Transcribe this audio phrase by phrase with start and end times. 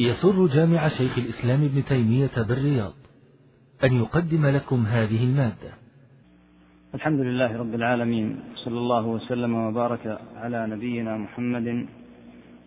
[0.00, 2.92] يسر جامع شيخ الإسلام ابن تيمية بالرياض
[3.84, 5.72] أن يقدم لكم هذه المادة.
[6.94, 11.86] الحمد لله رب العالمين صلى الله وسلم وبارك على نبينا محمد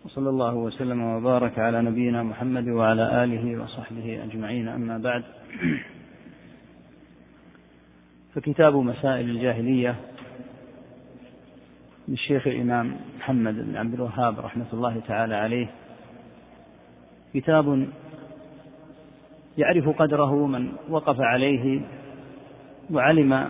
[0.04, 5.24] وصلى الله وسلم وبارك على نبينا محمد وعلى آله وصحبه أجمعين أما بعد.
[8.34, 10.00] فكتاب مسائل الجاهلية
[12.08, 15.70] للشيخ الإمام محمد بن عبد الوهاب رحمة الله تعالى عليه
[17.34, 17.88] كتاب
[19.58, 21.80] يعرف قدره من وقف عليه
[22.92, 23.48] وعلم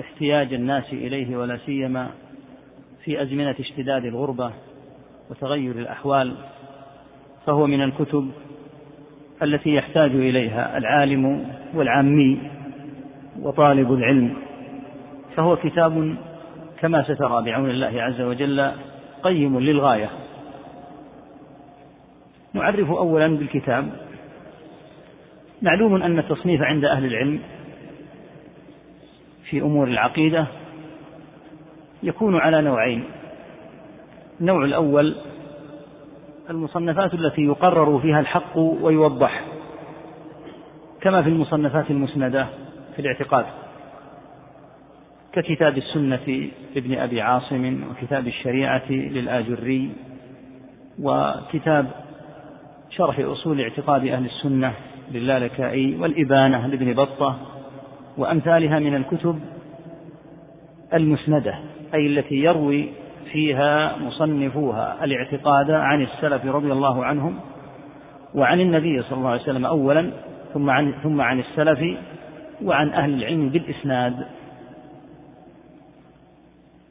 [0.00, 2.10] احتياج الناس إليه ولا سيما
[3.04, 4.52] في أزمنة اشتداد الغربة
[5.30, 6.34] وتغير الأحوال
[7.46, 8.30] فهو من الكتب
[9.42, 12.38] التي يحتاج إليها العالم والعامي
[13.40, 14.36] وطالب العلم.
[15.36, 16.16] فهو كتاب
[16.80, 18.72] كما سترى بعون الله عز وجل
[19.22, 20.10] قيم للغاية.
[22.54, 23.92] نعرف أولا بالكتاب.
[25.62, 27.40] معلوم أن التصنيف عند أهل العلم
[29.50, 30.46] في أمور العقيدة
[32.02, 33.04] يكون على نوعين.
[34.40, 35.14] النوع الأول
[36.50, 39.44] المصنفات التي يقرر فيها الحق ويوضح
[41.00, 42.46] كما في المصنفات المسندة
[42.96, 43.44] في الاعتقاد
[45.32, 49.90] ككتاب السنة لابن أبي عاصم وكتاب الشريعة للآجري
[51.02, 51.90] وكتاب
[52.96, 54.72] شرح أصول اعتقاد أهل السنة
[55.12, 57.36] للالكائي والإبانة لابن بطة
[58.16, 59.40] وأمثالها من الكتب
[60.94, 61.54] المسندة
[61.94, 62.88] أي التي يروي
[63.32, 67.38] فيها مصنفوها الاعتقاد عن السلف رضي الله عنهم
[68.34, 70.10] وعن النبي صلى الله عليه وسلم أولا
[70.54, 71.98] ثم عن ثم عن السلف
[72.64, 74.26] وعن أهل العلم بالإسناد.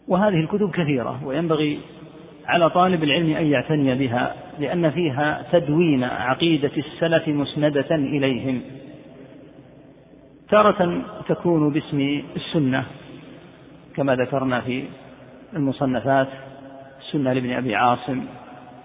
[0.08, 1.80] وهذه الكتب كثيرة وينبغي
[2.48, 4.36] على طالب العلم أن يعتني بها.
[4.62, 8.62] لأن فيها تدوين عقيدة السلف مسندة إليهم.
[10.50, 12.86] تارة تكون باسم السنة
[13.96, 14.84] كما ذكرنا في
[15.54, 16.28] المصنفات
[17.00, 18.24] السنة لابن أبي عاصم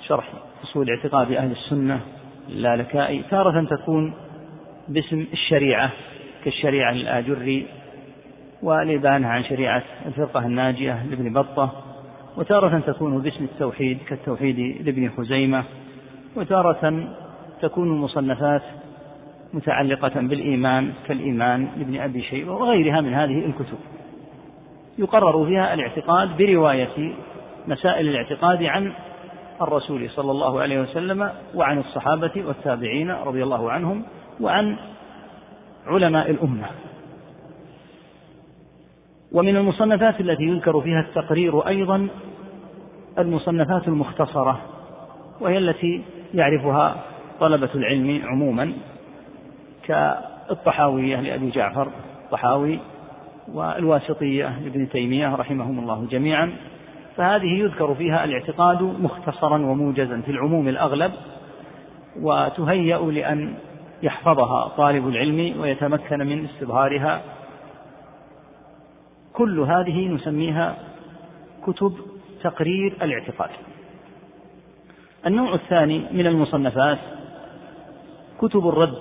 [0.07, 0.33] شرح
[0.65, 2.01] أصول اعتقاد أهل السنة
[2.49, 4.15] اللالكائي تارة تكون
[4.89, 5.91] باسم الشريعة
[6.45, 7.67] كالشريعة للآجري
[8.63, 11.86] والإبانة عن شريعة الفرقة الناجية لابن بطة.
[12.37, 15.65] وتارة تكون باسم التوحيد كالتوحيد لابن خزيمة
[16.37, 17.09] وتارة
[17.63, 18.63] تكون المصنفات
[19.55, 23.79] متعلقة بالإيمان كالإيمان لابن أبي شيبة وغيرها من هذه الكتب.
[24.99, 27.15] يقرر فيها الاعتقاد برواية
[27.67, 28.93] مسائل الاعتقاد عن
[29.63, 34.03] الرسول صلى الله عليه وسلم وعن الصحابة والتابعين رضي الله عنهم
[34.41, 34.77] وعن
[35.87, 36.67] علماء الأمة.
[39.37, 42.09] ومن المصنفات التي يذكر فيها التقرير أيضا
[43.19, 44.61] المصنفات المختصرة
[45.41, 46.03] وهي التي
[46.35, 46.97] يعرفها
[47.41, 48.73] طلبة العلم عموما
[49.87, 51.89] كالطحاوية لأبي جعفر
[52.25, 52.79] الطحاوي
[53.53, 56.53] والواسطية لابن تيمية رحمهم الله جميعا.
[57.17, 61.13] فهذه يذكر فيها الاعتقاد مختصرا وموجزا في العموم الأغلب
[62.23, 63.55] وتهيأ لأن
[64.03, 67.23] يحفظها طالب العلم ويتمكن من استظهارها
[69.37, 70.77] كل هذه نسميها
[71.67, 71.97] كتب
[72.43, 73.51] تقرير الاعتقاد.
[75.27, 76.99] النوع الثاني من المصنفات
[78.41, 78.99] كتب الرد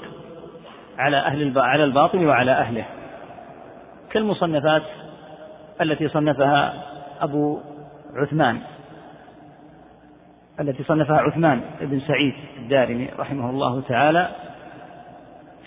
[0.97, 2.85] على أهل على الباطل وعلى أهله.
[4.09, 4.83] كالمصنفات
[5.81, 6.83] التي صنفها
[7.21, 7.59] أبو
[8.15, 8.59] عثمان
[10.59, 14.29] التي صنفها عثمان بن سعيد الدارمي رحمه الله تعالى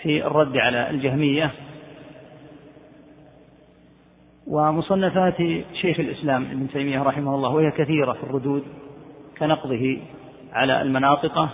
[0.01, 1.51] في الرد على الجهمية
[4.49, 5.37] ومصنفات
[5.73, 8.63] شيخ الإسلام ابن تيمية رحمه الله وهي كثيرة في الردود
[9.39, 9.97] كنقضه
[10.53, 11.49] على المناطقة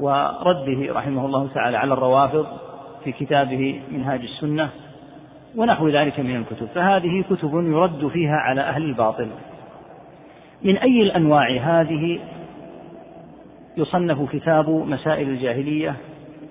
[0.00, 2.46] ورده رحمه الله تعالى على الروافض
[3.04, 4.70] في كتابه منهاج السنة
[5.56, 6.66] ونحو ذلك من الكتب.
[6.74, 9.28] فهذه كتب يرد فيها على أهل الباطل.
[10.62, 12.20] من أي الأنواع هذه
[13.76, 15.96] يصنف كتاب مسائل الجاهلية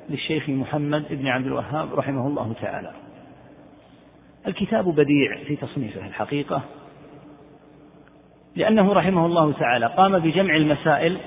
[0.09, 3.04] للشيخ محمد بن عبد الوهاب رحمه الله تعالى؟
[4.47, 6.62] الكتاب بديع في تصنيفه الحقيقة
[8.56, 11.18] لأنه رحمه الله تعالى قام بجمع المسائل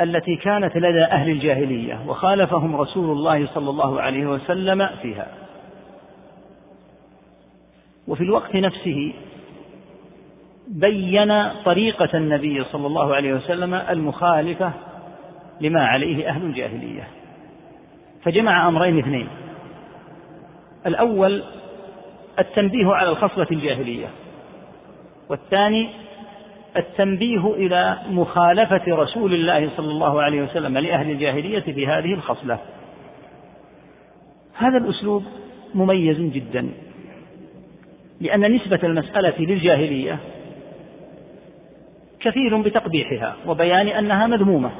[0.00, 5.26] التي كانت لدى أهل الجاهلية وخالفهم رسول الله صلى الله عليه وسلم فيها.
[8.08, 9.12] وفي الوقت نفسه
[10.68, 14.72] بين طريقة النبي صلى الله عليه وسلم المخالفة
[15.60, 17.08] لما عليه أهل الجاهلية
[18.22, 19.28] فجمع أمرين اثنين.
[20.86, 21.42] الأول
[22.38, 24.06] التنبيه على الخصلة الجاهلية
[25.28, 25.88] والثاني
[26.76, 32.58] التنبيه إلى مخالفة رسول الله صلى الله عليه وسلم لأهل الجاهلية في هذه الخصلة.
[34.54, 35.24] هذا الأسلوب
[35.74, 36.68] مميز جدا
[38.20, 40.18] لأن نسبة المسألة للجاهلية
[42.20, 44.70] كثير بتقبيحها وبيان أنها مذمومة.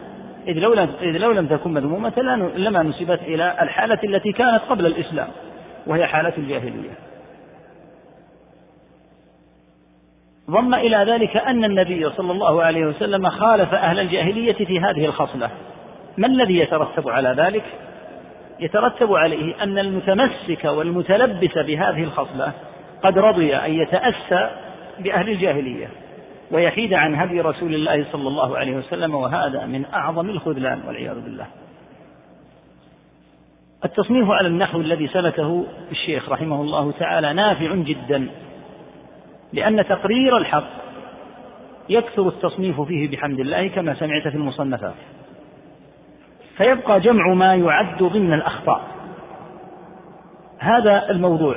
[0.46, 2.12] إذ لو لم, إذ لو لم تكن مذمومة
[2.56, 5.28] لما نسبت إلى الحالة التي كانت قبل الإسلام.
[5.86, 6.90] وهي حالة الجاهلية.
[10.50, 15.50] ضم إلى ذلك أن النبي صلى الله عليه وسلم خالف أهل الجاهلية في هذه الخصلة.
[16.18, 17.64] ما الذي يترتب على ذلك؟
[18.60, 22.52] يترتب عليه أن المتمسك والمتلبس بهذه الخصلة
[23.02, 24.50] قد رضي أن يتأسى
[24.98, 25.88] بأهل الجاهلية
[26.50, 31.46] ويحيد عن هدي رسول الله صلى الله عليه وسلم وهذا من أعظم الخذلان والعياذ بالله.
[33.84, 38.28] التصنيف على النحو الذي سلكه الشيخ رحمه الله تعالى نافع جدا
[39.52, 40.68] لأن تقرير الحق
[41.88, 44.94] يكثر التصنيف فيه بحمد الله كما سمعت في المصنفات.
[46.56, 48.82] فيبقى جمع ما يعد ضمن الأخطاء.
[50.58, 51.56] هذا الموضوع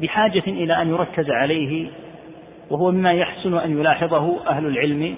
[0.00, 1.90] بحاجة إلى أن يركز عليه
[2.70, 5.14] وهو مما يحسن أن يلاحظه أهل العلم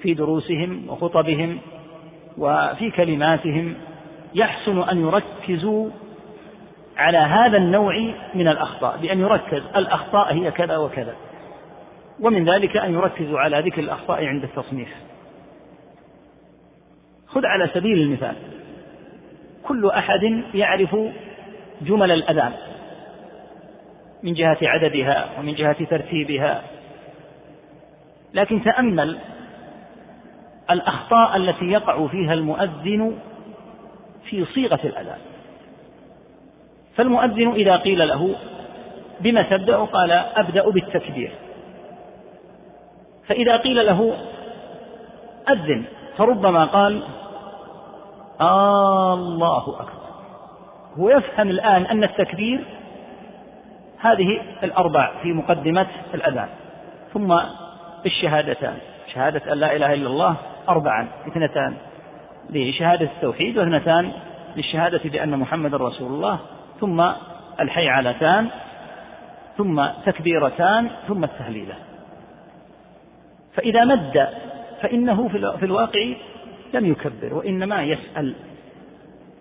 [0.00, 1.58] في دروسهم وخطبهم
[2.38, 3.74] وفي كلماتهم
[4.34, 5.90] يحسن أن يركزوا
[6.96, 7.94] على هذا النوع
[8.34, 11.14] من الأخطاء بأن يركز الأخطاء هي كذا وكذا
[12.20, 14.88] ومن ذلك أن يركزوا على ذكر الأخطاء عند التصنيف.
[17.26, 18.34] خذ على سبيل المثال
[19.62, 20.96] كل أحد يعرف
[21.82, 22.52] جمل الأذان
[24.22, 26.62] من جهة عددها ومن جهة ترتيبها
[28.34, 29.18] لكن تأمل
[30.70, 33.18] الأخطاء التي يقع فيها المؤذن
[34.30, 35.18] في صيغة الأذان.
[36.96, 38.34] فالمؤذن إذا قيل له
[39.20, 41.32] بما تبدأ؟ قال أبدأ بالتكبير.
[43.26, 44.16] فإذا قيل له
[45.48, 45.84] أذن
[46.16, 47.02] فربما قال
[48.40, 50.04] آه الله أكبر.
[50.98, 52.64] هو يفهم الآن أن التكبير
[53.98, 56.48] هذه الأربع في مقدمة الأذان.
[57.12, 57.40] ثم
[58.06, 58.78] الشهادتان.
[59.14, 60.36] شهادة أن لا إله إلا الله
[60.68, 61.74] أربعا اثنتان.
[62.50, 64.12] لشهادة التوحيد واثنتان
[64.56, 66.38] للشهادة بأن محمد رسول الله
[66.80, 67.04] ثم
[67.60, 68.48] الحيعلتان
[69.58, 71.74] ثم تكبيرتان ثم التهليلة
[73.54, 74.28] فإذا مد
[74.82, 76.14] فإنه في الواقع
[76.74, 78.34] لم يكبر وإنما يسأل.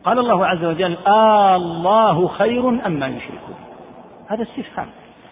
[0.04, 3.56] قال الله عز وجل آه آلله خير أما يشركون
[4.28, 4.88] هذا استفهام.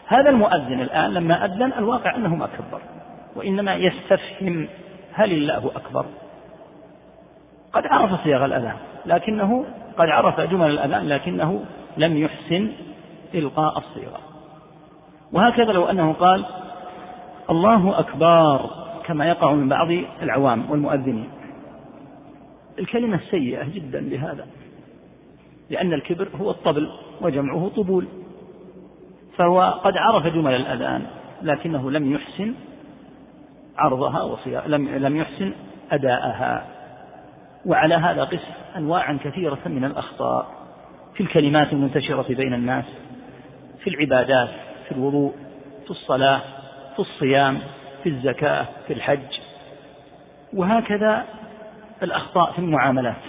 [0.07, 2.81] هذا المؤذن الآن لما أذن الواقع أنه ما كبر
[3.35, 4.67] وإنما يستفهم
[5.13, 6.05] هل الله أكبر؟
[7.73, 8.75] قد عرف صيغ الأذان
[9.05, 9.65] لكنه
[9.97, 11.65] قد عرف جمل الأذان لكنه
[11.97, 12.71] لم يحسن
[13.33, 14.19] إلقاء الصيغة
[15.31, 16.45] وهكذا لو أنه قال
[17.49, 18.69] الله أكبر
[19.05, 19.87] كما يقع من بعض
[20.21, 21.29] العوام والمؤذنين.
[22.79, 24.47] الكلمة سيئة جدا لهذا
[25.69, 26.91] لأن الكبر هو الطبل
[27.21, 28.07] وجمعه طبول
[29.37, 31.05] فهو قد عرف جمل الأذان
[31.41, 32.53] لكنه لم يحسن
[33.77, 35.53] عرضها وصيا لم لم يحسن
[35.91, 36.65] أداءها.
[37.65, 38.39] وعلى هذا قس
[38.77, 40.47] أنواعا كثيرة من الأخطاء
[41.13, 42.85] في الكلمات المنتشرة بين الناس
[43.83, 44.49] في العبادات
[44.85, 45.33] في الوضوء
[45.83, 46.41] في الصلاة
[46.93, 47.59] في الصيام
[48.03, 49.39] في الزكاة في الحج.
[50.53, 51.25] وهكذا
[52.03, 53.21] الأخطاء في المعاملات.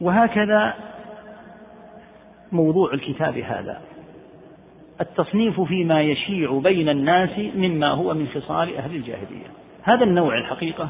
[0.00, 0.74] وهكذا
[2.52, 3.80] موضوع الكتاب هذا.
[5.00, 9.46] التصنيف فيما يشيع بين الناس مما هو من خصال أهل الجاهلية.
[9.82, 10.88] هذا النوع الحقيقة.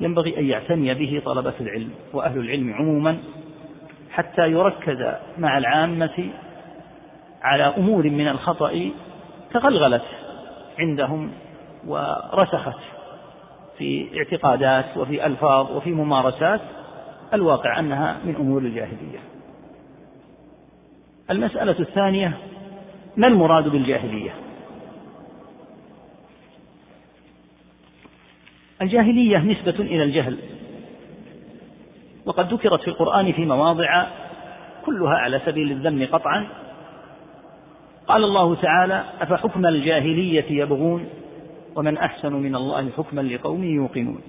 [0.00, 3.18] ينبغي أن يعتني به طلبة العلم وأهل العلم عموما
[4.10, 6.30] حتى يركز مع العامة
[7.42, 8.90] على أمور من الخطأ
[9.52, 10.04] تغلغلت
[10.78, 11.30] عندهم
[11.86, 12.78] ورسخت
[13.78, 16.60] في اعتقادات وفي ألفاظ وفي ممارسات
[17.34, 19.18] الواقع أنها من أمور الجاهلية.
[21.30, 22.32] المسألة الثانية
[23.16, 24.45] ما المراد بالجاهلية؟
[28.82, 30.38] الجاهلية نسبة إلى الجهل.
[32.26, 34.06] وقد ذكرت في القرآن في مواضع
[34.86, 36.46] كلها على سبيل الذم قطعا.
[38.08, 41.08] قال الله تعالى أفحكم الجاهلية يبغون
[41.76, 44.20] ومن أحسن من الله حكما لقوم يوقنون.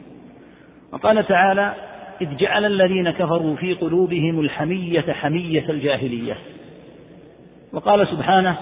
[0.94, 1.74] وقال تعالى
[2.22, 6.38] إذ جعل الذين كفروا في قلوبهم الحمية حمية الجاهلية.
[7.74, 8.58] وقال سبحانه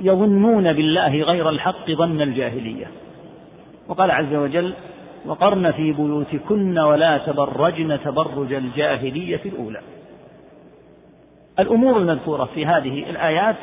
[0.00, 2.86] يظنون بالله غير الحق ظن الجاهلية.
[3.88, 4.74] وقال عز وجل
[5.26, 9.80] وقرن في بيوتكن ولا تبرجن تبرج الجاهلية الأولى.
[11.58, 13.56] الأمور المذكورة في هذه الآيات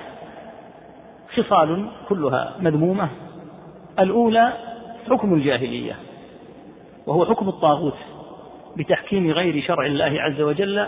[1.36, 3.10] خصال كلها مذمومة.
[4.00, 4.54] الأولى
[5.10, 5.96] حكم الجاهلية
[7.08, 7.98] وهو حكم الطاغوت
[8.78, 10.88] بتحكيم غير شرع الله عز وجل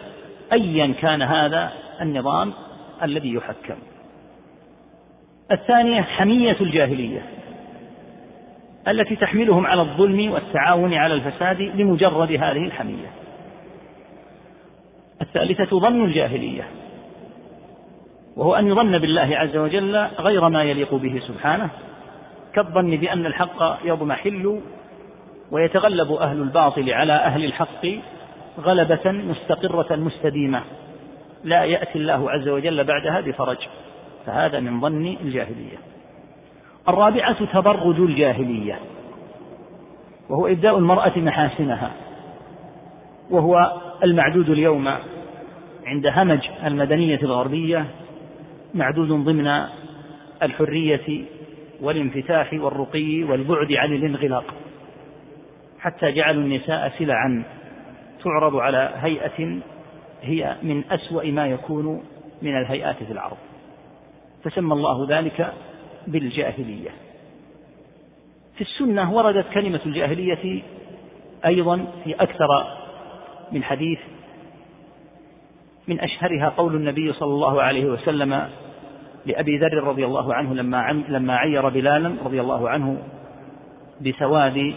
[0.53, 2.53] أيا كان هذا النظام
[3.03, 3.75] الذي يحكم.
[5.51, 7.21] الثانية حمية الجاهلية.
[8.87, 13.07] التي تحملهم على الظلم والتعاون على الفساد لمجرد هذه الحمية.
[15.21, 16.67] الثالثة ظن الجاهلية
[18.35, 21.69] وهو أن يظن بالله عز وجل غير ما يليق به سبحانه
[22.53, 24.61] كالظن بأن الحق يضمحل
[25.51, 27.87] ويتغلب أهل الباطل على أهل الحق
[28.59, 30.61] غلبة مستقرة مستديمة
[31.43, 33.57] لا يأتي الله عز وجل بعدها بفرج.
[34.25, 35.77] فهذا من ظن الجاهلية.
[36.89, 38.79] الرابعة تبرج الجاهلية
[40.29, 41.91] وهو إبداء المرأة محاسنها
[43.29, 44.87] وهو المعدود اليوم
[45.85, 47.85] عند همج المدنية الغربية
[48.73, 49.67] معدود ضمن
[50.43, 51.25] الحرية
[51.81, 54.53] والانفتاح والرقي والبعد عن الانغلاق
[55.79, 57.43] حتى جعلوا النساء سلعا
[58.23, 59.59] تعرض على هيئة
[60.21, 62.03] هي من أسوأ ما يكون
[62.41, 63.37] من الهيئات في العرض.
[64.43, 65.53] فسمى الله ذلك
[66.07, 66.89] بالجاهلية.
[68.55, 70.63] في السنة وردت كلمة الجاهلية
[71.45, 72.47] أيضا في أكثر
[73.51, 73.99] من حديث
[75.87, 78.49] من أشهرها قول النبي صلى الله عليه وسلم
[79.25, 82.97] لأبي ذر رضي الله عنه لما لما عير بلالا رضي الله عنه
[84.01, 84.73] بسواد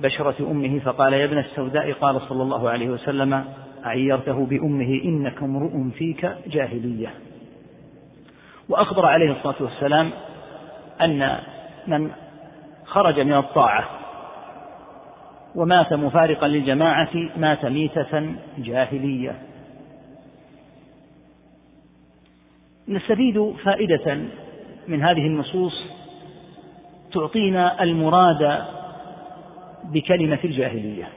[0.00, 3.44] بشرة أمه فقال يا ابن السوداء قال صلى الله عليه وسلم
[3.84, 7.10] عيرته بأمه إنك امرؤ فيك جاهلية.
[8.68, 10.10] وأخبر عليه الصلاة والسلام
[11.00, 11.38] أن
[11.86, 12.10] من
[12.84, 13.88] خرج من الطاعة
[15.54, 19.34] ومات مفارقا للجماعة مات ميتة جاهلية.
[22.88, 24.18] نستفيد فائدة
[24.88, 25.86] من هذه النصوص
[27.12, 28.64] تعطينا المراد
[29.84, 31.08] بكلمة الجاهلية.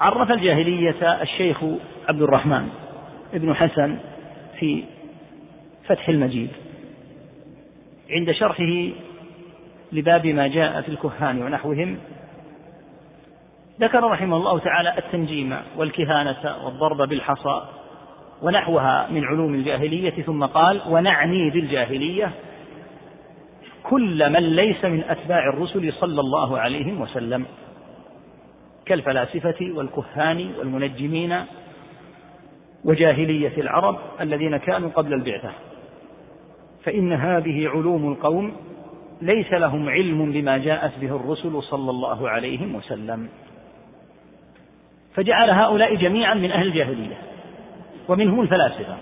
[0.00, 1.64] عرف الجاهلية الشيخ
[2.08, 2.68] عبد الرحمن
[3.34, 3.98] ابن حسن
[4.58, 4.84] في
[5.86, 6.50] فتح المجيد.
[8.14, 8.88] عند شرحه
[9.92, 11.98] لباب ما جاء في الكهان ونحوهم
[13.80, 17.62] ذكر رحمه الله تعالى التنجيم والكهانة والضرب بالحصى
[18.42, 22.30] ونحوها من علوم الجاهلية ثم قال ونعني بالجاهلية
[23.82, 27.46] كل من ليس من أتباع الرسل صلى الله عليه وسلم
[28.86, 31.44] كالفلاسفة والكهان والمنجمين
[32.84, 35.50] وجاهلية العرب الذين كانوا قبل البعثة.
[36.84, 38.52] فإن هذه علوم القوم
[39.22, 43.28] ليس لهم علم بما جاءت به الرسل صلى الله عليه وسلم.
[45.14, 47.16] فجعل هؤلاء جميعا من أهل الجاهلية
[48.08, 48.96] ومنهم الفلاسفة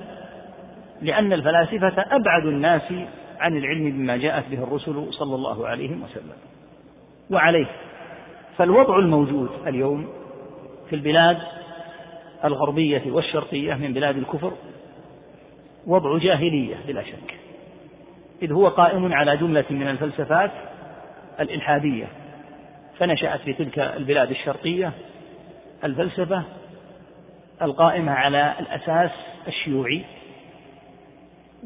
[1.03, 2.93] لأن الفلاسفة أبعد الناس
[3.41, 6.37] عن العلم بما جاءت به الرسل صلى الله عليه وسلم.
[7.31, 7.67] وعليه.
[8.57, 10.09] فالوضع الموجود اليوم
[10.91, 11.39] في البلاد
[12.45, 14.53] الغربية والشرقية من بلاد الكفر
[15.87, 17.42] وضع جاهلية بلا شك.
[18.43, 20.51] إذ هو قائم على جملة من الفلسفات
[21.41, 22.07] الإلحادية
[22.99, 24.93] فنشأت في تلك البلاد الشرقية
[25.85, 26.43] الفلسفة
[27.63, 29.11] القائمة على الأساس
[29.49, 30.05] الشيوعي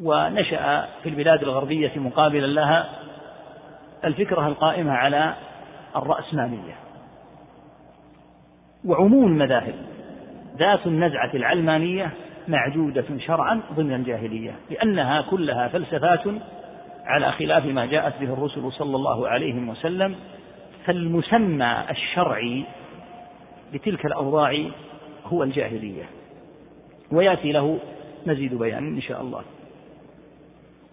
[0.02, 2.88] ونشأ في البلاد الغربية مقابلا لها
[4.04, 5.34] الفكرة القائمة على
[5.96, 6.74] الرأسمالية.
[8.84, 9.74] وعموم المذاهب
[10.58, 12.10] ذات النزعة العلمانية
[12.48, 16.24] معدودة شرعا ضمن الجاهلية لأنها كلها فلسفات
[17.06, 20.16] على خلاف ما جاءت به الرسل صلى الله عليه وسلم
[20.84, 22.64] فالمسمى الشرعي
[23.72, 24.58] لتلك الأوضاع
[25.26, 26.04] هو الجاهلية
[27.12, 27.78] ويأتي له
[28.26, 29.42] مزيد بيان إن شاء الله.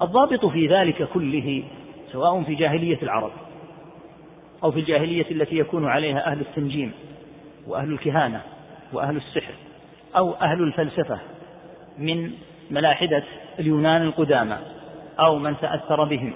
[0.01, 1.63] الضابط في ذلك كله
[2.11, 3.31] سواء في جاهلية العرب
[4.63, 6.91] أو في الجاهلية التي يكون عليها أهل التنجيم
[7.67, 8.41] وأهل الكهانة
[8.93, 9.53] وأهل السحر
[10.17, 11.19] أو أهل الفلسفة
[11.97, 12.31] من
[12.71, 13.23] ملاحدة
[13.59, 14.57] اليونان القدامى.
[15.19, 16.33] أو من تأثر بهم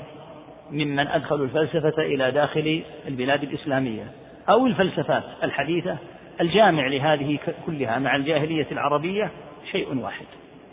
[0.72, 4.12] ممن أدخلوا الفلسفة إلى داخل البلاد الإسلامية
[4.50, 5.98] أو الفلسفات الحديثة
[6.41, 9.31] الجامع لهذه كلها مع الجاهلية العربية
[9.72, 10.25] شيء واحد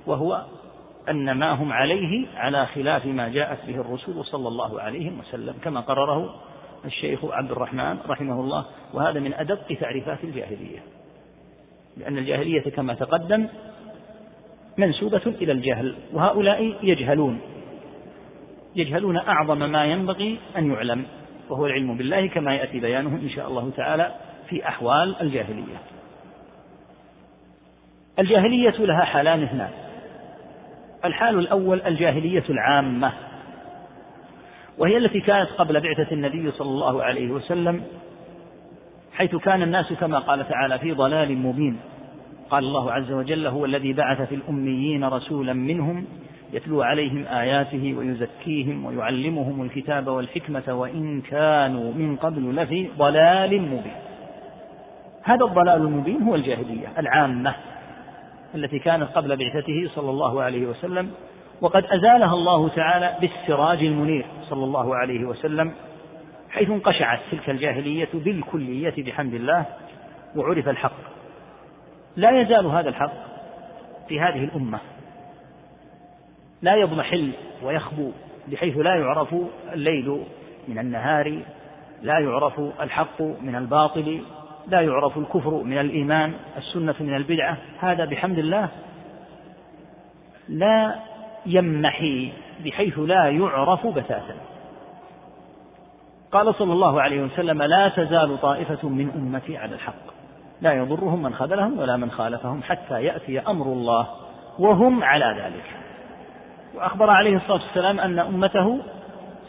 [0.06, 0.44] وهو
[1.11, 5.80] أن ما هم عليه على خلاف ما جاءت به الرسول صلى الله عليه وسلم كما
[5.80, 6.34] قرره
[6.84, 10.78] الشيخ عبد الرحمن رحمه الله وهذا من أدق تعريفات الجاهلية
[11.96, 13.49] لأن الجاهلية كما تقدم
[14.78, 17.40] منسوبة إلى الجهل وهؤلاء يجهلون
[18.76, 21.04] يجهلون أعظم ما ينبغي أن يعلم
[21.50, 24.14] وهو العلم بالله كما يأتي بيانه إن شاء الله تعالى
[24.49, 25.76] في أحوال الجاهلية.
[28.19, 29.71] الجاهلية لها حالان اثنان
[31.04, 33.12] الحال الأول الجاهلية العامة
[34.78, 37.83] وهي التي كانت قبل بعثة النبي صلى الله عليه وسلم
[39.12, 41.81] حيث كان الناس كما قال تعالى في ضلال مبين.
[42.50, 46.07] قال الله عز وجل هو الذي بعث في الأميين رسولا منهم
[46.52, 53.94] يتلو عليهم آياته ويزكيهم ويعلمهم الكتاب والحكمة وإن كانوا من قبل لفي ضلال مبين.
[55.22, 57.54] هذا الضلال المبين هو الجاهلية العامة
[58.54, 61.10] التي كانت قبل بعثته صلى الله عليه وسلم
[61.60, 65.72] وقد أزالها الله تعالى بالسراج المنير صلى الله عليه وسلم
[66.50, 69.64] حيث انقشعت تلك الجاهلية بالكلية بحمد الله
[70.36, 70.96] وعرف الحق.
[72.16, 73.12] لا يزال هذا الحق
[74.08, 74.78] في هذه الأمة.
[76.64, 77.30] لا يضمحل
[77.62, 78.11] ويخبو
[78.49, 79.35] بحيث لا يعرف
[79.73, 80.21] الليل
[80.68, 81.42] من النهار
[82.02, 84.21] لا يعرف الحق من الباطل
[84.68, 87.56] لا يعرف الكفر من الإيمان السنة من البدعة.
[87.80, 88.68] هذا بحمد الله
[90.49, 90.94] لا
[91.47, 92.33] يمحي
[92.64, 94.37] بحيث لا يعرف بتاتا.
[96.33, 100.14] قال صلى الله عليه وسلم لا تزال طائفة من أمتي على الحق
[100.61, 104.06] لا يضرهم من خذلهم ولا من خالفهم حتى يأتي أمر الله
[104.59, 105.84] وهم على ذلك.
[106.75, 108.78] وأخبر عليه الصلاة والسلام أن أمته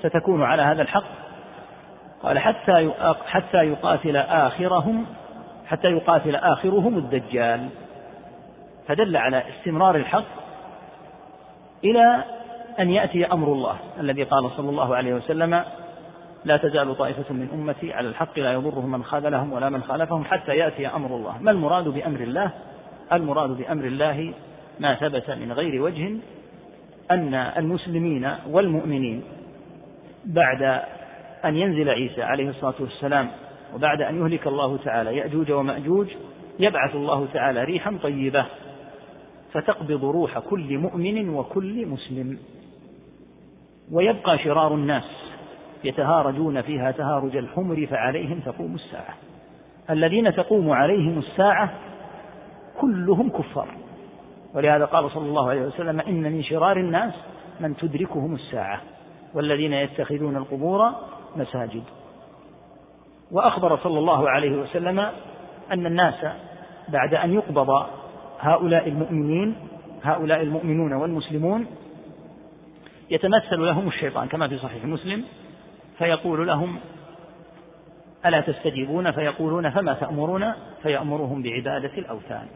[0.01, 1.03] ستكون على هذا الحق.
[2.23, 2.91] قال حتى
[3.25, 5.05] حتى يقاتل آخرهم
[5.67, 7.69] حتى يقاتل آخرهم الدجال.
[8.87, 10.25] فدل على استمرار الحق
[11.83, 12.23] إلى
[12.79, 15.63] أن يأتي أمر الله الذي قال صلى الله عليه وسلم
[16.45, 20.51] لا تزال طائفة من أمتي على الحق لا يضرهم من خذلهم ولا من خالفهم حتى
[20.51, 21.37] يأتي أمر الله.
[21.41, 22.51] ما المراد بأمر الله؟
[23.13, 24.33] المراد بأمر الله
[24.79, 26.17] ما ثبت من غير وجه
[27.11, 29.23] أن المسلمين والمؤمنين
[30.25, 30.81] بعد
[31.45, 33.29] أن ينزل عيسى عليه الصلاة والسلام
[33.75, 36.07] وبعد أن يهلك الله تعالى يأجوج ومأجوج
[36.59, 38.45] يبعث الله تعالى ريحا طيبة
[39.51, 42.37] فتقبض روح كل مؤمن وكل مسلم.
[43.91, 45.03] ويبقى شرار الناس
[45.83, 49.15] يتهارجون فيها تهارج الحمر فعليهم تقوم الساعة.
[49.89, 51.73] الذين تقوم عليهم الساعة
[52.81, 53.67] كلهم كفار.
[54.55, 57.13] ولهذا قال صلى الله عليه وسلم إن من شرار الناس
[57.59, 58.81] من تدركهم الساعة
[59.33, 60.91] والذين يتخذون القبور
[61.35, 61.83] مساجد.
[63.31, 64.99] وأخبر صلى الله عليه وسلم
[65.71, 66.25] أن الناس
[66.89, 67.85] بعد أن يقبض
[68.39, 69.55] هؤلاء المؤمنين
[70.03, 71.67] هؤلاء المؤمنون والمسلمون
[73.09, 75.23] يتمثل لهم الشيطان كما في صحيح مسلم
[75.97, 76.79] فيقول لهم
[78.25, 82.47] ألا تستجيبون؟ فيقولون فما تأمرون؟ فيأمرهم بعبادة الأوثان.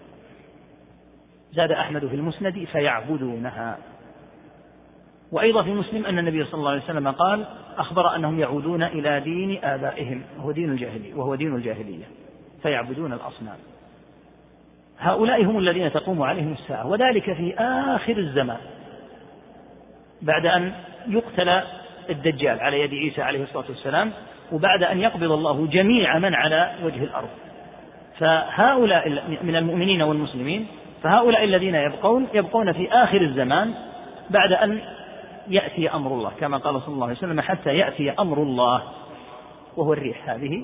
[1.51, 3.77] زاد أحمد في المسند فيعبدونها.
[5.31, 7.45] وأيضا في مسلم أن النبي صلى الله عليه وسلم قال
[7.77, 12.05] أخبر أنهم يعودون إلى دين آبائهم وهو دين الجاهلية وهو دين الجاهلية
[12.63, 13.57] فيعبدون الأصنام.
[14.99, 18.57] هؤلاء هم الذين تقوم عليهم الساعة وذلك في آخر الزمان
[20.21, 20.73] بعد أن
[21.07, 21.61] يقتل
[22.09, 24.11] الدجال على يد عيسى عليه الصلاة والسلام
[24.51, 27.29] وبعد أن يقبض الله جميع من على وجه الأرض.
[28.17, 29.09] فهؤلاء
[29.43, 30.67] من المؤمنين والمسلمين
[31.03, 33.73] فهؤلاء الذين يبقون يبقون في آخر الزمان
[34.29, 34.81] بعد أن
[35.47, 38.83] يأتي أمر الله كما قال صلى الله عليه وسلم حتى يأتي أمر الله
[39.77, 40.63] وهو الريح هذه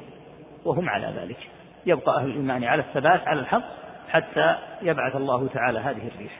[0.66, 1.38] وهم على ذلك.
[1.86, 3.64] يبقى أهل الإيمان على الثبات على الحق
[4.10, 6.40] حتى يبعث الله تعالى هذه الريح.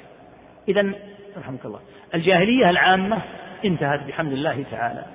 [0.68, 0.94] إذا
[1.38, 1.80] رحمك الله
[2.14, 3.22] الجاهلية العامة
[3.66, 5.06] انتهت بحمد الله تعالى.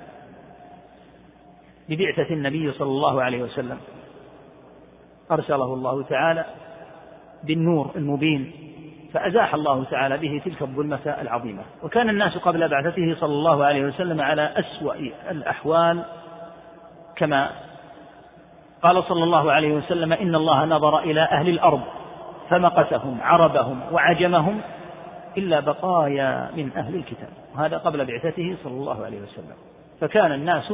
[1.89, 3.77] ببعثة النبي صلى الله عليه وسلم
[5.31, 6.45] أرسله الله تعالى
[7.43, 8.70] بالنور المبين.
[9.13, 11.61] فأزاح الله تعالى به تلك الظلمة العظيمة.
[11.83, 14.95] وكان الناس قبل بعثته صلى الله عليه وسلم على أسوأ
[15.31, 16.03] الأحوال
[17.15, 17.49] كما
[18.81, 21.81] قال صلى الله عليه وسلم إن الله نظر إلى أهل الأرض
[22.49, 24.61] فمقتهم عربهم وعجمهم
[25.37, 27.29] إلا بقايا من أهل الكتاب.
[27.55, 29.55] وهذا قبل بعثته صلى الله عليه وسلم.
[30.01, 30.73] فكان الناس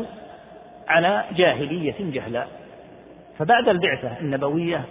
[0.87, 2.47] على جاهلية جهلاء.
[3.37, 4.85] فبعد البعثة النبوية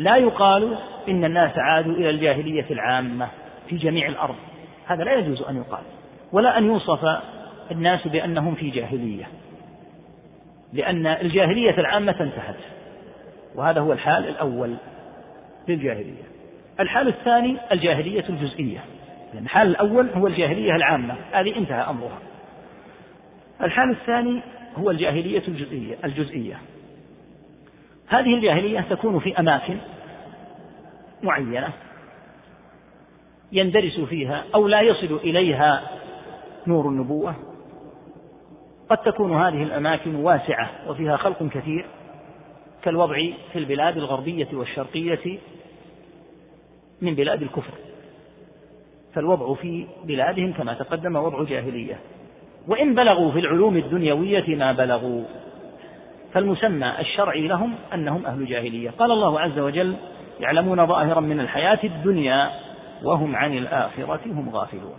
[0.00, 3.28] لا يقال إن الناس عادوا إلى الجاهلية العامة
[3.68, 4.34] في جميع الأرض.
[4.86, 5.82] هذا لا يجوز أن يقال.
[6.32, 7.22] ولا أن يوصف
[7.70, 9.24] الناس بأنهم في جاهلية.
[10.72, 12.56] لأن الجاهلية العامة انتهت.
[13.54, 14.74] وهذا هو الحال الأول
[15.68, 16.22] للجاهلية.
[16.80, 18.78] الحال الثاني الجاهلية الجزئية.
[19.34, 21.14] لأن الحال الأول هو الجاهلية العامة.
[21.32, 22.18] هذه انتهى أمرها.
[23.62, 24.40] الحال الثاني
[24.76, 26.58] هو الجاهلية الجزئية الجزئية.
[28.10, 29.76] هذه الجاهلية تكون في أماكن
[31.22, 31.72] معينة
[33.52, 35.82] يندرس فيها أو لا يصل إليها
[36.66, 37.34] نور النبوة.
[38.88, 41.86] قد تكون هذه الأماكن واسعة وفيها خلق كثير
[42.82, 43.16] كالوضع
[43.52, 45.38] في البلاد الغربية والشرقية
[47.02, 47.74] من بلاد الكفر.
[49.14, 52.00] فالوضع في بلادهم كما تقدم وضع جاهلية.
[52.68, 55.24] وإن بلغوا في العلوم الدنيوية ما بلغوا.
[56.32, 58.90] فالمسمى الشرعي لهم أنهم أهل جاهلية.
[58.90, 59.96] قال الله عز وجل
[60.40, 62.50] يعلمون ظاهرا من الحياة الدنيا
[63.02, 64.98] وهم عن الآخرة هم غافلون.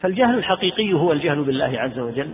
[0.00, 2.30] فالجهل الحقيقي هو الجهل بالله عز وجل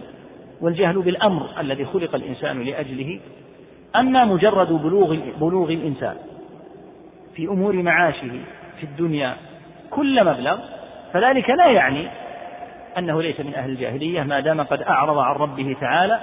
[0.60, 3.20] والجهل بالأمر الذي خلق الإنسان لأجله.
[3.96, 6.16] أما مجرد بلوغ بلوغ الإنسان
[7.34, 8.30] في أمور معاشه
[8.80, 9.36] في الدنيا
[9.90, 10.58] كل مبلغ
[11.12, 12.08] فذلك لا يعني
[12.98, 16.20] أنه ليس من أهل الجاهلية ما دام قد أعرض عن ربه تعالى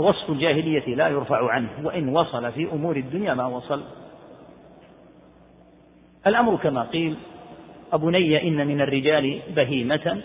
[0.00, 3.82] فوصف الجاهلية لا يرفع عنه وإن وصل في أمور الدنيا ما وصل.
[6.26, 7.16] الأمر كما قيل
[7.92, 10.22] أبني إن من الرجال بهيمة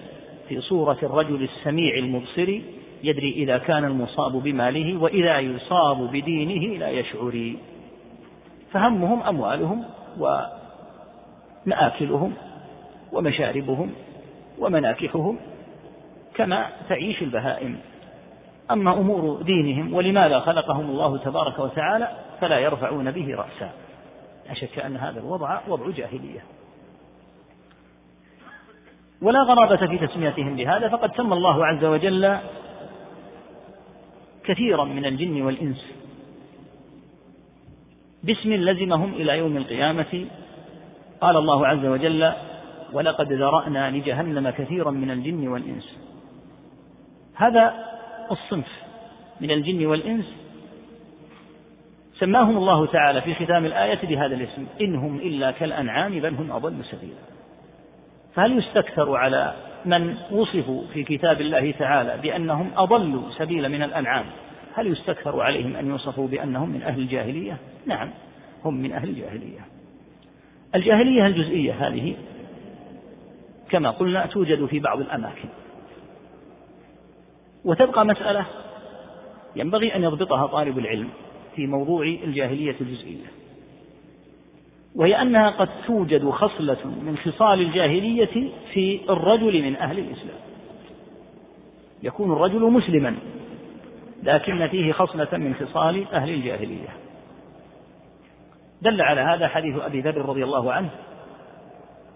[0.49, 2.59] في صورة الرجل السميع المبصر
[3.03, 7.57] يدري إذا كان المصاب بماله وإذا يصاب بدينه لا يشعري
[8.71, 9.83] فهمهم أموالهم
[11.65, 12.33] ومآكلهم
[13.11, 13.91] ومشاربهم
[14.59, 15.37] ومناكحهم
[16.35, 17.77] كما تعيش البهائم.
[18.71, 22.09] أما أمور دينهم ولماذا خلقهم الله تبارك وتعالى
[22.41, 23.69] فلا يرفعون به رأسا؟
[24.47, 26.43] لا شك أن هذا الوضع وضع جاهلية.
[29.21, 32.37] ولا غرابة في تسميتهم بهذا فقد سمى الله عز وجل
[34.43, 35.85] كثيرا من الجن والإنس
[38.23, 40.25] باسم لزمهم إلى يوم القيامة.
[41.21, 42.33] قال الله عز وجل
[42.93, 45.97] ولقد ذرأنا لجهنم كثيرا من الجن والإنس.
[47.35, 47.94] هذا
[48.31, 48.67] الصنف
[49.41, 50.25] من الجن والإنس.
[52.19, 57.35] سماهم الله تعالى في ختام الآية بهذا الاسم إنهم إلا كالأنعام بل هم أضل سبيلا.
[58.35, 59.53] فهل يستكثر على
[59.85, 64.25] من وصفوا في كتاب الله تعالى بأنهم أضلوا سبيل من الأنعام؟
[64.73, 68.09] هل يستكثر عليهم أن يوصفوا بأنهم من أهل الجاهلية؟ نعم
[68.65, 69.59] هم من أهل الجاهلية.
[70.75, 72.15] الجاهلية الجزئية هذه
[73.69, 75.49] كما قلنا توجد في بعض الأماكن.
[77.65, 78.45] وتبقى مسألة
[79.55, 81.09] ينبغي أن يضبطها طالب العلم
[81.55, 83.25] في موضوع الجاهلية الجزئية.
[84.95, 90.37] وهي أنها قد توجد خصلة من خصال الجاهلية في الرجل من أهل الإسلام.
[92.03, 93.15] يكون الرجل مسلما
[94.23, 96.87] لكن فيه خصلة من خصال أهل الجاهلية.
[98.81, 100.89] دل على هذا حديث أبي ذر رضي الله عنه.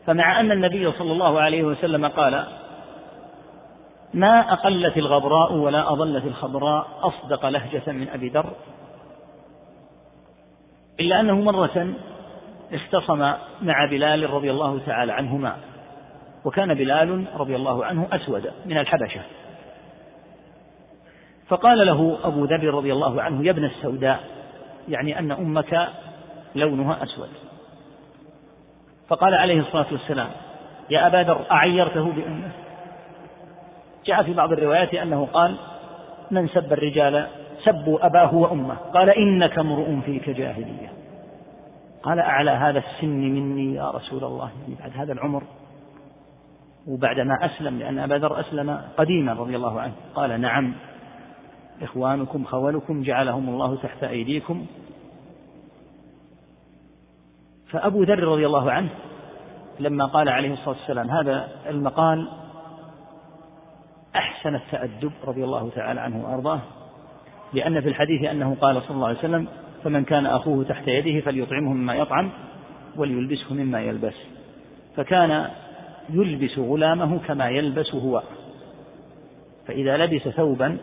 [0.05, 2.45] فمع أن النبي صلى الله عليه وسلم قال
[4.13, 8.53] ما أقلت الغبراء ولا أضلت الخضراء أصدق لهجة من أبي ذر؟
[10.99, 11.93] إلا أنه مرة
[12.73, 15.55] اختصم مع بلال رضي الله تعالى عنهما
[16.45, 19.21] وكان بلال رضي الله عنه أسود من الحبشة.
[21.47, 24.23] فقال له أبو ذر رضي الله عنه يا ابن السوداء
[24.89, 25.89] يعني أن أمك
[26.55, 27.29] لونها أسود.
[29.07, 30.29] فقال عليه الصلاة والسلام
[30.89, 32.51] يا أبا ذر أعيرته بأمه؟
[34.05, 35.57] جاء في بعض الروايات أنه قال
[36.31, 37.27] من سب الرجال
[37.63, 38.75] سبوا أباه وأمه.
[38.93, 40.91] قال إنك امرؤ فيك جاهلية.
[42.03, 44.49] قال أعلى هذا السن مني يا رسول الله.
[44.61, 45.43] يعني بعد هذا العمر
[46.87, 49.93] وبعدما أسلم لأن أبا ذر أسلم قديما رضي الله عنه.
[50.15, 50.73] قال نعم
[51.81, 54.65] إخوانكم خولكم جعلهم الله تحت أيديكم.
[57.69, 58.89] فأبو ذر رضي الله عنه
[59.79, 62.29] لما قال عليه الصلاة والسلام هذا المقال
[64.39, 66.59] أحسن التأدب رضي الله تعالى عنه وأرضاه
[67.53, 69.47] لأن في الحديث أنه قال صلى الله عليه وسلم
[69.83, 72.29] فمن كان أخوه تحت يده فليطعمه مما يطعم
[72.95, 74.13] وليلبسه مما يلبس.
[74.95, 75.49] فكان
[76.09, 78.23] يلبس غلامه كما يلبس هو.
[79.67, 80.77] فإذا لبس ثوبا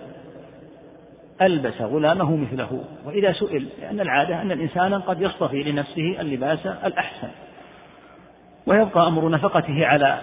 [1.43, 2.85] ألبس غلامه مثله.
[3.07, 7.29] وإذا سئل لأن العادة أن الإنسان قد يصطفي لنفسه اللباس الأحسن.
[8.67, 10.21] ويبقى أمر نفقته على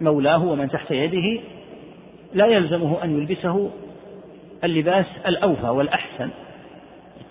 [0.00, 1.42] مولاه ومن تحت يده
[2.34, 3.70] لا يلزمه أن يلبسه
[4.64, 6.30] اللباس الأوفى والأحسن.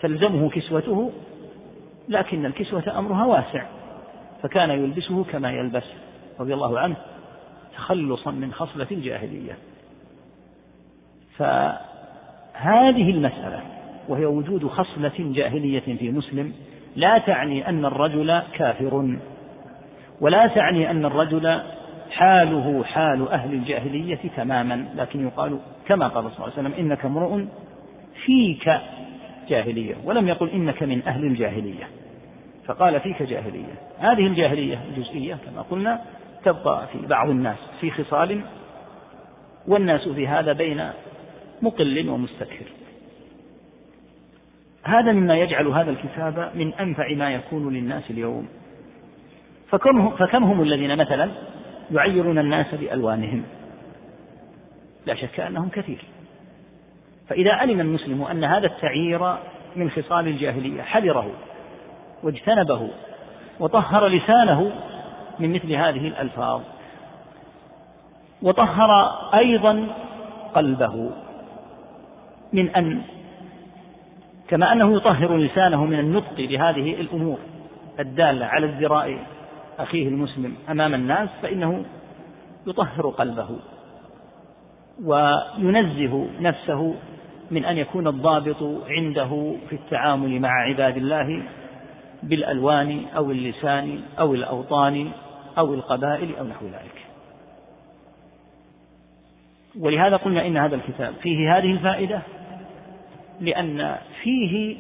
[0.02, 1.12] تلزمه كسوته
[2.10, 3.66] لكن الكسوة أمرها واسع.
[4.44, 5.84] فكان يلبسه كما يلبس
[6.40, 6.96] رضي الله عنه
[7.76, 9.58] تخلصا من خصلة الجاهلية.
[11.38, 13.62] فهذه المسألة
[14.08, 16.54] وهي وجود خصلة جاهلية في مسلم
[16.96, 19.18] لا تعني أن الرجل كافر
[20.22, 21.62] ولا تعني أن الرجل
[22.16, 27.42] حاله حال أهل الجاهلية تماما لكن يقال كما قال صلى الله عليه وسلم إنك امرؤ
[28.26, 28.72] فيك
[29.50, 31.90] جاهلية ولم يقل إنك من أهل الجاهلية
[32.66, 33.74] فقال فيك جاهلية.
[34.00, 36.02] هذه الجاهلية الجزئية كما قلنا
[36.46, 38.42] تبقى في بعض الناس في خصال
[39.68, 40.90] والناس في هذا بين
[41.62, 42.66] مقل ومستكثر.
[44.84, 48.48] هذا مما يجعل هذا الكتاب من أنفع ما يكون للناس اليوم.
[49.70, 51.32] فكم, فكم هم الذين مثلا؟
[51.92, 53.44] يعيرون الناس بألوانهم.
[55.06, 56.06] لا شك أنهم كثير.
[57.28, 59.36] فإذا علم المسلم أن هذا التعيير
[59.76, 61.32] من خصال الجاهلية حذره
[62.24, 62.90] واجتنبه
[63.60, 64.72] وطهر لسانه
[65.40, 66.62] من مثل هذه الألفاظ
[68.42, 68.92] وطهر
[69.34, 69.88] أيضا
[70.56, 71.12] قلبه
[72.54, 73.02] من أن
[74.48, 77.38] كما أنه يطهر لسانه من النطق بهذه الأمور
[78.00, 79.18] الدالة على ازدراء
[79.80, 81.86] أخيه المسلم أمام الناس فإنه
[82.68, 83.50] يطهر قلبه
[85.04, 86.96] وينزه نفسه
[87.52, 91.44] من أن يكون الضابط عنده في التعامل مع عباد الله
[92.24, 95.12] بالألوان أو اللسان أو الأوطان
[95.58, 97.06] أو القبائل أو نحو ذلك.
[99.80, 102.22] ولهذا قلنا إن هذا الكتاب فيه هذه الفائدة
[103.42, 104.78] لأن فيه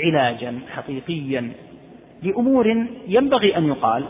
[0.00, 1.52] علاجا حقيقيا
[2.22, 4.04] لأمور ينبغي أن يقال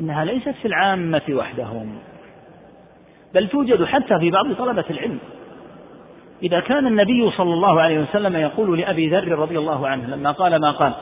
[0.00, 1.98] إنها ليست في العامة وحدهم
[3.34, 5.18] بل توجد حتى في بعض طلبة العلم.
[6.42, 10.60] إذا كان النبي صلى الله عليه وسلم يقول لأبي ذر رضي الله عنه لما قال
[10.60, 10.94] ما قال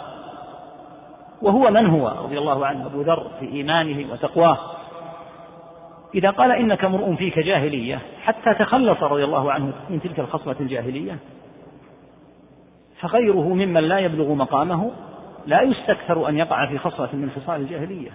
[1.42, 4.58] وهو من هو رضي الله عنه أبو ذر في إيمانه وتقواه
[6.14, 11.18] إذا قال إنك امرؤ فيك جاهلية حتى تخلص رضي الله عنه من تلك الخصلة الجاهلية
[13.00, 14.90] فغيره ممن لا يبلغ مقامه
[15.46, 18.10] لا يستكثر أن يقع في خصلة من خصال الجاهلية.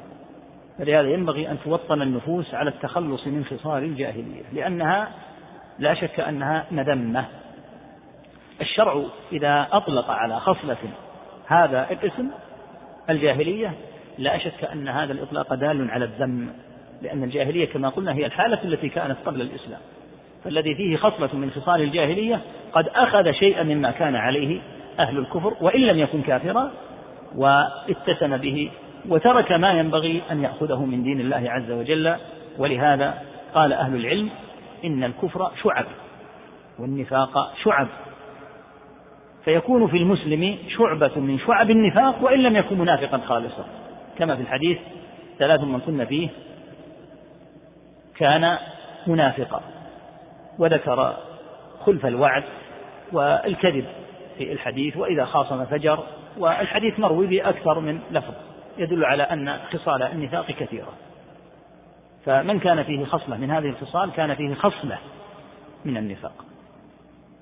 [0.77, 5.09] فلهذا ينبغي أن توطن النفوس على التخلص من خصال الجاهلية لأنها
[5.79, 7.25] لا شك أنها مذمة
[8.61, 10.77] الشرع إذا أطلق على خصلة
[11.47, 12.27] هذا الاسم
[13.09, 13.73] الجاهلية
[14.17, 16.49] لا شك أن هذا الإطلاق دال على الذم
[17.01, 19.79] لأن الجاهلية كما قلنا هي الحالة التي كانت قبل الإسلام.
[20.43, 22.41] فالذي فيه خصلة من خصال الجاهلية
[22.73, 24.59] قد أخذ شيئا مما كان عليه
[24.99, 26.71] أهل الكفر وإن لم يكن كافرا
[27.35, 28.71] واتسم به
[29.09, 32.15] وترك ما ينبغي أن يأخذه من دين الله عز وجل.
[32.57, 33.21] ولهذا
[33.53, 34.29] قال أهل العلم
[34.85, 35.85] إن الكفر شعب
[36.79, 37.87] والنفاق شعب.
[39.45, 43.65] فيكون في المسلم شعبة من شعب النفاق وإن لم يكن منافقا خالصا.
[44.17, 44.77] كما في الحديث
[45.39, 46.29] ثلاث من كنا فيه
[48.15, 48.57] كان
[49.07, 49.61] منافقا
[50.59, 51.17] وذكر
[51.85, 52.43] خلف الوعد
[53.11, 53.85] والكذب
[54.37, 55.99] في الحديث وإذا خاصم فجر
[56.37, 58.33] والحديث مروي بأكثر من لفظ.
[58.77, 60.93] يدل على أن خصال النفاق كثيرة.
[62.25, 64.97] فمن كان فيه خصلة من هذه الخصال كان فيه خصلة
[65.85, 66.45] من النفاق.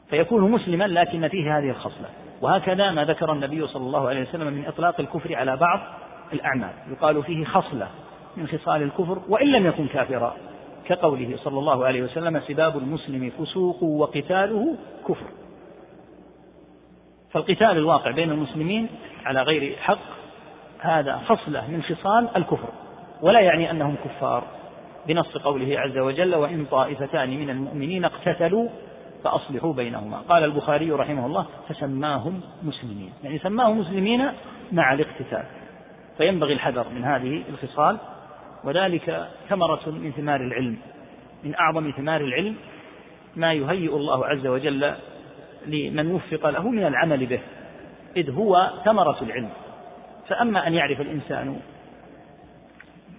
[0.09, 2.09] فيكون مسلما لكن فيه هذه الخصلة.
[2.41, 5.79] وهكذا ما ذكر النبي صلى الله عليه وسلم من إطلاق الكفر على بعض
[6.33, 6.73] الأعمال.
[6.91, 7.87] يقال فيه خصلة
[8.37, 10.35] من خصال الكفر وإن لم يكن كافرا.
[10.85, 14.75] كقوله صلى الله عليه وسلم سباب المسلم فسوق وقتاله
[15.07, 15.25] كفر.
[17.31, 18.87] فالقتال الواقع بين المسلمين
[19.25, 19.99] على غير حق
[20.85, 22.69] هذا خصلة من خصال الكفر
[23.21, 24.43] ولا يعني أنهم كفار.
[25.07, 28.69] بنص قوله عز وجل وإن طائفتان من المؤمنين اقتتلوا
[29.23, 30.17] فأصلحوا بينهما.
[30.17, 33.13] قال البخاري رحمه الله فسماهم مسلمين.
[33.23, 34.29] يعني سماهم مسلمين
[34.71, 35.45] مع الاقتتال.
[36.17, 37.97] فينبغي الحذر من هذه الخصال
[38.63, 40.77] وذلك ثمرة من ثمار العلم
[41.43, 42.55] من أعظم ثمار العلم
[43.35, 44.93] ما يهيئ الله عز وجل
[45.65, 47.39] لمن وفق له من العمل به
[48.17, 49.49] إذ هو ثمرة العلم.
[50.29, 51.59] فأما أن يعرف الإنسان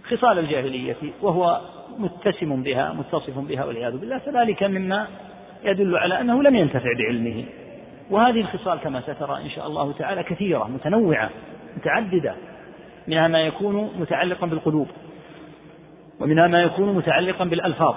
[0.08, 1.60] خصال الجاهلية وهو
[1.98, 5.06] متسم بها متصف بها والعياذ بالله فذلك مما
[5.64, 7.44] يدل على أنه لم ينتفع بعلمه.
[8.10, 11.30] وهذه الخصال كما سترى إن شاء الله تعالى كثيرة متنوعة
[11.76, 12.34] متعددة.
[13.08, 14.88] منها ما يكون متعلقا بالقلوب
[16.20, 17.94] ومنها ما يكون متعلقا بالألفاظ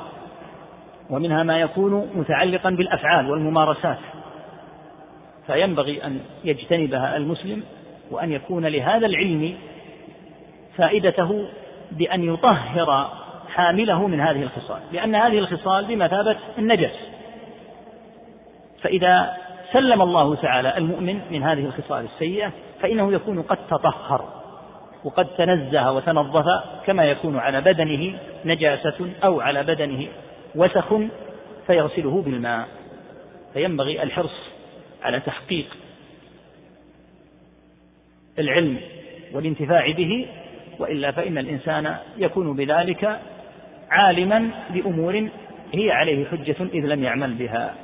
[1.10, 4.00] ومنها ما يكون متعلقا بالأفعال والممارسات.
[5.48, 7.64] فينبغي أن يجتنبها المسلم
[8.12, 9.56] وأن يكون لهذا العلم
[10.78, 11.46] فائدته
[11.92, 13.10] بأن يطهر
[13.50, 14.80] حامله من هذه الخصال.
[14.92, 17.10] لأن هذه الخصال بمثابة النجس.
[18.82, 19.38] فإذا
[19.72, 24.26] سلم الله تعالى المؤمن من هذه الخصال السيئة فإنه يكون قد تطهر
[25.04, 26.46] وقد تنزه وتنظف
[26.86, 30.08] كما يكون على بدنه نجاسة أو على بدنه
[30.56, 30.94] وسخ
[31.68, 32.68] فيغسله بالماء.
[33.54, 34.50] فينبغي الحرص
[35.04, 35.66] على تحقيق
[38.42, 38.78] العلم
[39.34, 40.28] والانتفاع به
[40.80, 43.20] وإلا فإن الإنسان يكون بذلك
[43.90, 45.30] عالما بامور
[45.74, 47.76] هي عليه حجة إذ لم يعمل بها.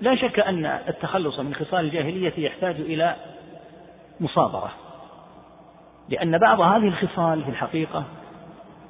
[0.00, 3.16] لا شك أن التخلص من خصال الجاهلية يحتاج إلى
[4.20, 4.72] مصابرة
[6.08, 8.04] لأن بعض هذه الخصال في الحقيقة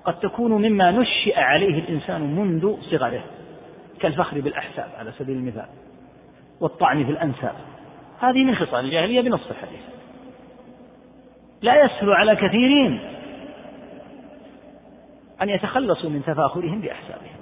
[0.05, 3.25] قد تكون مما نشئ عليه الإنسان منذ صغره
[4.01, 5.67] كالفخر بالأحساب على سبيل المثال
[6.61, 7.55] والطعن في الأنساب.
[8.21, 9.81] هذه من خصال الجاهلية بنص الحديث.
[11.65, 13.01] لا يسهل على كثيرين
[15.43, 17.37] أن يتخلصوا من تفاخرهم بأحسابهم.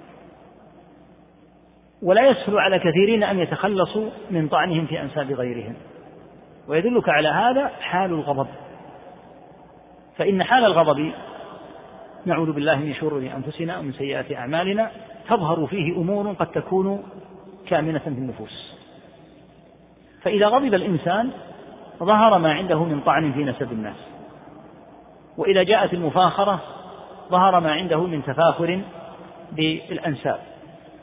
[2.02, 5.74] ولا يسهل على كثيرين أن يتخلصوا من طعنهم في أنساب غيرهم.
[6.68, 8.46] ويدلك على هذا حال الغضب.
[10.16, 11.12] فإن حال الغضب
[12.26, 14.90] نعوذ بالله من شرور أنفسنا ومن سيئات أعمالنا
[15.28, 17.02] تظهر فيه أمور قد تكون
[17.68, 18.76] كامنة في النفوس.
[20.22, 21.30] فإذا غضب الإنسان
[21.98, 24.11] ظهر ما عنده من طعن في نسب الناس.
[25.36, 26.60] وإذا جاءت المفاخرة
[27.30, 28.80] ظهر ما عنده من تفاخر
[29.52, 30.38] بالأنساب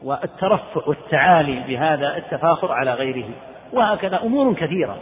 [0.04, 3.30] والترفع والتعالي بهذا التفاخر على غيره.
[3.74, 4.98] وهكذا أمور كثيرة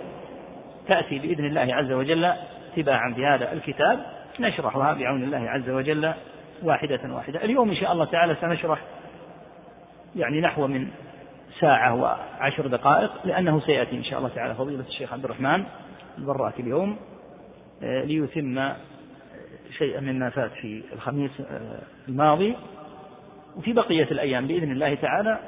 [0.88, 2.34] تأتي بإذن الله عز وجل
[2.76, 4.00] تباعا بهذا الكتاب.
[4.40, 6.14] نشرحها بعون الله عز وجل
[6.64, 7.44] واحدة واحدة.
[7.44, 8.80] اليوم إن شاء الله تعالى سنشرح
[10.16, 10.88] يعني نحو من
[11.60, 15.64] ساعة وعشر دقائق لأنه سيأتي إن شاء الله تعالى فضيلة الشيخ عبد الرحمن
[16.18, 16.98] البراك اليوم
[17.84, 18.74] آه، ليتم
[19.78, 22.56] شيئا مما فات في الخميس آه، الماضي.
[23.58, 25.40] وفي بقية الأيام بإذن الله تعالى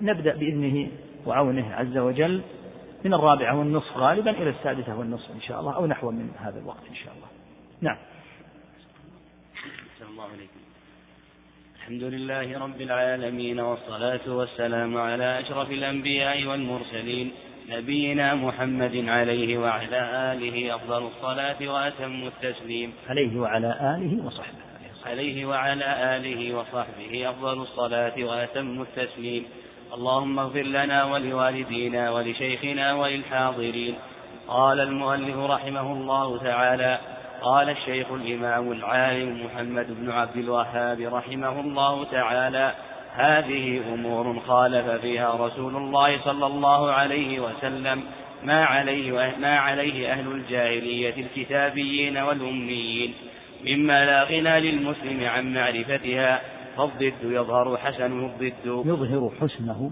[0.00, 0.90] نبدأ بإذنه
[1.26, 2.42] وعونه عز وجل
[3.04, 6.86] من الرابعة والنصف غالبا إلى السادسة والنصف إن شاء الله أو نحو من هذا الوقت
[6.90, 7.26] إن شاء الله.
[7.80, 7.96] نعم.
[10.10, 10.60] الله عليكم.
[11.76, 17.32] الحمد لله رب العالمين والصلاة والسلام على أشرف الأنبياء والمرسلين.
[17.68, 22.92] نبينا محمد عليه وعلى آله أفضل الصلاة وأتم التسليم.
[23.08, 24.64] عليه وعلى آله وصحبه.
[25.06, 29.44] عليه وعلى آله وصحبه أفضل الصلاة وأتم التسليم.
[29.94, 33.94] اللهم اغفر لنا ولوالدينا ولشيخنا وللحاضرين.
[34.48, 36.98] قال المؤلف رحمه الله تعالى
[37.42, 42.74] قال الشيخ الإمام العالم محمد بن عبد الوهاب رحمه الله تعالى
[43.14, 48.02] هذه أمور خالف فيها رسول الله صلى الله عليه وسلم.
[48.44, 53.14] ما عليه ما عليه أهل الجاهلية الكتابيين والأميين.
[53.66, 56.40] مما لا غنى للمسلم عن معرفتها.
[56.76, 58.82] فالضد يظهر حسنه الضد.
[58.86, 59.90] يظهر حسنه.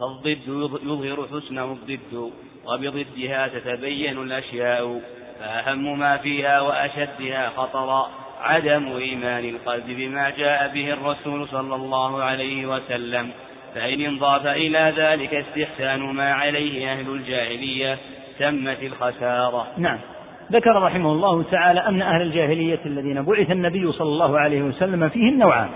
[0.00, 2.30] فالضد يظهر حسنه الضد.
[2.66, 5.00] وبضدها تتبين الأشياء.
[5.40, 8.10] فأهم ما فيها وأشدها خطرا.
[8.42, 13.30] عدم إيمان القلب بما جاء به الرسول صلى الله عليه وسلم
[13.74, 17.98] فإن انضاف إلى ذلك استحسان ما عليه أهل الجاهلية
[18.38, 19.66] تمت الخسارة.
[19.78, 19.98] نعم.
[20.52, 25.38] ذكر رحمه الله تعالى أن أهل الجاهلية الذين بعث النبي صلى الله عليه وسلم فيهم
[25.38, 25.68] نوعان.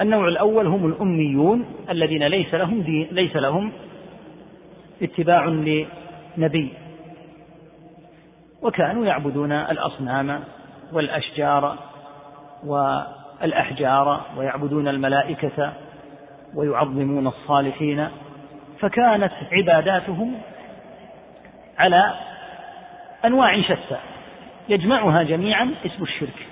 [0.00, 3.72] النوع الأول هم الأميون الذين ليس لهم دين ليس لهم
[5.02, 5.44] اتباع
[6.36, 6.68] لنبي.
[8.62, 10.40] وكانوا يعبدون الأصنام
[10.92, 11.78] والأشجار
[12.64, 15.72] والأحجار ويعبدون الملائكة
[16.54, 18.08] ويعظمون الصالحين
[18.80, 20.34] فكانت عباداتهم
[21.78, 22.14] على
[23.24, 23.98] أنواع شتى
[24.68, 26.46] يجمعها جميعا اسم الشرك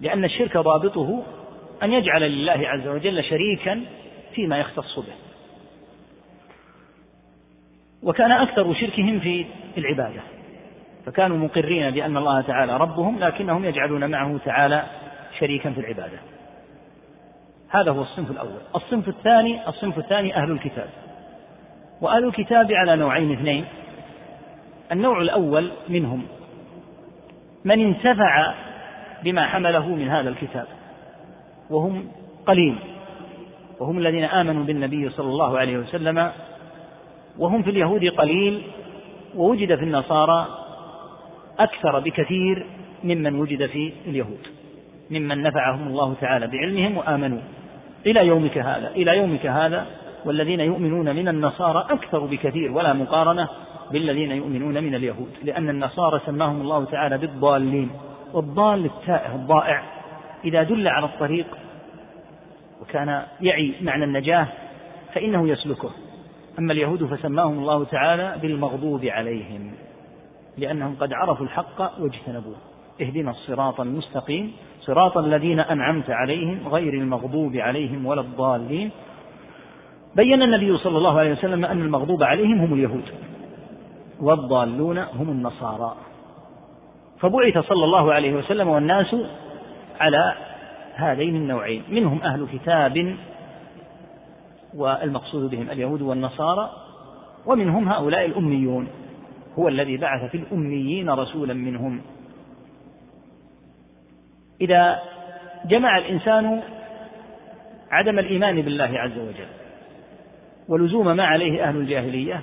[0.00, 1.22] لأن الشرك ضابطه
[1.82, 3.84] أن يجعل لله عز وجل شريكا
[4.34, 5.14] فيما يختص به.
[8.02, 9.46] وكان أكثر شركهم في
[9.78, 10.20] العبادة.
[11.06, 14.84] فكانوا مقرين بأن الله تعالى ربهم لكنهم يجعلون معه تعالى
[15.38, 16.18] شريكا في العبادة.
[17.70, 18.60] هذا هو الصنف الأول.
[18.76, 20.88] الصنف الثاني الصنف الثاني أهل الكتاب.
[22.00, 23.64] وأهل الكتاب على نوعين اثنين.
[24.92, 26.22] النوع الأول منهم
[27.64, 28.54] من انتفع
[29.24, 30.66] بما حمله من هذا الكتاب
[31.70, 32.08] وهم
[32.46, 32.78] قليل.
[33.80, 36.32] وهم الذين آمنوا بالنبي صلى الله عليه وسلم
[37.38, 38.62] وهم في اليهود قليل
[39.36, 40.61] ووجد في النصارى
[41.58, 42.66] أكثر بكثير
[43.04, 44.46] ممن وجد في اليهود
[45.10, 47.40] ممن نفعهم الله تعالى بعلمهم وآمنوا.
[48.06, 49.86] إلى يومك هذا إلى يومك هذا
[50.24, 53.48] والذين يؤمنون من النصارى أكثر بكثير ولا مقارنة
[53.92, 57.90] بالذين يؤمنون من اليهود لأن النصارى سماهم الله تعالى بالضالين
[58.32, 59.82] والضال التائه الضائع.
[60.44, 61.46] إذا دل على الطريق
[62.82, 64.46] وكان يعي معنى النجاة
[65.14, 65.90] فإنه يسلكه.
[66.58, 69.72] أما اليهود فسماهم الله تعالى بالمغضوب عليهم.
[70.58, 72.56] لأنهم قد عرفوا الحق واجتنبوه
[73.00, 78.90] اهدنا الصراط المستقيم صراط الذين أنعمت عليهم غير المغضوب عليهم ولا الضالين.
[80.16, 83.04] بين النبي صلى الله عليه وسلم أن المغضوب عليهم هم اليهود
[84.20, 85.96] والضالون هم النصارى.
[87.20, 89.16] فبعث صلى الله عليه وسلم والناس
[90.00, 90.34] على
[90.94, 91.82] هذين النوعين.
[91.90, 93.16] منهم أهل كتاب
[94.74, 96.70] والمقصود بهم اليهود والنصارى
[97.46, 98.88] ومنهم هؤلاء الأميون.
[99.58, 102.02] هو الذي بعث في الأميين رسولا منهم.
[104.60, 105.02] إذا
[105.64, 106.62] جمع الإنسان
[107.90, 109.46] عدم الإيمان بالله عز وجل
[110.68, 112.40] ولزوم ما عليه أهل الجاهلية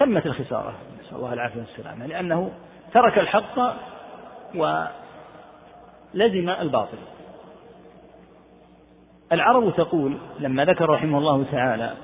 [0.00, 0.74] تمت الخسارة.
[1.00, 2.06] نسأل الله العافية والسلامة.
[2.06, 2.50] لأنه
[2.92, 3.58] ترك الحق
[6.14, 6.98] لزم الباطل.
[9.32, 11.94] العرب تقول لما ذكر رحمه الله تعالى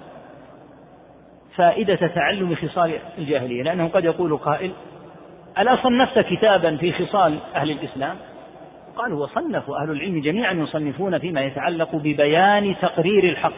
[1.57, 4.72] فائدة تعلم خصال الجاهلية لأنه قد يقول قائل
[5.59, 8.16] ألا صنفت كتابا في خصال أهل الإسلام؟
[8.96, 13.52] قالوا وصنفوا أهل العلم جميعا يصنفون فيما يتعلق ببيان تقرير الحق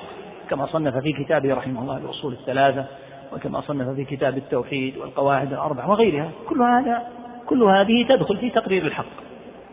[0.50, 2.84] كما صنف في كتابه رحمه الله الأصول الثلاثة
[3.32, 6.30] وكما صنف في كتاب التوحيد والقواعد الأربع وغيرها.
[6.48, 7.02] كل هذا
[7.46, 9.06] كل هذه تدخل في تقرير الحق.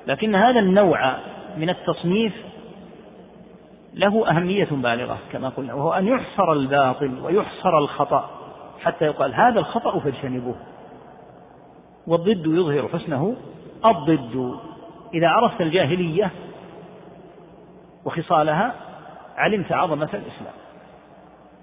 [0.07, 1.15] لكن هذا النوع
[1.57, 2.33] من التصنيف
[3.93, 8.29] له أهمية بالغة كما قلنا وهو أن يحصر الباطل ويحصر الخطأ
[8.81, 10.55] حتى يقال هذا الخطأ فاجتنبوه.
[12.07, 13.35] والضد يظهر حسنه
[13.85, 14.59] الضد
[15.13, 16.31] إذا عرفت الجاهلية
[18.05, 18.73] وخصالها
[19.37, 20.53] علمت عظمة الإسلام.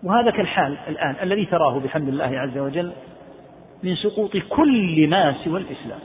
[0.03, 2.93] وهذا كالحال الآن الذي تراه بحمد الله عز وجل
[3.83, 6.01] من سقوط كل ما سوى الإسلام.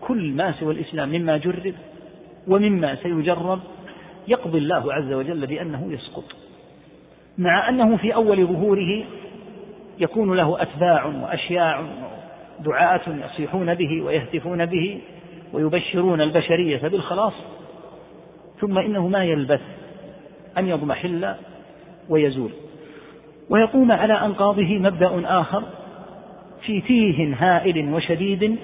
[0.00, 1.74] كل ما سوى الإسلام مما جرب
[2.48, 3.60] ومما سيجرب
[4.28, 6.24] يقضي الله عز وجل بأنه يسقط
[7.38, 9.04] مع أنه في أول ظهوره
[9.98, 11.84] يكون له أتباع وأشياع
[12.60, 15.00] دعاة يصيحون به ويهتفون به
[15.52, 17.32] ويبشرون البشرية بالخلاص
[18.60, 19.60] ثم إنه ما يلبث
[20.58, 21.34] أن يضمحل
[22.08, 22.50] ويزول.
[23.50, 25.64] ويقوم على أنقاضه مبدأ آخر
[26.66, 28.56] في تيه هائل وشديد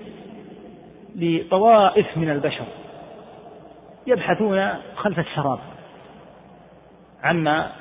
[1.17, 2.65] لطوائف من البشر.
[4.09, 5.59] يبحثون خلف السراب
[7.23, 7.73] عما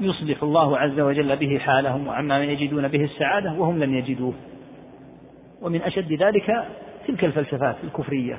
[0.00, 4.34] يصلح الله عز وجل به حالهم وعما يجدون به السعادة وهم لم يجدوه.
[5.62, 6.66] ومن أشد ذلك
[7.06, 8.38] تلك الفلسفات الكفرية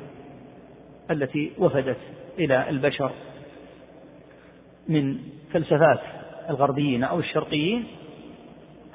[1.11, 1.97] التي وفدت
[2.39, 3.11] إلى البشر
[4.89, 5.17] من
[5.53, 5.99] فلسفات
[6.49, 7.87] الغربيين أو الشرقيين.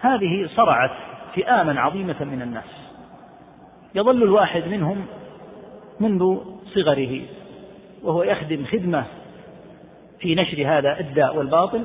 [0.01, 0.91] هذه صرعت
[1.35, 2.93] فئاما عظيمة من الناس.
[3.95, 5.07] يظل الواحد منهم
[6.01, 6.37] منذ
[6.75, 7.21] صغره
[8.03, 9.05] وهو يخدم خدمة
[10.21, 11.85] في نشر هذا الداء والباطل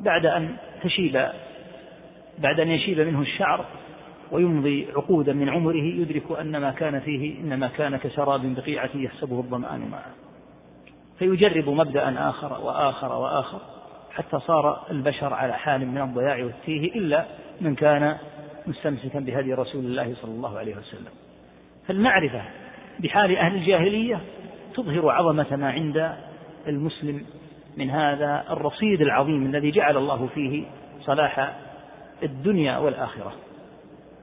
[0.00, 1.28] بعد أن تشيب
[2.38, 3.64] بعد أن يشيب منه الشعر
[4.30, 9.88] ويمضي عقودا من عمره يدرك أن ما كان فيه إنما كان كسراب بقيعة يحسبه الظمآن
[9.90, 10.10] معه.
[11.18, 13.58] فيجرب مبدأ آخر وآخر وآخر
[14.12, 17.24] حتى صار البشر على حال من الضياع والتيه إلا
[17.60, 18.16] من كان
[18.66, 21.12] مستمسكا بهدي رسول الله صلى الله عليه وسلم.
[21.88, 22.42] فالمعرفة
[23.00, 24.20] بحال أهل الجاهلية
[24.74, 26.16] تظهر عظمة ما عند
[26.68, 27.24] المسلم
[27.76, 30.64] من هذا الرصيد العظيم الذي جعل الله فيه
[31.00, 31.52] صلاح
[32.22, 33.32] الدنيا والآخرة.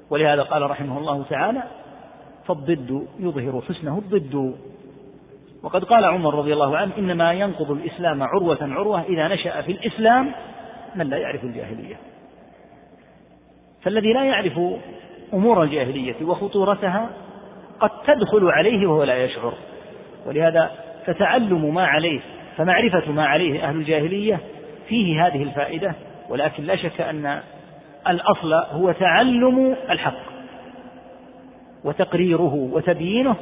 [0.10, 1.64] ولهذا قال رحمه الله تعالى
[2.47, 4.56] فالضد يظهر حسنه الضد.
[5.64, 10.32] وقد قال عمر رضي الله عنه إنما ينقض الإسلام عروة عروة إذا نشأ في الإسلام
[10.95, 11.95] من لا يعرف الجاهلية.
[13.82, 14.60] فالذي لا يعرف
[15.34, 17.10] أمور الجاهلية وخطورتها
[17.80, 19.54] قد تدخل عليه وهو لا يشعر.
[20.26, 20.72] ولهذا
[21.05, 22.20] فتعلم ما عليه
[22.57, 24.39] فمعرفة ما عليه أهل الجاهلية
[24.88, 25.93] فيه هذه الفائدة
[26.30, 27.41] ولكن لا شك أن
[28.07, 30.20] الأصل هو تعلم الحق
[31.84, 33.36] وتقريره وتبيينه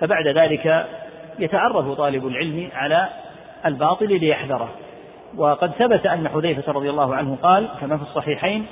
[0.00, 0.86] فبعد ذلك
[1.38, 3.08] يتعرف طالب العلم على
[3.66, 4.68] الباطل ليحذره.
[5.36, 8.66] وقد ثبت أن حذيفة رضي الله عنه قال كما في الصحيحين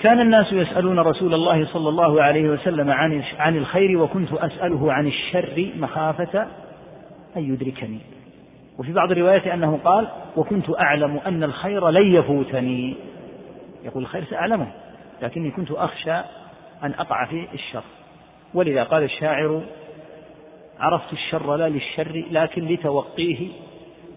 [0.00, 5.06] كان الناس يسألون رسول الله صلى الله عليه وسلم عن عن الخير وكنت أسأله عن
[5.06, 6.46] الشر مخافة
[7.36, 7.98] أن يدركني.
[8.78, 12.96] وفي بعض الروايات أنه قال وكنت أعلم أن الخير لن يفوتني.
[13.84, 14.72] يقول الخير سأعلمه
[15.22, 16.16] لكني كنت أخشى
[16.84, 17.84] أن أقع في الشر.
[18.54, 19.62] ولذا قال الشاعر
[20.78, 23.48] عرفت الشر لا للشر لكن لتوقيه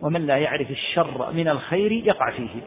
[0.02, 2.62] ومن لا يعرف الشر من الخير يقع فيه.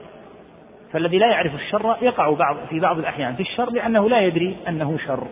[0.93, 4.99] فالذي لا يعرف الشر يقع بعض في بعض الأحيان في الشر لأنه لا يدري أنه
[5.07, 5.27] شر.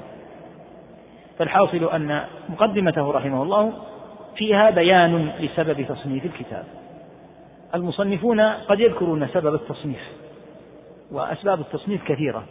[1.38, 3.72] فالحاصل أن مقدمته رحمه الله
[4.36, 6.64] فيها بيان لسبب تصنيف الكتاب.
[7.74, 10.00] المصنفون قد يذكرون سبب التصنيف
[11.12, 12.44] وأسباب التصنيف كثيرة.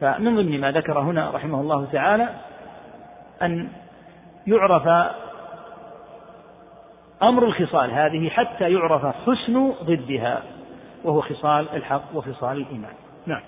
[0.00, 2.28] فمن ضمن ما ذكر هنا رحمه الله تعالى
[3.42, 3.68] أن
[4.46, 5.12] يعرف
[7.22, 10.42] أمر الخصال هذه حتى يعرف حسن ضدها.
[11.04, 12.94] وهو خصال الحق وخصال الإيمان.
[13.26, 13.42] نعم.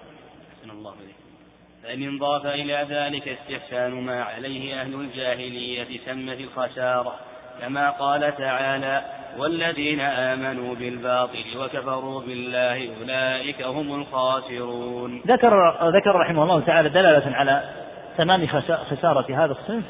[0.72, 0.94] الله
[1.82, 7.14] فإن انضاف إلى ذلك استحسان ما عليه أهل الجاهلية تمت الخسارة.
[7.61, 9.03] كما قال تعالى
[9.38, 15.22] والذين آمنوا بالباطل وكفروا بالله أولئك هم الخاسرون.
[15.26, 17.70] ذكر ذكر رحمه الله تعالى دلالة على
[18.18, 18.46] تمام
[18.90, 19.84] خسارة هذا الصنف.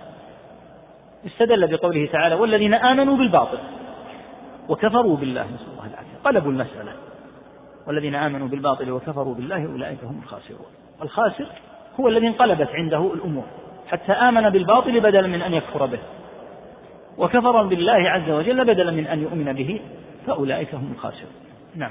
[1.27, 3.59] استدل بقوله تعالى والذين آمنوا بالباطل
[4.69, 5.43] وكفروا بالله.
[5.43, 6.17] نسأل الله العافية.
[6.25, 6.93] قلبوا المسألة.
[7.87, 10.67] والذين آمنوا بالباطل وكفروا بالله أولئك هم الخاسرون.
[11.03, 11.47] الخاسر
[12.01, 13.45] هو الذي انقلبت عنده الأمور.
[13.89, 15.99] حتى آمن بالباطل بدلا من أن يكفر به.
[17.19, 19.81] وكفر بالله عز وجل بدلا من أن يؤمن به.
[20.27, 21.33] فأولئك هم الخاسرون.
[21.77, 21.91] نعم.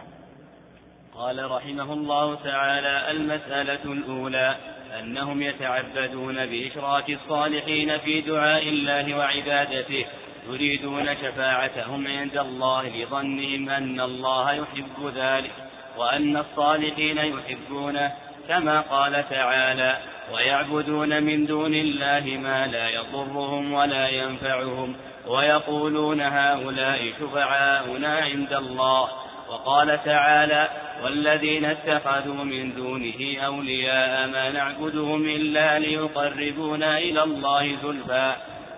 [1.16, 4.56] قال رحمه الله تعالى المسألة الأولى
[5.00, 10.06] أنهم يتعبدون بإشراك الصالحين في دعاء الله وعبادته.
[10.50, 15.71] يريدون شفاعتهم عند الله لظنهم أن الله يحب ذلك.
[15.98, 18.12] وأن الصالحين يحبونه
[18.48, 19.98] كما قال تعالى
[20.34, 24.96] ويعبدون من دون الله ما لا يضرهم ولا ينفعهم
[25.28, 29.10] ويقولون هؤلاء شفعاؤنا عند الله.
[29.50, 30.70] وقال تعالى
[31.04, 38.36] والذين اتخذوا من دونه أولياء ما نعبدهم إلا ليقربونا إلى الله زلفى.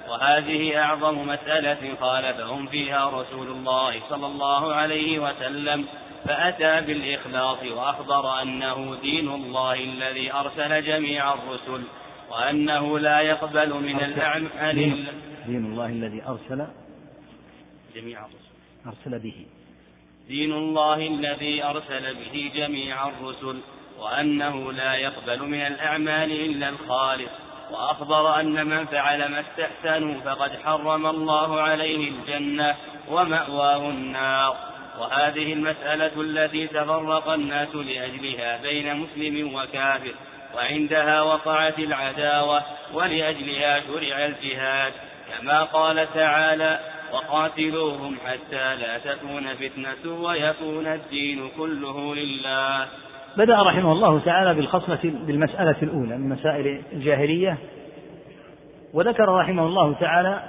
[0.09, 5.85] وهذه أعظم مسألة خالفهم فيها رسول الله صلى الله عليه وسلم.
[6.25, 11.83] فأتى بالإخلاص وأخبر أنه دين الله الذي أرسل جميع الرسل
[12.31, 15.05] وأنه لا يقبل من الأعمال
[15.45, 16.67] دين الله الذي أرسل
[17.95, 18.53] جميع الرسل.
[18.87, 19.45] أرسل به.
[20.27, 23.59] دين الله الذي أرسل به جميع الرسل
[23.99, 27.31] وأنه لا يقبل من الأعمال إلا الخالص
[27.71, 32.75] وأخبر أن من فعل ما استحسنوا فقد حرم الله عليه الجنة
[33.09, 34.72] ومأواه النار.
[35.03, 40.13] وهذه المسألة التي تفرق الناس لأجلها بين مسلم وكافر
[40.55, 42.61] وعندها وقعت العداوة
[42.93, 44.93] ولأجلها شرع الجهاد
[45.29, 46.79] كما قال تعالى
[47.13, 52.87] وقاتلوهم حتى لا تكون فتنة ويكون الدين كله لله.
[53.37, 57.57] بدأ رحمه الله تعالى بالخصلة بالمسألة الأولى من مسائل الجاهلية
[58.93, 60.43] وذكر رحمه الله تعالى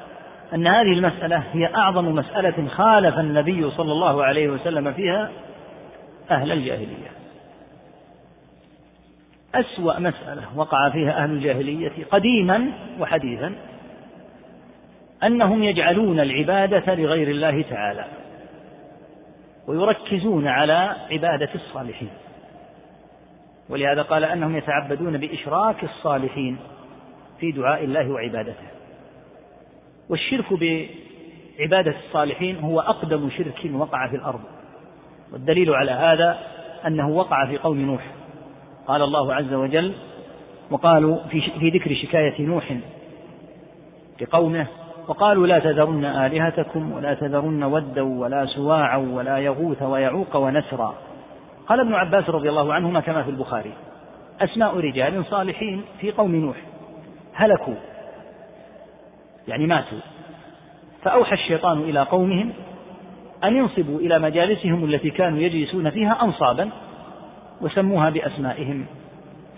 [0.52, 5.30] أن هذه المسألة هي أعظم مسألة خالف النبي صلى الله عليه وسلم فيها
[6.30, 7.10] أهل الجاهلية.
[9.54, 13.54] أسوأ مسألة وقع فيها أهل الجاهلية قديما وحديثا
[15.22, 18.04] أنهم يجعلون العبادة لغير الله تعالى
[19.66, 22.10] ويركزون على عبادة الصالحين.
[23.68, 26.58] ولهذا قال أنهم يتعبدون بإشراك الصالحين
[27.40, 28.83] في دعاء الله وعبادته.
[30.08, 34.40] والشرك بعبادة الصالحين هو أقدم شرك وقع في الأرض.
[35.32, 36.38] والدليل على هذا
[36.86, 38.06] أنه وقع في قوم نوح.
[38.86, 39.92] قال الله عز وجل
[40.70, 42.76] وقالوا في, في ذكر شكاية نوح
[44.20, 44.66] لقومه
[45.08, 50.94] وقالوا لا تذرن آلهتكم ولا تذرن ودا ولا سواعا ولا يغوث ويعوق ونسرا.
[51.66, 53.72] قال ابن عباس رضي الله عنهما كما في البخاري
[54.40, 56.56] أسماء رجال صالحين في قوم نوح
[57.34, 57.93] هلكوا.
[59.48, 59.98] يعني ماتوا.
[61.02, 62.52] فأوحى الشيطان إلى قومهم
[63.44, 66.70] أن ينصبوا إلى مجالسهم التي كانوا يجلسون فيها أنصابا
[67.60, 68.86] وسموها بأسمائهم.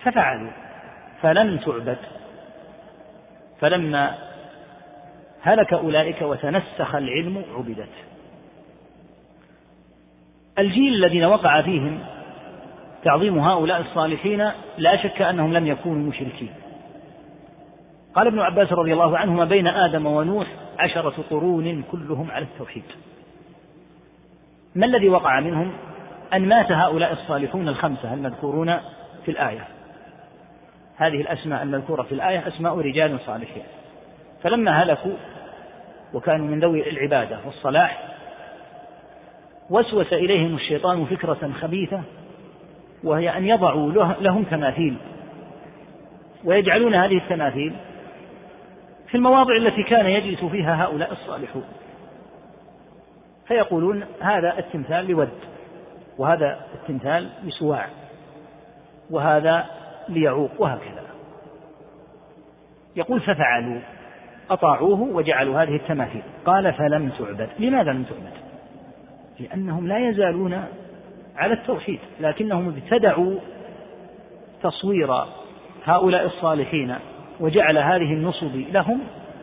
[0.02, 0.50] ففعلوا.
[1.22, 1.98] فلم تعبد.
[3.60, 4.14] فلما
[5.42, 7.88] هلك أولئك وتنسخ العلم عبدت.
[10.58, 11.98] الجيل الذين وقع فيهم
[13.04, 16.50] تعظيم هؤلاء الصالحين لا شك أنهم لم يكونوا مشركين.
[18.16, 20.46] قال ابن عباس رضي الله عنهما بين آدم ونوح
[20.78, 22.82] عشرة قرون كلهم على التوحيد.
[24.74, 25.72] ما الذي وقع منهم؟
[26.34, 28.76] أن مات هؤلاء الصالحون الخمسة المذكورون
[29.24, 29.64] في الآية.
[30.96, 33.62] هذه الأسماء المذكورة في الآية أسماء رجال صالحين.
[34.42, 35.16] فلما هلكوا
[36.14, 38.02] وكانوا من ذوي العبادة والصلاح
[39.70, 42.00] وسوس إليهم الشيطان فكرة خبيثة
[43.04, 44.96] وهي أن يضعوا لهم تماثيل
[46.44, 47.72] ويجعلون هذه التماثيل
[49.08, 51.64] في المواضع التي كان يجلس فيها هؤلاء الصالحون.
[53.48, 55.28] فيقولون هذا التمثال لود
[56.18, 57.86] وهذا التمثال لسواع
[59.10, 59.66] وهذا
[60.08, 61.02] ليعوق وهكذا.
[62.96, 63.80] يقول ففعلوا
[64.50, 66.22] أطاعوه وجعلوا هذه التماثيل.
[66.46, 67.48] قال فلم تعبد.
[67.58, 68.46] لماذا لم تعبد؟
[69.40, 70.64] لأنهم لا يزالون
[71.36, 73.38] على التوحيد لكنهم ابتدعوا
[74.62, 75.24] تصوير
[75.84, 76.94] هؤلاء الصالحين
[77.40, 79.00] وجعل هذه النصب لهم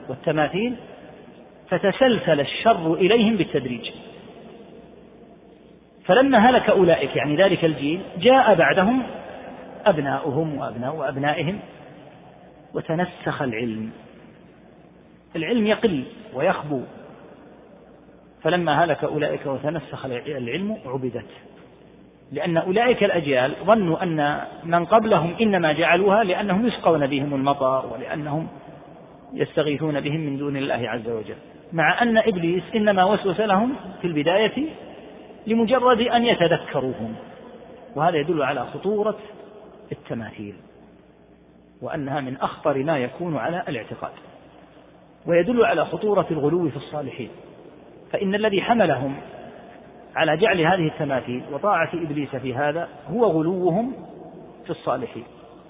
[0.10, 0.76] والتماثيل
[1.70, 3.91] فتسلسل الشر إليهم بالتدريج.
[6.06, 9.04] فلما هلك أولئك يعني ذلك الجيل جاء بعدهم
[9.86, 11.60] أبناؤهم وأبناء أبنائهم
[12.74, 13.91] وتنسخ العلم.
[15.36, 16.82] العلم يقل ويخبو.
[18.41, 21.30] فلما هلك أولئك وتنسخ العلم عبدت.
[22.34, 28.48] لأن أولئك الأجيال ظنوا أن من قبلهم إنما جعلوها لأنهم يسقون بهم المطر ولأنهم
[29.34, 31.36] يستغيثون بهم من دون الله عز وجل.
[31.74, 34.66] مع أن إبليس إنما وسوس لهم في البداية
[35.48, 37.16] لمجرد أن يتذكروهم.
[37.96, 39.18] وهذا يدل على خطورة
[39.92, 40.56] التماثيل
[41.82, 44.12] وأنها من أخطر ما يكون على الاعتقاد.
[45.26, 47.30] ويدل على خطورة الغلو في الصالحين.
[48.12, 49.16] فإن الذي حملهم
[50.16, 53.93] على جعل هذه التماثيل وطاعة إبليس في هذا هو غلوهم
[54.64, 55.24] في الصالحين.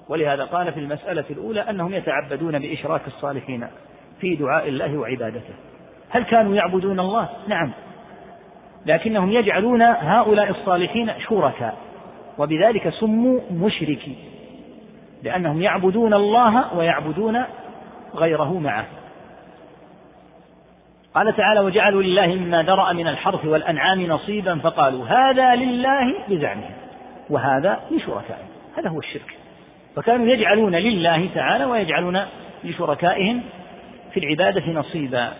[0.10, 3.68] ولهذا قال في المسألة الأولى أنهم يتعبدون بإشراك الصالحين
[4.20, 5.54] في دعاء الله وعبادته.
[6.10, 7.72] هل كانوا يعبدون الله؟ نعم.
[8.86, 11.78] لكنهم يجعلون هؤلاء الصالحين شركاء
[12.38, 14.16] وبذلك سموا مشركين
[15.24, 17.44] لأنهم يعبدون الله ويعبدون
[18.16, 18.86] غيره معه.
[21.14, 26.72] قال تعالى وجعلوا لله مما درأ من الحرث والأنعام نصيبا فقالوا هذا لله بزعمهم
[27.30, 28.48] وهذا لشركائهم.
[28.78, 29.38] هذا هو الشرك.
[29.96, 32.26] فكانوا يجعلون لله تعالى ويجعلون
[32.64, 33.42] لشركائهم
[34.14, 35.34] في العبادة نصيبا.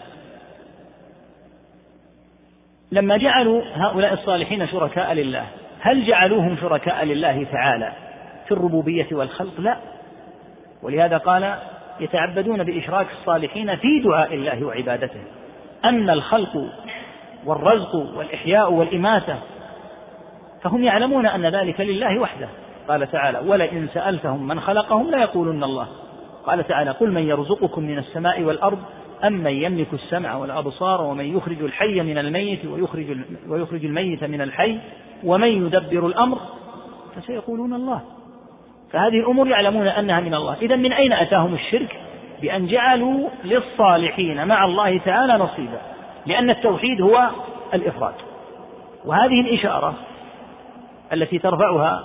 [2.92, 5.46] لما جعلوا هؤلاء الصالحين شركاء لله
[5.80, 7.94] هل جعلوهم شركاء لله تعالى
[8.46, 9.78] في الربوبية والخلق؟ لا.
[10.84, 11.56] ولهذا قال
[12.00, 15.20] يتعبدون بإشراك الصالحين في دعاء الله وعبادته.
[15.86, 16.66] أما الخلق
[17.46, 19.36] والرزق والإحياء والإماتة
[20.62, 22.50] فهم يعلمون أن ذلك لله وحده.
[22.88, 25.88] قال تعالى ولئن سألتهم من خلقهم ليقولن الله.
[26.46, 28.80] قال تعالى قل من يرزقكم من السماء والأرض
[29.24, 33.18] أم من يملك السمع والأبصار ومن يخرج الحي من الميت ويخرج,
[33.48, 34.80] ويخرج الميت من الحي
[35.24, 36.38] ومن يدبر الأمر
[37.16, 38.02] فسيقولون الله.
[38.92, 40.56] فهذه الأمور يعلمون أنها من الله.
[40.62, 42.00] إذا من أين أتاهم الشرك؟
[42.44, 45.82] بأن جعلوا للصالحين مع الله تعالى نصيبا
[46.26, 47.30] لأن التوحيد هو
[47.74, 48.14] الإفراد.
[49.06, 49.94] وهذه الإشارة
[51.14, 52.04] التي ترفعها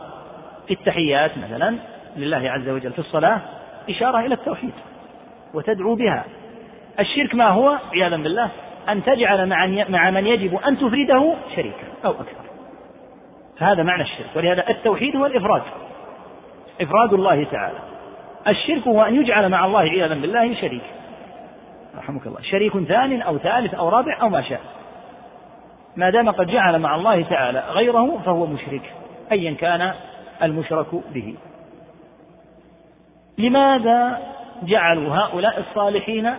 [0.67, 1.75] في التحيات مثلا
[2.17, 3.41] لله عز وجل في الصلاة
[3.91, 4.73] إشارة إلى التوحيد
[5.55, 6.25] وتدعو بها.
[7.01, 8.51] الشرك ما هو؟ عياذا بالله
[8.89, 9.49] أن تجعل
[9.89, 12.49] مع من يجب أن تفرده شريكا أو أكثر.
[13.59, 15.63] فهذا معنى الشرك ولهذا التوحيد هو الإفراد
[16.81, 17.79] إفراد الله تعالى.
[18.51, 20.83] الشرك هو أن يجعل مع الله عياذا بالله شريك.
[21.97, 22.41] رحمك الله.
[22.43, 24.61] شريك ثان أو ثالث أو رابع أو ما شاء.
[25.97, 28.93] ما دام قد جعل مع الله تعالى غيره فهو مشرك
[29.33, 29.93] أيا كان
[30.43, 31.35] المشرك به.
[33.39, 34.19] لماذا
[34.63, 36.35] جعلوا هؤلاء الصالحين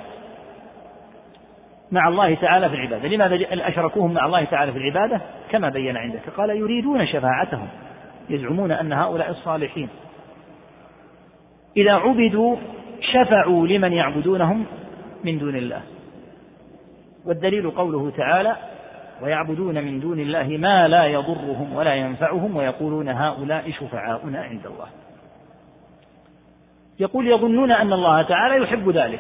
[1.92, 6.30] مع الله تعالى في العبادة؟ لماذا أشركوهم مع الله تعالى في العبادة؟ كما بين عندك.
[6.38, 7.68] قال يريدون شفاعتهم.
[8.30, 9.90] يزعمون أن هؤلاء الصالحين
[11.78, 12.56] إذا عبدوا
[13.02, 14.66] شفعوا لمن يعبدونهم
[15.24, 15.82] من دون الله.
[17.26, 18.56] والدليل قوله تعالى
[19.22, 24.88] ويعبدون من دون الله ما لا يضرهم ولا ينفعهم ويقولون هؤلاء شفعاؤنا عند الله.
[27.00, 29.20] يقول يظنون أن الله تعالى يحب ذلك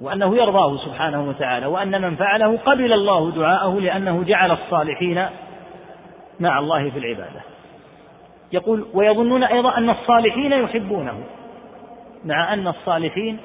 [0.00, 5.26] وأنه يرضاه سبحانه وتعالى وأن من فعله قبل الله دعاءه لأنه جعل الصالحين
[6.40, 7.49] مع الله في العبادة.
[8.52, 11.24] يقول ويظنون أيضا أن الصالحين يحبونه
[12.24, 13.38] مع أن الصالحين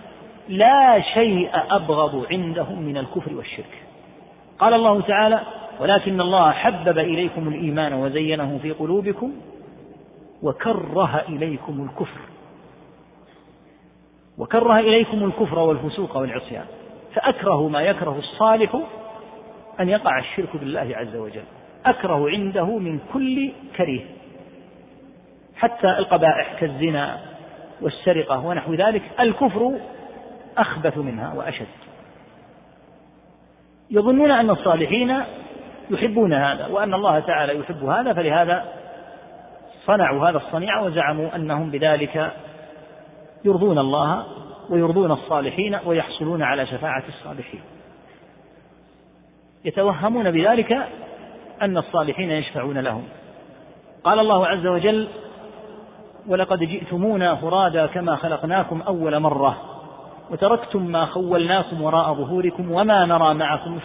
[0.49, 3.83] لا شيء أبغض عندهم من الكفر والشرك.
[4.59, 5.41] قال الله تعالى
[5.79, 9.31] ولكن الله حبب إليكم الإيمان وزينه في قلوبكم
[10.43, 12.19] وكره إليكم الكفر.
[14.37, 16.65] وكره إليكم الكفر والفسوق والعصيان.
[17.13, 18.81] فأكره ما يكره الصالح
[19.79, 21.43] أن يقع الشرك بالله عز وجل.
[21.85, 24.14] أكره عنده من كل كريه
[25.65, 27.19] حتى القبائح كالزنا
[27.81, 29.79] والسرقة ونحو ذلك الكفر
[30.57, 31.67] أخبث منها وأشد.
[33.91, 35.21] يظنون أن الصالحين
[35.89, 38.65] يحبون هذا وأن الله تعالى يحب هذا فلهذا
[39.85, 42.31] صنعوا هذا الصنيع وزعموا أنهم بذلك
[43.45, 44.25] يرضون الله
[44.69, 47.61] ويرضون الصالحين ويحصلون على شفاعة الصالحين.
[49.65, 50.71] يتوهمون بذلك
[51.61, 53.03] أن الصالحين يشفعون لهم.
[54.03, 55.07] قال الله عز وجل
[56.27, 59.57] ولقد جئتمونا فرادا كما خلقناكم أول مرة
[60.31, 63.79] وتركتم ما خولناكم وراء ظهوركم وما نرى معكم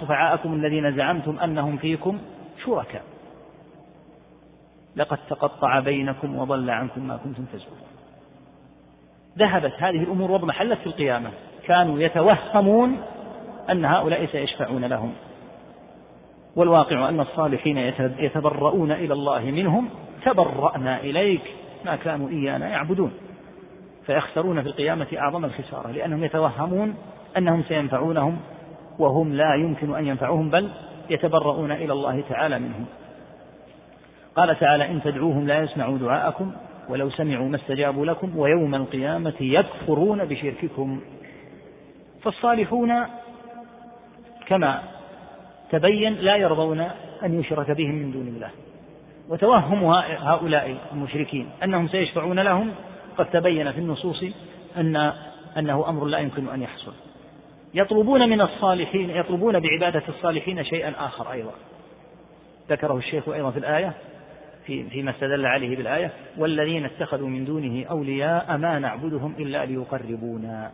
[0.00, 2.18] شفعاءكم الذين زعمتم أنهم فيكم
[2.64, 3.02] شركاء.
[4.96, 7.78] لقد تقطع بينكم وضل عنكم ما كنتم تزعمون.
[9.38, 11.30] ذهبت هذه الأمور واضمحلت في القيامة.
[11.66, 12.96] كانوا يتوهمون
[13.70, 15.12] أن هؤلاء سيشفعون لهم.
[16.56, 17.78] والواقع أن الصالحين
[18.18, 19.88] يتبرؤون إلى الله منهم.
[20.24, 21.42] تبرأنا إليك.
[21.86, 23.12] ما كانوا إيانا يعبدون
[24.06, 26.94] فيخسرون في القيامة أعظم الخسارة لأنهم يتوهمون
[27.38, 28.38] أنهم سينفعونهم
[28.98, 30.70] وهم لا يمكن أن ينفعوهم بل
[31.10, 32.86] يتبرؤون إلى الله تعالى منهم.
[34.36, 36.52] قال تعالى إن تدعوهم لا يسمعوا دعاءكم
[36.88, 41.00] ولو سمعوا ما استجابوا لكم ويوم القيامة يكفرون بشرككم.
[42.22, 42.92] فالصالحون
[44.46, 44.82] كما
[45.70, 46.80] تبين لا يرضون
[47.24, 48.50] أن يشرك بهم من دون الله.
[49.28, 49.84] وتوهم
[50.20, 52.70] هؤلاء المشركين أنهم سيشفعون لهم.
[53.18, 54.24] قد تبين في النصوص
[54.76, 55.12] أن
[55.58, 56.92] أنه أمر لا يمكن أن يحصل.
[57.74, 61.52] يطلبون من الصالحين يطلبون بعبادة الصالحين شيئا آخر أيضا.
[62.70, 63.92] ذكره الشيخ أيضا في الآية
[64.66, 70.70] في فيما استدل عليه بالآية والذين اتخذوا من دونه أولياء ما نعبدهم إلا ليقربونا.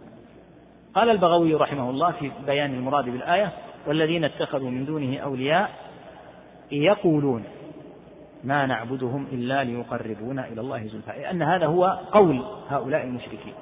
[0.94, 3.52] قال البغوي رحمه الله في بيان المراد بالآية
[3.86, 5.70] والذين اتخذوا من دونه أولياء
[6.72, 7.44] يقولون
[8.44, 11.10] ما نعبدهم إلا ليقربونا إلى الله زلفى.
[11.10, 13.54] لأن هذا هو قول هؤلاء المشركين.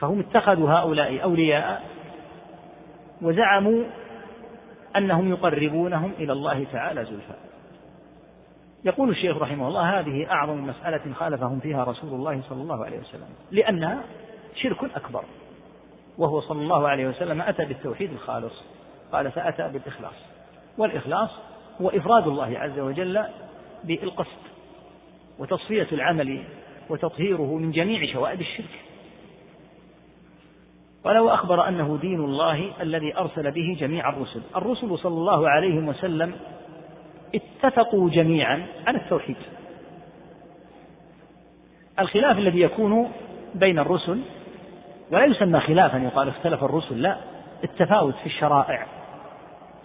[0.00, 1.82] فهم اتخذوا هؤلاء أولياء
[3.22, 3.84] وزعموا
[4.96, 7.50] أنهم يقربونهم إلى الله تعالى زلفى.
[8.84, 13.28] يقول الشيخ رحمه الله هذه أعظم مسألة خالفهم فيها رسول الله صلى الله عليه وسلم
[13.50, 14.02] لأنها
[14.54, 15.24] شرك أكبر
[16.18, 18.52] وهو صلى الله عليه وسلم أتى بالتوحيد الخالص
[19.12, 20.14] قال فأتى بالإخلاص
[20.78, 21.30] والإخلاص
[21.80, 23.24] هو إفراد الله عز وجل
[23.84, 24.40] بالقصد
[25.38, 26.42] وتصفية العمل
[26.90, 28.80] وتطهيره من جميع شوائب الشرك.
[31.04, 34.42] ولو أخبر أنه دين الله الذي أرسل به جميع الرسل.
[34.56, 36.34] الرسل صلى الله عليه وسلم
[37.34, 39.36] اتفقوا جميعا على التوحيد.
[41.98, 43.12] الخلاف الذي يكون
[43.54, 44.20] بين الرسل
[45.10, 47.16] ولا يسمى خلافا يقال اختلف الرسل لا
[47.64, 48.99] التفاوت في الشرائع.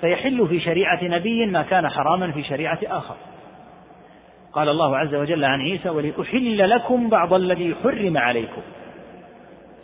[0.02, 3.16] فيحل في شريعة نبي ما كان حراما في شريعة آخر.
[4.54, 8.62] قال الله عز وجل عن عيسى ولأحل لكم بعض الذي حرم عليكم.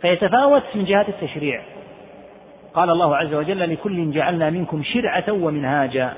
[0.02, 1.62] فيتفاوت من جهة التشريع.
[2.74, 6.14] قال الله عز وجل لكل جعلنا منكم شرعة ومنهاجا.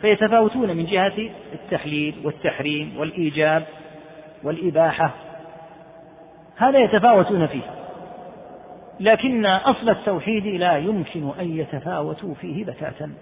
[0.00, 3.62] فيتفاوتون من جهة التحليل والتحريم والإيجاب
[4.42, 5.10] والإباحة.
[6.56, 7.79] هذا يتفاوتون فيه.
[9.00, 13.12] لكن أصل التوحيد لا يمكن أن يتفاوتوا فيه بتاتا.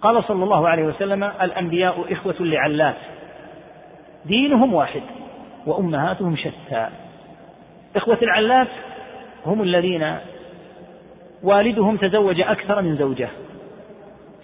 [0.00, 2.96] قال صلى الله عليه وسلم الأنبياء إخوة لعلات
[4.24, 5.02] دينهم واحد
[5.66, 6.88] وأمهاتهم شتى.
[7.96, 8.68] إخوة العلات
[9.46, 10.16] هم الذين
[11.42, 13.28] والدهم تزوج أكثر من زوجة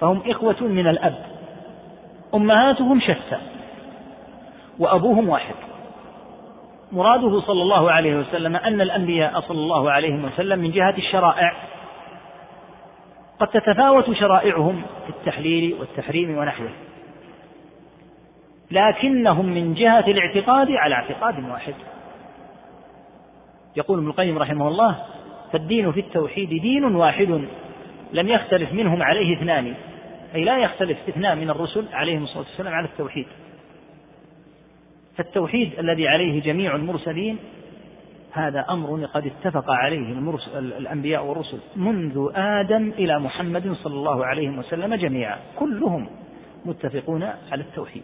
[0.00, 1.26] فهم إخوة من الأب
[2.34, 3.38] أمهاتهم شتى
[4.78, 5.54] وأبوهم واحد.
[6.94, 11.52] مراده صلى الله عليه وسلم أن الأنبياء صلى الله عليه وسلم من جهة الشرائع.
[13.40, 16.70] قد تتفاوت شرائعهم في التحليل والتحريم ونحوه.
[18.70, 21.74] لكنهم من جهة الاعتقاد على اعتقاد واحد.
[23.76, 24.96] يقول ابن القيم رحمه الله
[25.52, 27.44] فالدين في التوحيد دين واحد
[28.12, 29.74] لم يختلف منهم عليه اثنان
[30.34, 33.26] أي لا يختلف اثنان من الرسل عليهم الصلاة والسلام على التوحيد.
[35.16, 37.38] فالتوحيد الذي عليه جميع المرسلين
[38.32, 40.12] هذا أمر قد اتفق عليه
[40.58, 46.06] الأنبياء والرسل منذ آدم إلى محمد صلى الله عليه وسلم جميعا كلهم
[46.64, 48.02] متفقون على التوحيد.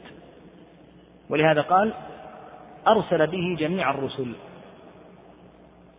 [1.31, 1.93] ولهذا قال
[2.89, 4.33] أرسل به جميع الرسل.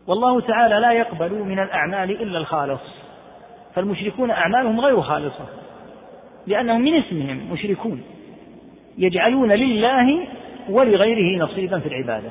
[0.07, 2.81] والله تعالى لا يقبل من الأعمال إلا الخالص.
[3.75, 5.45] فالمشركون أعمالهم غير خالصة
[6.47, 8.03] لأنهم من اسمهم مشركون
[8.97, 10.27] يجعلون لله
[10.69, 12.29] ولغيره نصيبا في العبادة.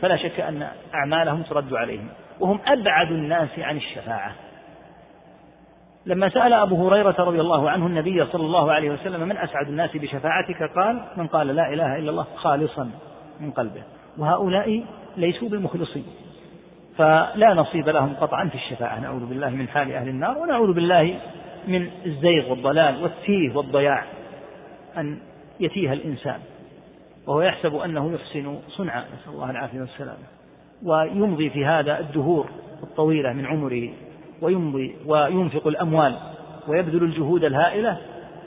[0.00, 2.08] فلا شك أن أعمالهم ترد عليهم.
[2.40, 4.32] وهم أبعد الناس عن الشفاعة.
[6.06, 9.96] لما سأل أبو هريرة رضي الله عنه النبي صلى الله عليه وسلم من أسعد الناس
[9.96, 12.90] بشفاعتك؟ قال من قال لا إله إلا الله خالصا
[13.40, 13.82] من قلبه.
[14.18, 14.84] وهؤلاء
[15.16, 16.04] ليسوا بالمخلصين
[16.96, 19.00] فلا نصيب لهم قطعا في الشفاعة.
[19.00, 21.18] نعوذ بالله من حال أهل النار ونعوذ بالله
[21.68, 24.04] من الزيغ والضلال والتيه والضياع
[24.96, 25.18] أن
[25.60, 26.38] يتيه الإنسان.
[27.26, 30.24] وهو يحسب أنه يحسن صنعا نسأل الله العافية والسلامة
[30.82, 32.50] ويمضي في هذا الدهور
[32.82, 33.90] الطويلة من عمره
[34.40, 36.18] ويمضي وينفق الأموال
[36.68, 37.98] ويبذل الجهود الهائلة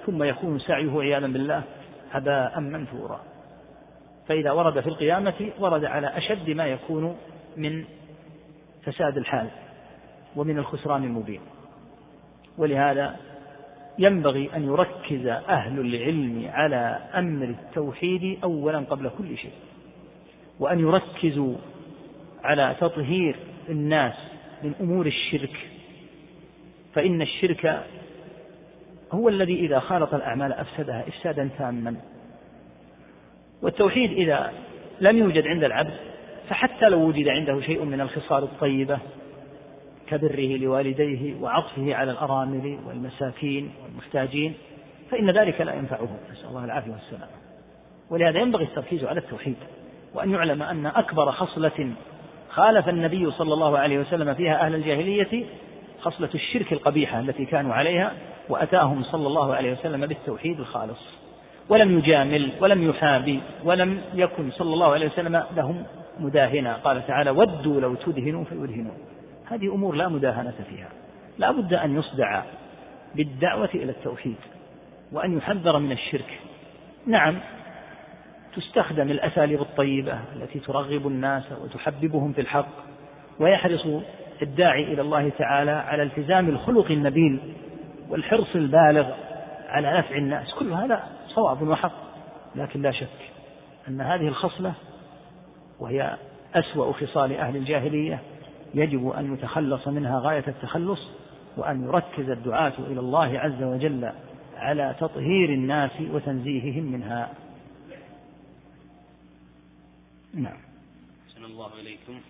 [0.05, 1.61] ثم يكون سعيه عياذا بالله
[2.11, 3.19] هباء منثورا.
[4.27, 7.17] فإذا ورد في القيامة ورد على أشد ما يكون
[7.57, 7.85] من
[8.83, 9.47] فساد الحال
[10.35, 11.41] ومن الخسران المبين.
[12.57, 13.15] ولهذا
[13.99, 19.51] ينبغي أن يركز أهل العلم على أمر التوحيد أولا قبل كل شيء
[20.59, 21.55] وأن يركزوا
[22.43, 23.35] على تطهير
[23.69, 24.13] الناس
[24.63, 25.69] من أمور الشرك.
[26.93, 27.85] فإن الشرك
[29.11, 31.95] هو الذي إذا خالط الأعمال أفسدها إفسادا تاما.
[33.61, 34.51] والتوحيد إذا
[35.01, 35.93] لم يوجد عند العبد
[36.49, 38.99] فحتى لو وجد عنده شيء من الخصال الطيبة
[40.07, 44.53] كبره لوالديه وعطفه على الأرامل والمساكين والمحتاجين
[45.11, 46.09] فإن ذلك لا ينفعه.
[46.31, 47.31] نسأل الله العافية والسلامة
[48.09, 49.55] ولهذا ينبغي التركيز على التوحيد
[50.13, 51.91] وأن يعلم أن أكبر خصلة
[52.49, 55.45] خالف النبي صلى الله عليه وسلم فيها أهل الجاهلية
[56.01, 58.11] خصلة الشرك القبيحة التي كانوا عليها
[58.49, 60.99] وأتاهم صلى الله عليه وسلم بالتوحيد الخالص.
[61.69, 65.83] ولم يجامل ولم يحابي ولم يكن صلى الله عليه وسلم لهم
[66.19, 66.73] مداهنة.
[66.73, 68.97] قال تعالى ودوا لو تدهنوا فيدهنون.
[69.49, 70.89] هذه أمور لا مداهنة فيها.
[71.37, 72.43] لا بد أن يصدع
[73.15, 74.35] بالدعوة إلى التوحيد
[75.11, 76.39] وأن يحذر من الشرك.
[77.07, 77.39] نعم
[78.55, 82.69] تستخدم الأساليب الطيبة التي ترغب الناس وتحببهم في الحق
[83.39, 83.87] ويحرص
[84.41, 87.39] الداعي إلى الله تعالى على التزام الخلق النبيل
[88.09, 89.11] والحرص البالغ
[89.67, 90.53] على نفع الناس.
[90.53, 92.05] كل هذا صواب وحق
[92.55, 93.07] لكن لا شك
[93.87, 94.73] أن هذه الخصلة
[95.79, 96.17] وهي
[96.55, 98.19] أسوأ خصال أهل الجاهلية
[98.75, 100.99] يجب أن يتخلص منها غاية التخلص
[101.57, 104.11] وأن يركز الدعاة إلى الله عز وجل
[104.55, 107.33] على تطهير الناس وتنزيههم منها.
[110.33, 110.57] نعم.
[111.45, 112.21] الله إليكم.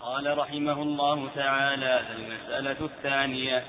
[0.00, 3.64] قال رحمه الله تعالى المسألة الثانية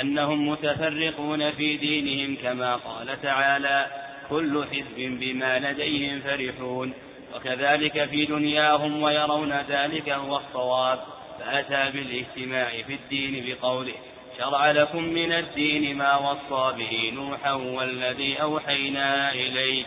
[0.00, 3.86] أنهم متفرقون في دينهم كما قال تعالى
[4.30, 6.92] كل حزب بما لديهم فرحون.
[7.36, 10.98] وكذلك في دنياهم ويرون ذلك هو الصواب.
[11.40, 13.94] فأتى بالاجتماع في الدين بقوله
[14.38, 19.86] شرع لكم من الدين ما وصى به نوحا والذي أوحينا إليك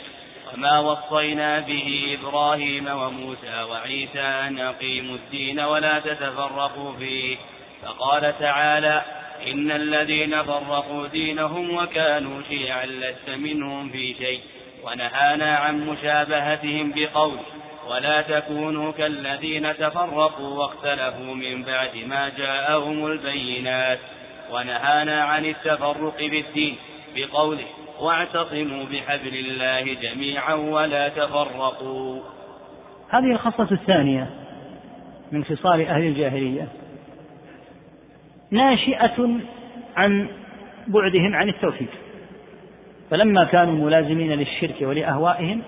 [0.54, 7.38] وما وصينا به إبراهيم وموسى وعيسى أن أقيموا الدين ولا تتفرقوا فيه.
[7.82, 9.01] فقال تعالى
[9.47, 14.39] إن الذين فرقوا دينهم وكانوا شيعا لست منهم في شيء.
[14.84, 17.38] ونهانا عن مشابهتهم بقول
[17.89, 23.99] ولا تكونوا كالذين تفرقوا واختلفوا من بعد ما جاءهم البينات
[24.51, 26.75] ونهانا عن التفرق بالدين
[27.15, 27.65] بقوله
[28.01, 32.19] واعتصموا بحبل الله جميعا ولا تفرقوا.
[33.09, 34.29] هذه الخصلة الثانية
[35.31, 36.67] من خصال أهل الجاهلية.
[38.51, 39.39] ناشئة
[39.97, 40.27] عن
[40.88, 41.89] بعدهم عن التوحيد.
[43.11, 45.61] فلما كانوا ملازمين للشرك ولأهوائهم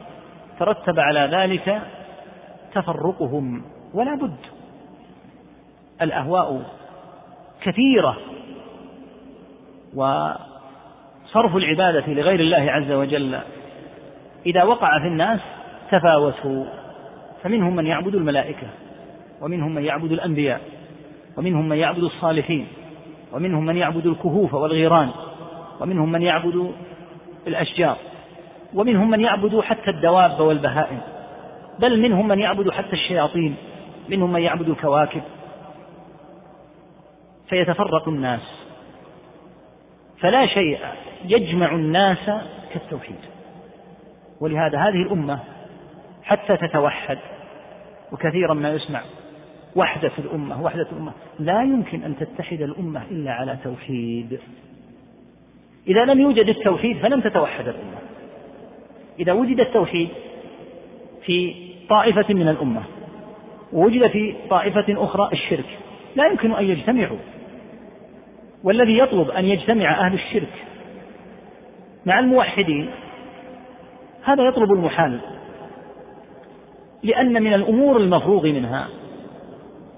[0.59, 1.81] ترتب على ذلك
[2.75, 3.61] تفرقهم
[3.93, 4.35] ولا بد.
[6.01, 6.61] الأهواء
[7.61, 8.17] كثيرة
[9.95, 13.39] وصرف العبادة لغير الله عز وجل
[14.45, 15.39] إذا وقع في الناس
[15.91, 16.65] تفاوتوا.
[17.43, 18.67] فمنهم من يعبد الملائكة
[19.41, 20.61] ومنهم من يعبد الأنبياء
[21.37, 22.67] ومنهم من يعبد الصالحين
[23.33, 25.09] ومنهم من يعبد الكهوف والغيران
[25.81, 26.71] ومنهم من يعبد
[27.47, 27.97] الأشجار
[28.73, 31.01] ومنهم من يعبد حتى الدواب والبهائم.
[31.79, 33.55] بل منهم من يعبد حتى الشياطين
[34.09, 35.21] منهم من يعبد الكواكب.
[37.49, 38.41] فيتفرق الناس.
[40.19, 40.79] فلا شيء
[41.25, 42.31] يجمع الناس
[42.73, 43.19] كالتوحيد.
[44.39, 45.39] ولهذا هذه الأمة
[46.23, 47.17] حتى تتوحد
[48.11, 49.01] وكثيرا ما يسمع
[49.75, 51.11] وحدة الأمة وحدة الأمة.
[51.39, 54.39] لا يمكن أن تتحد الأمة إلا على توحيد.
[55.87, 57.97] إذا لم يوجد التوحيد فلم تتوحد الأمة.
[59.19, 60.09] إذا وجد التوحيد
[61.25, 62.81] في طائفة من الأمة.
[63.73, 65.65] ووجد في طائفة أخرى الشرك.
[66.15, 67.17] لا يمكن أن يجتمعوا.
[68.63, 70.65] والذي يطلب أن يجتمع أهل الشرك
[72.05, 72.89] مع الموحدين
[74.23, 75.19] هذا يطلب المحال.
[77.03, 78.87] لأن من الأمور المفروغ منها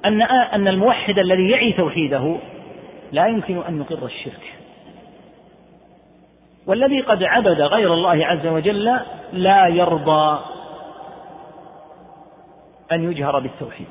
[0.06, 2.36] أن أن الموحد الذي يعي توحيده
[3.12, 4.54] لا يمكن أن يقر الشرك.
[6.68, 9.00] والذي قد عبد غير الله عز وجل
[9.34, 10.40] لا يرضى
[12.92, 13.88] أن يجهر بالتوحيد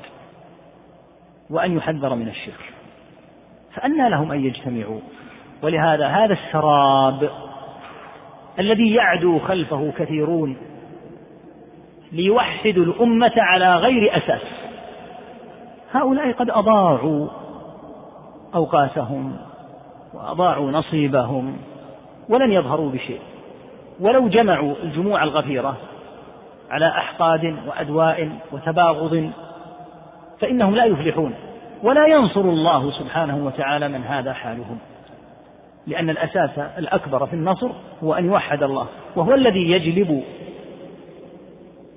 [1.49, 2.73] وأن يحذر من الشرك.
[3.73, 4.99] فأنى لهم أن يجتمعوا.
[5.63, 7.29] ولهذا هذا السراب
[8.59, 10.57] الذي يعدو خلفه كثيرون
[12.11, 14.41] ليوحدوا الأمة على غير أساس.
[15.91, 17.27] هؤلاء قد أضاعوا
[18.55, 19.37] أوقاتهم
[20.13, 21.57] وأضاعوا نصيبهم
[22.29, 23.21] ولن يظهروا بشيء.
[23.99, 25.77] ولو جمعوا الجموع الغفيرة
[26.69, 29.31] على أحقاد وأدواء وتباغض
[30.39, 31.33] فإنهم لا يفلحون
[31.83, 34.77] ولا ينصر الله سبحانه وتعالى من هذا حالهم
[35.87, 37.69] لأن الأساس الأكبر في النصر
[38.03, 40.23] هو أن يوحد الله وهو الذي يجلب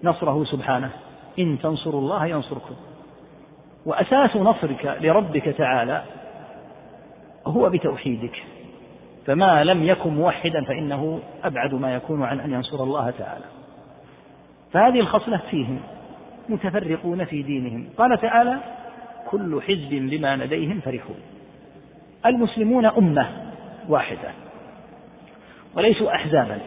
[0.05, 0.91] نصره سبحانه.
[1.39, 2.75] إن تنصروا الله ينصركم.
[3.87, 6.03] وأساس نصرك لربك تعالى
[7.47, 8.43] هو بتوحيدك.
[9.27, 13.45] فما لم يكن موحدا فإنه أبعد ما يكون عن أن ينصر الله تعالى.
[14.73, 15.81] فهذه الخصلة فيهم
[16.49, 17.89] متفرقون في دينهم.
[17.99, 18.59] قال تعالى
[19.29, 21.16] كل حزب بما لديهم فرحون.
[22.27, 23.29] المسلمون أمة
[23.89, 24.31] واحدة
[25.75, 26.59] وليسوا أحزابا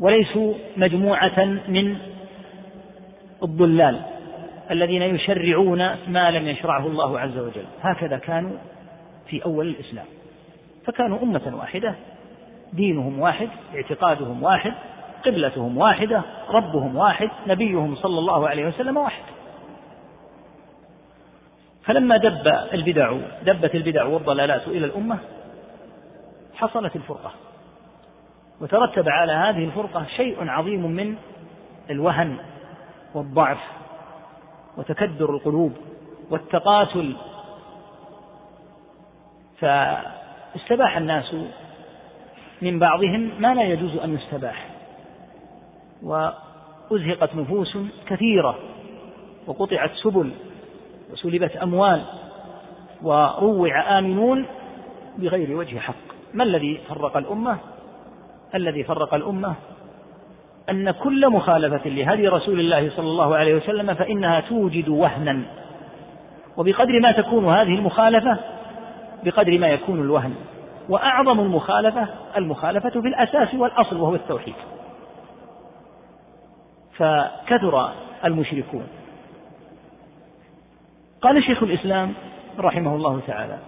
[0.00, 1.96] وليسوا مجموعة من
[3.42, 4.02] الضلال
[4.70, 5.78] الذين يشرعون
[6.08, 7.64] ما لم يشرعه الله عز وجل.
[7.82, 8.56] هكذا كانوا
[9.26, 10.06] في أول الإسلام.
[10.84, 11.94] فكانوا أمة واحدة
[12.72, 14.72] دينهم واحد اعتقادهم واحد
[15.24, 19.22] قبلتهم واحدة ربهم واحد نبيهم صلى الله عليه وسلم واحد.
[21.84, 25.18] فلما دب البدع دبت البدع والضلالات إلى الأمة
[26.54, 27.30] حصلت الفرقة.
[28.60, 31.16] وترتب على هذه الفرقة شيء عظيم من
[31.90, 32.36] الوهن
[33.14, 33.58] والضعف
[34.76, 35.72] وتكدر القلوب
[36.30, 37.16] والتقاتل.
[39.58, 41.34] فاستباح الناس
[42.62, 44.71] من بعضهم ما لا يجوز أن يستباح.
[46.02, 48.58] وأزهقت نفوس كثيرة
[49.46, 50.30] وقطعت سبل
[51.12, 52.02] وسلبت أموال
[53.02, 54.46] وروع آمنون
[55.18, 55.94] بغير وجه حق.
[56.34, 57.56] ما الذي فرق الأمة؟
[58.54, 59.54] الذي فرق الأمة
[60.70, 65.42] أن كل مخالفة لهدي رسول الله صلى الله عليه وسلم فإنها توجد وهنا.
[66.56, 68.38] وبقدر ما تكون هذه المخالفة
[69.24, 70.34] بقدر ما يكون الوهن.
[70.88, 74.54] وأعظم المخالفة المخالفة في الأساس والأصل وهو التوحيد.
[76.96, 77.92] فكثر
[78.24, 78.86] المشركون.
[81.22, 82.12] قال شيخ الإسلام
[82.58, 83.58] رحمه الله تعالى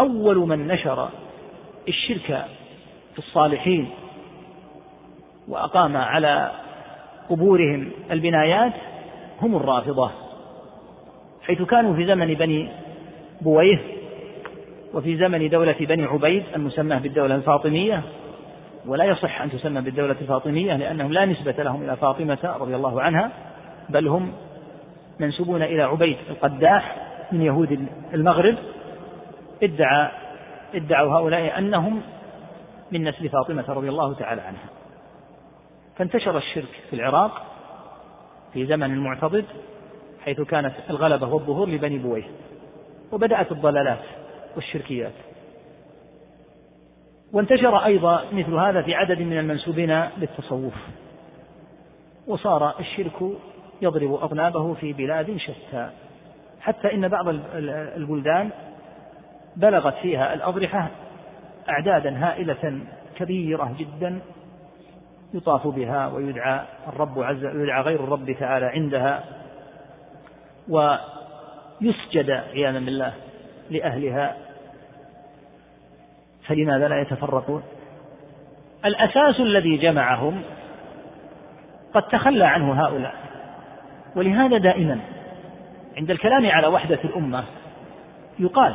[0.00, 1.08] أول من نشر
[1.88, 2.46] الشرك
[3.12, 3.90] في الصالحين
[5.48, 6.50] وأقام على
[7.30, 8.72] قبورهم البنايات
[9.42, 10.10] هم الرافضة
[11.42, 12.68] حيث كانوا في زمن بني
[13.40, 13.80] بويه
[14.94, 18.02] وفي زمن دولة بني عبيد المسمى بالدولة الفاطمية
[18.88, 23.30] ولا يصح أن تسمى بالدولة الفاطمية لأنهم لا نسبة لهم إلى فاطمة رضي الله عنها
[23.88, 24.32] بل هم
[25.20, 26.96] منسوبون إلى عبيد القداح
[27.32, 28.56] من يهود المغرب.
[29.62, 30.10] ادعى
[30.74, 32.02] ادعوا هؤلاء أنهم
[32.92, 34.68] من نسل فاطمة رضي الله تعالى عنها.
[35.96, 37.42] فانتشر الشرك في العراق
[38.52, 39.44] في زمن المعتضد
[40.24, 42.24] حيث كانت الغلبة والظهور لبني بويه
[43.12, 44.04] وبدأت الضلالات
[44.56, 45.12] والشركيات.
[47.32, 50.74] وانتشر أيضا مثل هذا في عدد من المنسوبين للتصوف.
[52.26, 53.22] وصار الشرك
[53.82, 55.90] يضرب أطنابه في بلاد شتى.
[56.60, 57.28] حتى إن بعض
[57.96, 58.50] البلدان
[59.56, 60.88] بلغت فيها الأضرحة
[61.68, 62.80] أعدادا هائلة
[63.16, 64.20] كبيرة جدا
[65.34, 69.24] يطاف بها ويدعى الرب عز يدعى غير الرب تعالى عندها
[70.68, 73.12] ويسجد عياذا بالله
[73.70, 74.36] لأهلها.
[76.48, 77.62] فلماذا لا يتفرقون؟
[78.84, 80.42] الأساس الذي جمعهم
[81.94, 83.14] قد تخلى عنه هؤلاء.
[84.16, 85.00] ولهذا دائما
[85.96, 87.44] عند الكلام على وحدة الأمة
[88.38, 88.74] يقال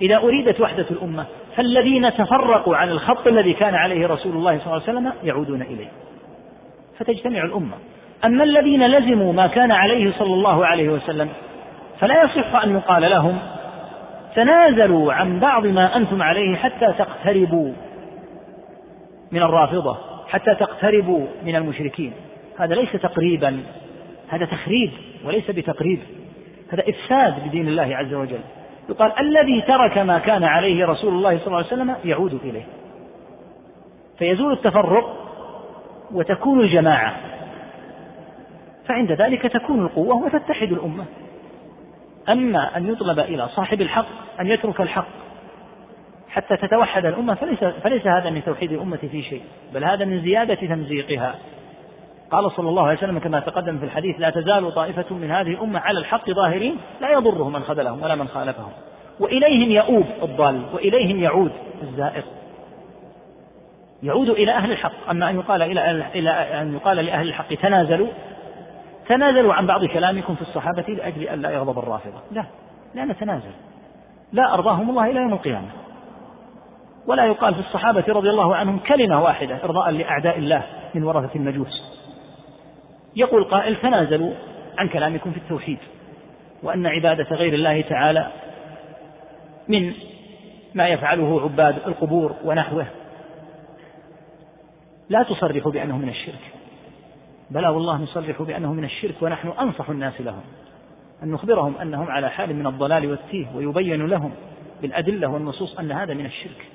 [0.00, 1.26] إذا أريدت وحدة الأمة
[1.56, 5.88] فالذين تفرقوا عن الخط الذي كان عليه رسول الله صلى الله عليه وسلم يعودون إليه
[6.98, 7.76] فتجتمع الأمة.
[8.24, 11.28] أما الذين لزموا ما كان عليه صلى الله عليه وسلم
[12.00, 13.38] فلا يصح أن يقال لهم
[14.34, 17.72] تنازلوا عن بعض ما أنتم عليه حتى تقتربوا
[19.32, 19.96] من الرافضة
[20.28, 22.12] حتى تقتربوا من المشركين.
[22.58, 23.62] هذا ليس تقريبا
[24.28, 24.90] هذا تخريب
[25.24, 26.00] وليس بتقريب
[26.72, 28.40] هذا إفساد بدين الله عز وجل.
[28.88, 32.66] يقال الذي ترك ما كان عليه رسول الله صلى الله عليه وسلم يعود إليه.
[34.18, 35.16] فيزول التفرق
[36.12, 37.16] وتكون الجماعة.
[38.86, 41.04] فعند ذلك تكون القوة وتتحد الأمة.
[42.30, 44.06] أما أن يطلب إلى صاحب الحق
[44.40, 45.06] أن يترك الحق.
[46.28, 49.42] حتى تتوحد الأمة فليس, فليس هذا من توحيد الأمة في شيء
[49.74, 51.34] بل هذا من زيادة تمزيقها.
[52.30, 55.80] قال صلى الله عليه وسلم كما تقدم في الحديث لا تزال طائفة من هذه الأمة
[55.80, 58.72] على الحق ظاهرين لا يضرهم من خذلهم ولا من خالفهم.
[59.20, 61.52] وإليهم يؤوب الضال وإليهم يعود
[61.82, 62.22] الزائر.
[64.02, 65.10] يعود إلى أهل الحق.
[65.10, 66.30] أما أن يقال إلى
[66.62, 68.08] أن يقال لأهل الحق تنازلوا
[69.10, 72.20] تنازلوا عن بعض كلامكم في الصحابة لأجل أن لا يغضب الرافضة.
[72.32, 72.44] لا
[72.94, 73.52] لا نتنازل.
[74.32, 75.68] لا أرضاهم الله إلى يوم القيامة.
[77.06, 80.62] ولا يقال في الصحابة رضي الله عنهم كلمة واحدة إرضاء لأعداء الله
[80.94, 81.82] من ورثة المجوس.
[83.16, 84.32] يقول قائل تنازلوا
[84.78, 85.78] عن كلامكم في التوحيد
[86.62, 88.26] وأن عبادة غير الله تعالى
[89.68, 89.92] من
[90.74, 92.86] ما يفعله عباد القبور ونحوه.
[95.08, 96.59] لا تصرحوا بأنه من الشرك.
[97.50, 100.42] بلى والله نصرح بأنه من الشرك ونحن أنصح الناس لهم.
[101.22, 104.30] أن نخبرهم أنهم على حال من الضلال والتيه ويبين لهم
[104.82, 106.66] بالأدلة والنصوص أن هذا من الشرك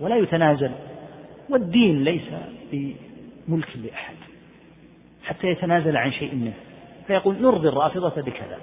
[0.00, 0.70] ولا يتنازل.
[1.50, 2.28] والدين ليس
[2.72, 4.14] بملك لأحد
[5.24, 6.54] حتى يتنازل عن شيء منه.
[7.06, 8.58] فيقول نرضي الرافضة بكذا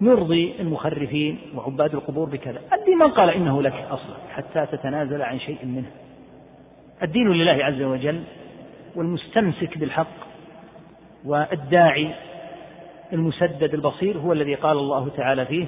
[0.00, 2.60] نرضي المخرفين وعباد القبور بكذا.
[2.72, 5.90] الدين من قال إنه لك أصلا حتى تتنازل عن شيء منه.
[7.02, 8.22] الدين لله عز وجل
[8.96, 10.23] والمستمسك بالحق
[11.24, 12.14] والداعي
[13.12, 15.66] المسدد البصير هو الذي قال الله تعالى فيه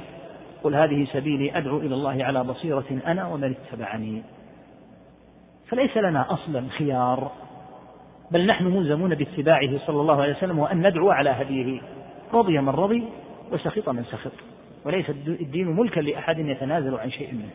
[0.65, 4.23] قل هذه سبيلي أدعو إلى الله على بصيرة أنا ومن اتبعني.
[5.69, 7.33] فليس لنا أصلا خيار
[8.31, 11.81] بل نحن ملزمون باتباعه صلى الله عليه وسلم وأن ندعو على هديه.
[12.35, 13.05] رضي من رضي
[13.53, 14.33] وسخط من سخط
[14.85, 17.51] وليس الدين ملكا لأحد يتنازل عن شيء منه.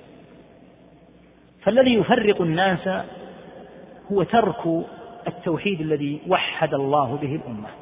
[1.64, 3.06] فالذي يفرق الناس
[4.12, 4.86] هو ترك
[5.28, 7.81] التوحيد الذي وحد الله به الأمة.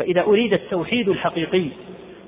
[0.00, 1.66] فإذا أريد التوحيد الحقيقي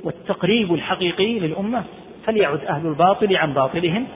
[0.05, 1.85] والتقريب الحقيقي للأمة
[2.25, 4.07] فليعد أهل الباطل عن باطلهم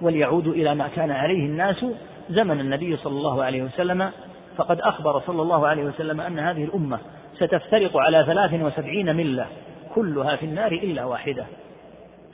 [0.00, 1.84] وليعودوا إلى ما كان عليه الناس
[2.30, 4.10] زمن النبي صلى الله عليه وسلم.
[4.56, 6.98] فقد أخبر صلى الله عليه وسلم أن هذه الأمة
[7.34, 9.46] ستفترق على ثلاث وسبعين ملة
[9.94, 11.46] كلها في النار إلا واحدة.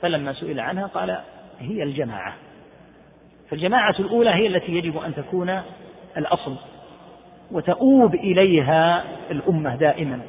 [0.01, 1.17] فلما سئل عنها قال
[1.59, 2.33] هي الجماعة.
[3.49, 5.61] فالجماعة الأولى هي التي يجب أن تكون
[6.17, 6.55] الأصل.
[7.51, 10.19] وتؤوب إليها الأمة دائما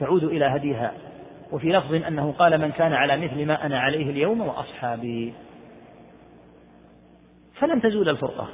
[0.00, 0.92] تعود إلى هديها.
[1.52, 5.32] وفي لفظ أنه قال من كان على مثل ما أنا عليه اليوم وأصحابي.
[7.54, 8.48] فلن تزول الفرقة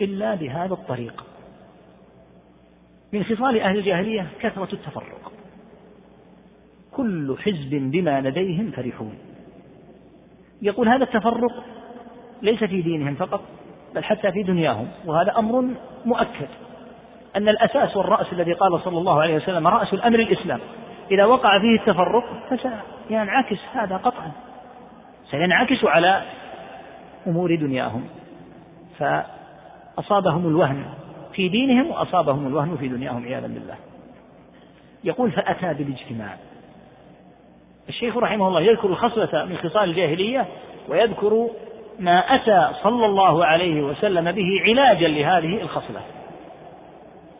[0.00, 1.24] إلا بهذا الطريق.
[3.12, 5.32] من خصال أهل الجاهلية كثرة التفرق.
[6.92, 9.14] كل حزب بما لديهم فرحون.
[10.62, 11.64] يقول هذا التفرق
[12.42, 13.40] ليس في دينهم فقط
[13.94, 15.64] بل حتى في دنياهم وهذا أمر
[16.04, 16.48] مؤكد.
[17.38, 20.60] أن الأساس والرأس الذي قال صلى الله عليه وسلم رأس الأمر الإسلام.
[21.10, 24.32] إذا وقع فيه التفرق فسينعكس هذا قطعا.
[25.30, 26.22] سينعكس على
[27.26, 28.08] أمور دنياهم.
[28.98, 30.84] فأصابهم الوهن
[31.32, 33.74] في دينهم وأصابهم الوهن في دنياهم عياذا بالله.
[35.04, 36.36] يقول فأتى بالاجتماع.
[37.88, 40.46] الشيخ رحمه الله يذكر الخصلة من خصال الجاهلية
[40.88, 41.48] ويذكر
[41.98, 46.00] ما أتى صلى الله عليه وسلم به علاجا لهذه الخصلة.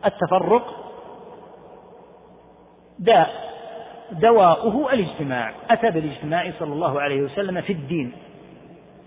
[0.05, 0.65] التفرق
[2.99, 3.49] داء
[4.11, 8.11] دواؤه الاجتماع أتى بالاجتماع صلى الله عليه وسلم في الدين.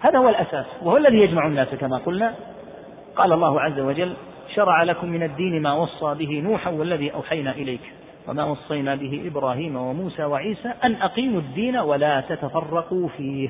[0.00, 2.34] هذا هو الأساس وهو الذي يجمع الناس كما قلنا.
[3.16, 4.14] قال الله عز وجل
[4.54, 7.92] شرع لكم من الدين ما وصى به نوحا والذي أوحينا إليك
[8.28, 13.48] وما وصينا به إبراهيم وموسى وعيسى أن أقيموا الدين ولا تتفرقوا فيه.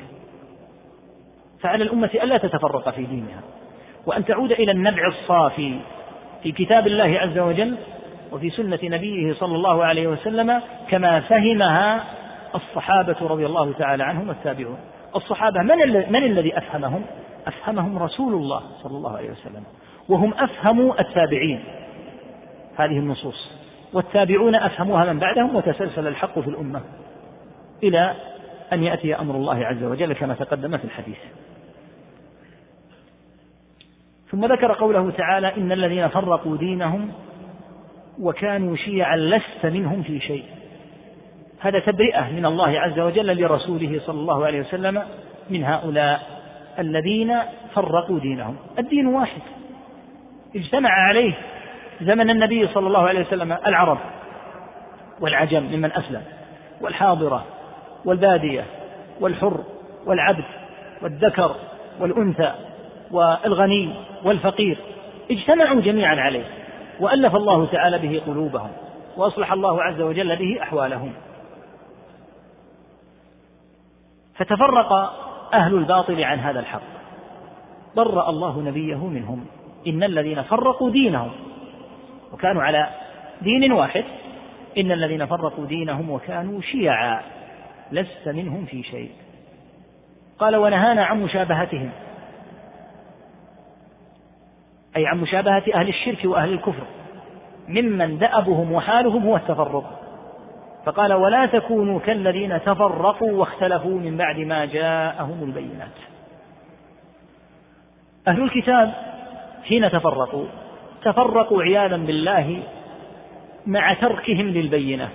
[1.61, 3.41] فعلى الأمة ألا تتفرق في دينها
[4.07, 5.81] وأن تعود إلى النبع الصافي.
[6.43, 7.77] في كتاب الله عز وجل
[8.33, 12.05] وفي سنة نبيه صلى الله عليه وسلم كما فهمها
[12.55, 14.79] الصحابة رضي الله تعالى عنهم والتابعون
[15.17, 17.05] الصحابة من, من الذي أفهمهم؟
[17.47, 19.63] أفهمهم رسول الله صلى الله عليه وسلم
[20.09, 21.65] وهم أفهموا التابعين.
[22.77, 23.53] هذه النصوص.
[23.93, 26.81] والتابعون أفهموها من بعدهم وتسلسل الحق في الأمة
[27.83, 28.15] إلى
[28.73, 31.19] أن يأتي أمر الله عز وجل كما تقدم في الحديث.
[34.33, 37.13] ثم ذكر قوله تعالى إن الذين فرقوا دينهم
[38.21, 40.45] وكانوا شيعا لست منهم في شيء.
[41.61, 45.03] هذا تبرئة من الله عز وجل لرسوله صلى الله عليه وسلم
[45.51, 46.21] من هؤلاء
[46.79, 47.39] الذين
[47.75, 48.57] فرقوا دينهم.
[48.79, 49.41] الدين واحد.
[50.57, 51.33] اجتمع عليه
[52.01, 53.99] زمن النبي صلى الله عليه وسلم العرب
[55.21, 56.23] والعجم ممن أسلم
[56.81, 57.45] والحاضرة
[58.05, 58.65] والبادية
[59.21, 59.65] والحر
[60.07, 60.45] والعبد
[61.03, 61.57] والذكر
[62.01, 62.53] والأنثى
[63.13, 63.95] والغني
[64.25, 64.79] والفقير.
[65.31, 66.45] اجتمعوا جميعا عليه
[67.01, 68.71] وألف الله تعالى به قلوبهم
[69.17, 71.13] وأصلح الله عز وجل به أحوالهم.
[74.35, 74.93] فتفرق
[75.55, 76.83] أهل الباطل عن هذا الحق.
[77.97, 79.47] برأ الله نبيه منهم.
[79.87, 81.31] إن الذين فرقوا دينهم
[82.33, 82.89] وكانوا على
[83.43, 84.05] دين واحد.
[84.79, 87.23] إن الذين فرقوا دينهم وكانوا شيعا.
[87.93, 89.11] لست منهم في شيء.
[90.39, 91.91] قال ونهانا عن مشابهتهم.
[94.97, 96.83] أي عن مشابهة أهل الشرك وأهل الكفر.
[97.69, 99.99] ممن دأبهم وحالهم هو التفرق.
[100.85, 105.97] فقال ولا تكونوا كالذين تفرقوا واختلفوا من بعد ما جاءهم البينات.
[108.29, 108.93] أهل الكتاب
[109.65, 110.45] حين تفرقوا
[111.05, 112.63] تفرقوا عياذا بالله
[113.67, 115.09] مع تركهم للبينة.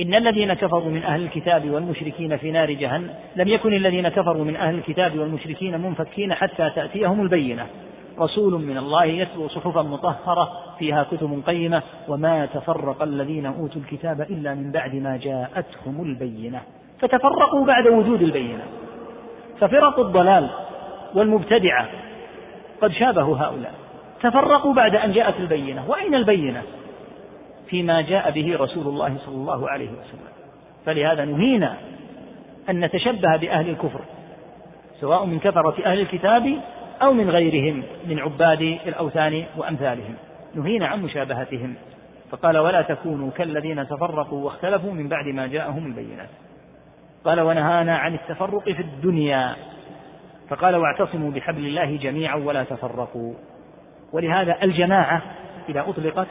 [0.00, 4.56] إن الذين كفروا من أهل الكتاب والمشركين في نار جهنم لم يكن الذين كفروا من
[4.56, 7.66] أهل الكتاب والمشركين منفكين حتى تأتيهم البينة.
[8.20, 14.54] رسول من الله يتلو صحفا مطهرة فيها كتب قيمة وما تفرق الذين أوتوا الكتاب إلا
[14.54, 16.60] من بعد ما جاءتهم البينة.
[17.00, 18.62] فتفرقوا بعد وجود البينة.
[19.60, 20.50] ففرق الضلال
[21.14, 21.88] والمبتدعة
[22.82, 23.74] قد شابهوا هؤلاء.
[24.22, 25.90] تفرقوا بعد أن جاءت البينة.
[25.90, 26.62] وأين البينة؟
[27.66, 30.30] فيما جاء به رسول الله صلى الله عليه وسلم.
[30.86, 31.76] فلهذا نهينا
[32.70, 34.00] أن نتشبه بأهل الكفر
[35.00, 36.60] سواء من كفرة أهل الكتاب
[37.02, 40.14] أو من غيرهم من عباد الأوثان وأمثالهم.
[40.54, 41.74] نهينا عن مشابهتهم.
[42.30, 46.28] فقال ولا تكونوا كالذين تفرقوا واختلفوا من بعد ما جاءهم البينات.
[47.24, 49.56] قال ونهانا عن التفرق في الدنيا.
[50.48, 53.34] فقال واعتصموا بحبل الله جميعا ولا تفرقوا.
[54.12, 55.22] ولهذا الجماعة
[55.68, 56.28] إذا أطلقت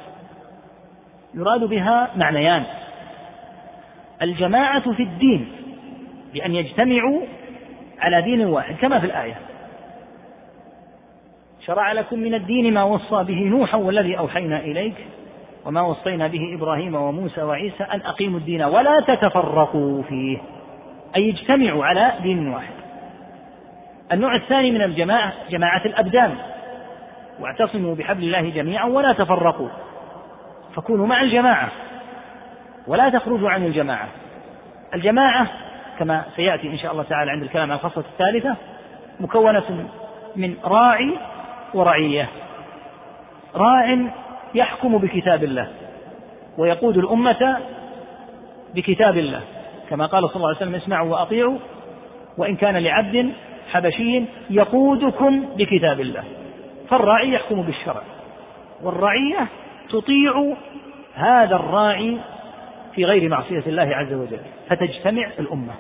[1.33, 2.63] يراد بها معنيان.
[4.21, 5.51] الجماعة في الدين
[6.33, 7.21] بأن يجتمعوا
[7.99, 9.48] على دين واحد كما في الآية.
[11.69, 14.95] شرع لكم من الدين ما وصى به نوحا والذي أوحينا إليك
[15.65, 20.37] وما وصينا به إبراهيم وموسى وعيسى أن أقيموا الدين ولا تتفرقوا فيه.
[21.15, 22.73] أي اجتمعوا على دين واحد.
[24.11, 26.35] النوع الثاني من الجماعة جماعة الأبدان.
[27.39, 29.69] واعتصموا بحبل الله جميعا ولا تفرقوا.
[30.75, 31.69] فكونوا مع الجماعة.
[32.87, 34.07] ولا تخرجوا عن الجماعة.
[34.95, 35.47] الجماعة
[35.99, 38.55] كما سيأتي إن شاء الله تعالى عند الكلام عن الخصلة الثالثة
[39.19, 39.87] مكونة
[40.35, 41.13] من راعي
[41.73, 42.29] ورعية.
[43.55, 43.97] راع
[44.55, 45.67] يحكم بكتاب الله
[46.57, 47.57] ويقود الأمة
[48.75, 49.41] بكتاب الله.
[49.89, 51.57] كما قال صلى الله عليه وسلم اسمعوا وأطيعوا
[52.37, 53.31] وإن كان لعبد
[53.71, 56.23] حبشي يقودكم بكتاب الله.
[56.89, 58.01] فالراعي يحكم بالشرع
[58.83, 59.47] والرعية
[59.89, 60.53] تطيع
[61.13, 62.17] هذا الراعي
[62.95, 64.39] في غير معصية الله عز وجل
[64.69, 65.73] فتجتمع الأمة.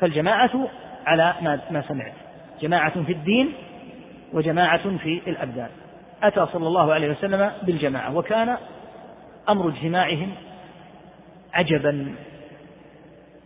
[0.00, 0.68] فالجماعة
[1.06, 1.34] على
[1.70, 2.12] ما سمعت.
[2.62, 3.52] جماعة في الدين
[4.32, 5.68] وجماعة في الأبدان.
[6.22, 8.56] أتى صلى الله عليه وسلم بالجماعة وكان
[9.48, 10.30] أمر اجتماعهم
[11.54, 12.14] عجبا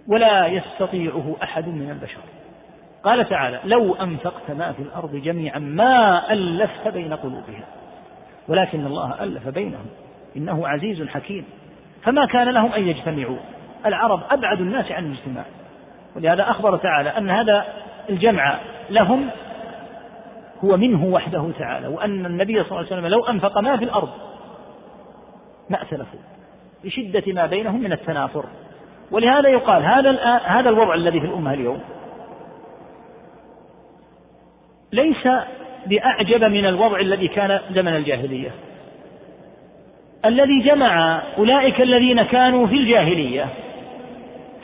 [0.09, 2.21] ولا يستطيعه أحد من البشر.
[3.05, 7.63] قال تعالى لو أنفقت ما في الأرض جميعا ما ألفت بين قلوبهم
[8.49, 9.87] ولكن الله ألف بينهم
[10.37, 11.45] إنه عزيز حكيم.
[12.03, 13.39] فما كان لهم أن يجتمعوا.
[13.87, 15.45] العرب أبعد الناس عن الاجتماع.
[16.17, 17.67] ولهذا أخبر تعالى أن هذا
[18.11, 18.59] الجمع
[18.91, 19.31] لهم
[20.65, 24.09] هو منه وحده تعالى وأن النبي صلى الله عليه وسلم لو أنفق ما في الأرض
[25.71, 26.21] ما أتلفوا
[26.85, 28.45] لشدة ما بينهم من التنافر.
[29.11, 30.11] ولهذا يقال هذا
[30.45, 31.81] هذا الوضع الذي في الأمة اليوم
[34.93, 35.29] ليس
[35.87, 38.51] بأعجب من الوضع الذي كان زمن الجاهلية.
[40.25, 43.47] الذي جمع أولئك الذين كانوا في الجاهلية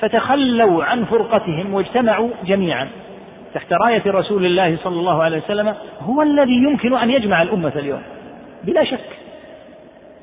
[0.01, 2.89] فتخلوا عن فرقتهم واجتمعوا جميعا.
[3.55, 8.03] تحت راية رسول الله صلى الله عليه وسلم هو الذي يمكن أن يجمع الأمة اليوم
[8.65, 9.09] بلا شك.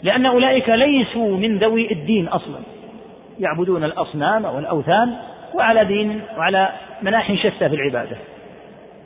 [0.04, 2.60] لأن أولئك ليسوا من ذوي الدين أصلا.
[3.40, 5.14] يعبدون الأصنام والأوثان
[5.54, 6.70] وعلى دين وعلى
[7.02, 8.18] مناح شتى في العبادة.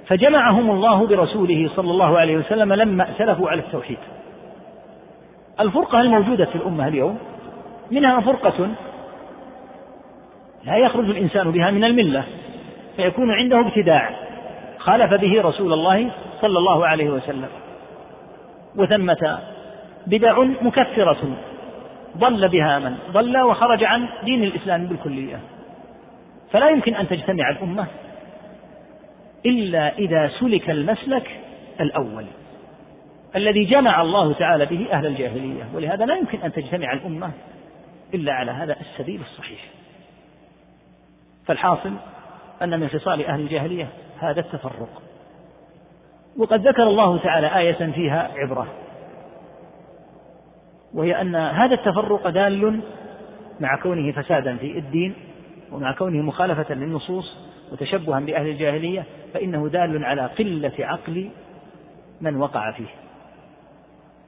[0.08, 3.98] فجمعهم الله برسوله صلى الله عليه وسلم لما ائتلفوا على التوحيد.
[5.60, 7.18] الفرقة الموجودة في الأمة اليوم
[7.92, 8.68] منها فرقة
[10.66, 12.24] لا يخرج الإنسان بها من الملة.
[12.96, 14.10] فيكون عنده ابتداع.
[14.78, 16.12] خالف به رسول الله
[16.42, 17.50] صلى الله عليه وسلم.
[18.76, 19.40] وثمة
[20.08, 21.38] بدع مكفرة.
[22.18, 25.40] ضل بها من؟ ضل وخرج عن دين الإسلام بالكلية.
[26.52, 27.88] فلا يمكن أن تجتمع الأمة
[29.46, 31.40] إلا إذا سلك المسلك
[31.80, 32.26] الأول.
[33.36, 35.64] الذي جمع الله تعالى به أهل الجاهلية.
[35.74, 37.32] ولهذا لا يمكن أن تجتمع الأمة
[38.14, 39.60] إلا على هذا السبيل الصحيح.
[41.46, 41.92] فالحاصل
[42.62, 43.88] أن من خصال أهل الجاهلية
[44.20, 45.02] هذا التفرق.
[46.38, 48.68] وقد ذكر الله تعالى آية فيها عبرة
[50.94, 52.82] وهي أن هذا التفرق دال
[53.60, 55.14] مع كونه فسادا في الدين
[55.72, 57.38] ومع كونه مخالفة للنصوص
[57.72, 61.30] وتشبها بأهل الجاهلية فإنه دال على قلة عقل
[62.22, 62.88] من وقع فيه.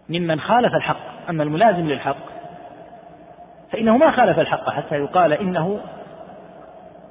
[0.10, 2.34] ممن خالف الحق أما الملازم للحق
[3.72, 5.80] فإنه ما خالف الحق حتى يقال إنه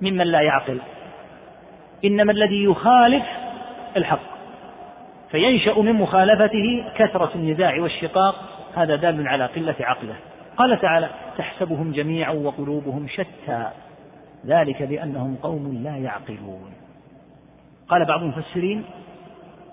[0.01, 0.79] ممن لا يعقل.
[2.05, 3.25] إنما الذي يخالف
[3.97, 4.33] الحق
[5.31, 8.35] فينشأ من مخالفته كثرة النزاع والشقاق
[8.77, 10.15] هذا دال على قلة عقله.
[10.57, 13.71] قال تعالى تحسبهم جميعا وقلوبهم شتى
[14.47, 16.73] ذلك بأنهم قوم لا يعقلون.
[17.89, 18.85] قال بعض المفسرين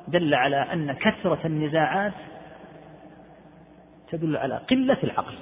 [0.07, 2.13] دل على أن كثرة النزاعات
[4.11, 5.33] تدل على قلة العقل.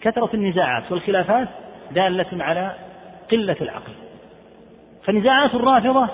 [0.00, 1.48] كثرة النزاعات والخلافات
[1.92, 2.74] دالة على
[3.30, 3.92] قلة العقل.
[5.04, 6.08] فنزاعات الرافضة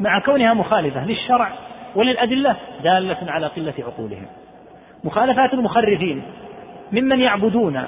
[0.00, 1.52] مع كونها مخالفة للشرع
[1.94, 4.26] وللأدلة دالة على قلة عقولهم.
[5.04, 6.22] مخالفات المخرفين
[6.92, 7.84] ممن يعبدون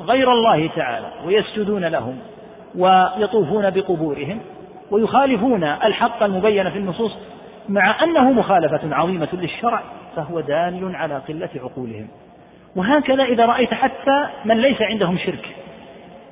[0.00, 2.18] غير الله تعالى ويسجدون لهم
[2.74, 4.40] ويطوفون بقبورهم
[4.90, 7.16] ويخالفون الحق المبين في النصوص
[7.68, 9.82] مع أنه مخالفة عظيمة للشرع
[10.16, 12.08] فهو دال على قلة عقولهم.
[12.76, 15.63] وهكذا إذا رأيت حتى من ليس عندهم شرك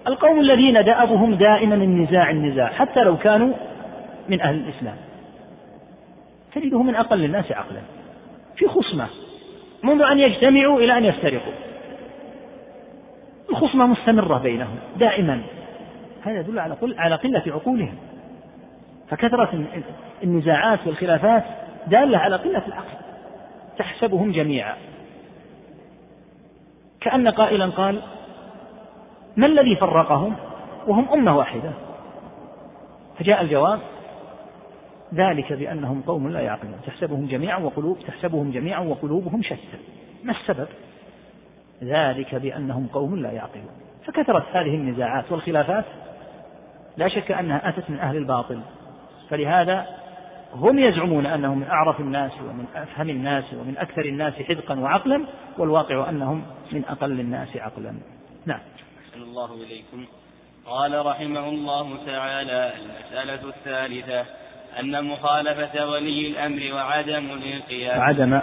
[0.07, 3.55] القوم الذين دأبهم دائما النزاع النزاع حتى لو كانوا
[4.29, 4.97] من أهل الإسلام.
[6.55, 7.81] تجده من أقل الناس عقلا.
[8.57, 9.07] في خصمة.
[9.83, 11.53] منذ أن يجتمعوا إلى أن يفترقوا.
[13.51, 15.43] الخصمة مستمرة بينهم دائما.
[16.23, 17.95] هذا يدل على على قلة عقولهم.
[19.09, 19.65] فكثرة
[20.23, 21.45] النزاعات والخلافات
[21.87, 22.97] دالة على قلة العقل.
[23.79, 24.75] تحسبهم جميعا.
[27.01, 28.03] كأن قائلا قال
[29.37, 30.35] ما الذي فرقهم؟
[30.87, 31.73] وهم أمة واحدة.
[33.19, 33.81] فجاء الجواب
[35.15, 36.77] ذلك بأنهم قوم لا يعقلون.
[36.87, 39.79] تحسبهم جميعا وقلوب تحسبهم جميعا وقلوبهم شتى.
[40.25, 40.69] ما السبب؟
[41.83, 43.71] ذلك بأنهم قوم لا يعقلون.
[44.07, 45.85] فكثرت هذه النزاعات والخلافات.
[46.97, 48.61] لا شك أنها أتت من أهل الباطل.
[49.31, 49.87] فلهذا
[50.55, 55.25] هم يزعمون أنهم من أعرف الناس ومن أفهم الناس ومن أكثر الناس حذقا وعقلا
[55.59, 56.43] والواقع أنهم
[56.73, 57.95] من أقل الناس عقلا.
[58.47, 58.59] نعم.
[59.23, 60.07] أحسن الله إليكم.
[60.67, 64.25] قال رحمه الله تعالى المسألة الثالثة
[64.81, 67.99] أن مخالفة ولي الأمر وعدم الانقياد.
[67.99, 68.41] وعدم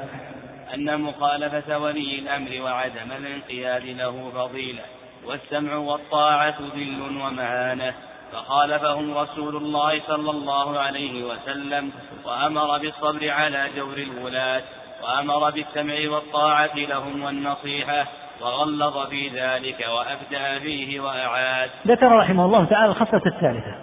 [0.73, 4.84] أن مخالفة ولي الأمر وعدم الانقياد له فضيلة
[5.26, 7.93] والسمع والطاعة ذل ومهانة
[8.31, 11.91] فخالفهم رسول الله صلى الله عليه وسلم
[12.26, 14.64] وأمر بالصبر على جور الولاة
[15.03, 18.07] وأمر بالسمع والطاعة لهم والنصيحة.
[18.41, 21.69] وغلظ في ذلك وأبدع فيه وأعاد.
[21.87, 23.75] ذكر رحمه الله تعالى الخصلة الثالثة.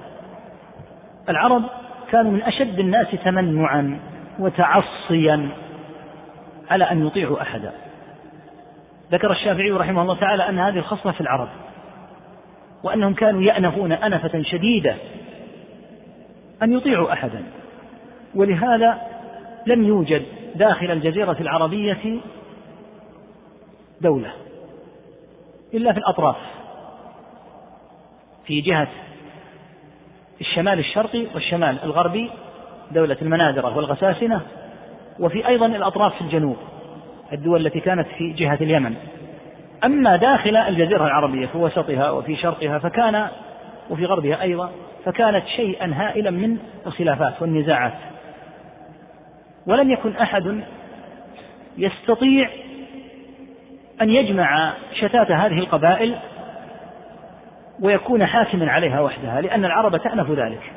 [1.29, 1.63] العرب
[2.11, 4.01] كانوا من أشد الناس تمنعا
[4.39, 5.49] وتعصيا
[6.71, 7.73] على أن يطيعوا أحدا.
[9.13, 11.49] ذكر الشافعي رحمه الله تعالى أن هذه الخصلة في العرب
[12.85, 14.95] وأنهم كانوا يأنفون أنفة شديدة
[16.63, 17.43] أن يطيعوا أحدا.
[18.35, 18.99] ولهذا
[19.67, 20.23] لم يوجد
[20.55, 22.19] داخل الجزيرة العربية
[24.01, 24.46] دولة.
[25.75, 26.37] إلا في الأطراف.
[28.47, 28.89] في جهة
[30.41, 32.31] الشمال الشرقي والشمال الغربي
[32.91, 34.41] دولة المناذرة والغساسنة
[35.21, 36.57] وفي أيضا الأطراف في الجنوب
[37.33, 38.95] الدول التي كانت في جهة اليمن.
[39.85, 43.29] أما داخل الجزيرة العربية في وسطها وفي شرقها فكان
[43.91, 44.71] وفي غربها أيضا
[45.05, 47.93] فكانت شيئا هائلا من الخلافات والنزاعات.
[49.67, 50.65] ولم يكن أحد
[51.79, 52.51] يستطيع
[54.03, 56.17] أن يجمع شتات هذه القبائل
[57.81, 60.73] ويكون حاكما عليها وحدها لأن العرب تأنف ذلك.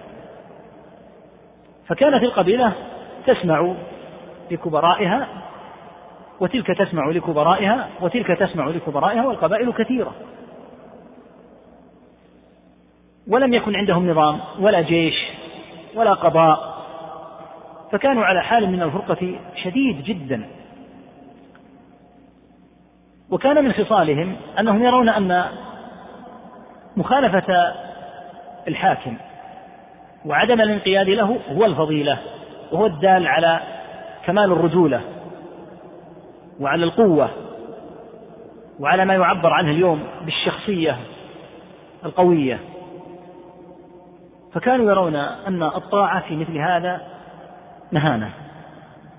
[1.87, 2.73] فكانت القبيلة
[3.25, 3.73] تسمع
[4.51, 5.27] لكبرائها
[6.39, 10.13] وتلك تسمع لكبرائها وتلك تسمع لكبرائها والقبائل كثيرة.
[13.27, 15.15] ولم يكن عندهم نظام ولا جيش
[15.95, 16.79] ولا قضاء
[17.91, 20.58] فكانوا على حال من الفرقة شديد جدا.
[23.31, 25.45] وكان من خصالهم أنهم يرون أن
[26.97, 27.73] مخالفة
[28.67, 29.17] الحاكم
[30.25, 32.17] وعدم الانقياد له هو الفضيلة
[32.71, 33.59] وهو الدال على
[34.25, 35.01] كمال الرجولة
[36.59, 37.29] وعلى القوة
[38.79, 40.97] وعلى ما يعبر عنه اليوم بالشخصية
[42.05, 42.59] القوية.
[44.53, 47.01] فكانوا يرون أن الطاعة في مثل هذا
[47.91, 48.29] مهانة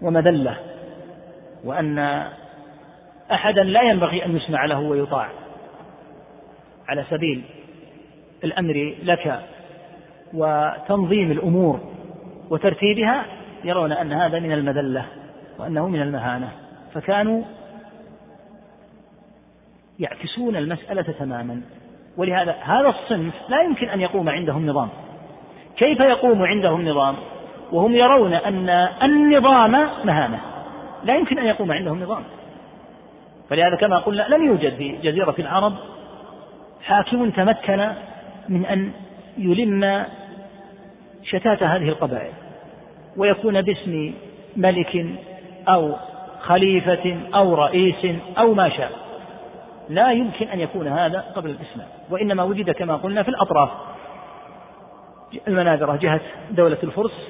[0.03, 0.57] ومذلة
[1.65, 2.25] وأن
[3.33, 5.29] أحدا لا ينبغي أن يسمع له ويطاع.
[6.89, 7.43] على سبيل
[8.45, 9.41] الأمر لك
[10.35, 11.81] وتنظيم الأمور
[12.51, 13.25] وترتيبها
[13.65, 15.05] يرون أن هذا من المذلة
[15.59, 16.51] وأنه من المهانة.
[16.95, 17.43] فكانوا
[19.99, 21.61] يعكسون المسألة تماما.
[22.17, 24.89] ولهذا هذا الصنف لا يمكن أن يقوم عندهم نظام.
[25.77, 27.17] كيف يقوم عندهم نظام؟
[27.73, 28.69] وهم يرون أن
[29.03, 29.71] النظام
[30.05, 30.41] مهانة.
[31.05, 32.23] لا يمكن أن يقوم عندهم نظام.
[33.51, 35.75] فلهذا كما قلنا لم يوجد في جزيرة العرب
[36.83, 37.89] حاكم تمكن
[38.49, 38.93] من أن
[39.39, 40.05] يلم
[41.25, 42.33] شتات هذه القبائل
[43.17, 44.13] ويكون باسم
[44.57, 45.07] ملك
[45.69, 45.95] أو
[46.41, 48.93] خليفة أو رئيس أو ما شاء.
[49.89, 53.71] لا يمكن أن يكون هذا قبل الإسلام وإنما وجد كما قلنا في الأطراف.
[55.49, 56.21] المناذرة جهة
[56.51, 57.29] دولة الفرس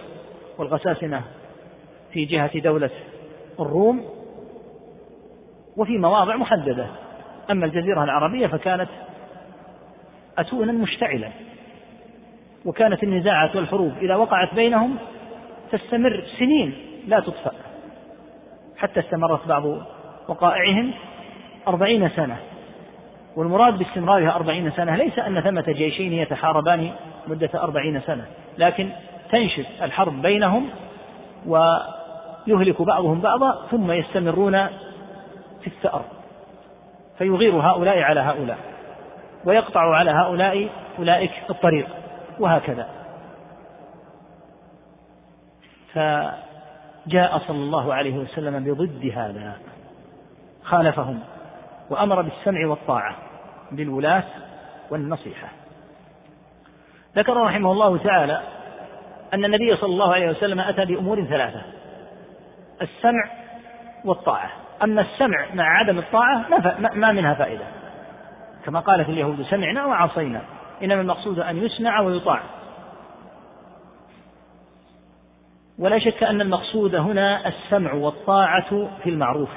[0.58, 1.22] والغساسنة
[2.12, 2.90] في جهة دولة
[3.60, 4.19] الروم.
[5.76, 6.86] وفي مواضع محددة.
[7.50, 8.88] أما الجزيرة العربية فكانت
[10.38, 11.28] أتونا مشتعلا
[12.64, 14.96] وكانت النزاعات والحروب إذا وقعت بينهم
[15.72, 16.74] تستمر سنين
[17.08, 17.52] لا تطفأ.
[18.76, 19.64] حتى استمرت بعض
[20.28, 20.90] وقائعهم
[21.68, 22.36] أربعين سنة
[23.36, 26.90] والمراد باستمرارها أربعين سنة ليس أن ثمة جيشين يتحاربان
[27.28, 28.24] مدة أربعين سنة
[28.58, 28.88] لكن
[29.32, 30.68] تنشب الحرب بينهم
[31.46, 34.66] ويهلك بعضهم بعضا ثم يستمرون
[35.60, 36.04] في الثأر
[37.18, 38.58] فيغير هؤلاء على هؤلاء
[39.44, 40.68] ويقطع على هؤلاء
[40.98, 41.86] أولئك الطريق
[42.38, 42.88] وهكذا.
[45.92, 49.58] فجاء صلى الله عليه وسلم بضد هذا
[50.62, 51.20] خالفهم
[51.90, 53.16] وأمر بالسمع والطاعة
[53.72, 54.24] للولاة
[54.90, 55.48] والنصيحة.
[57.16, 58.40] ذكر رحمه الله تعالى
[59.34, 61.62] أن النبي صلى الله عليه وسلم أتى بأمور ثلاثة
[62.82, 63.24] السمع
[64.04, 64.50] والطاعة.
[64.82, 66.44] أما السمع مع عدم الطاعة
[66.94, 67.64] ما, منها فائدة.
[68.64, 70.40] كما قالت اليهود سمعنا وعصينا.
[70.82, 72.40] إنما المقصود أن يسمع ويطاع.
[75.78, 79.50] ولا شك أن المقصود هنا السمع والطاعة في المعروف.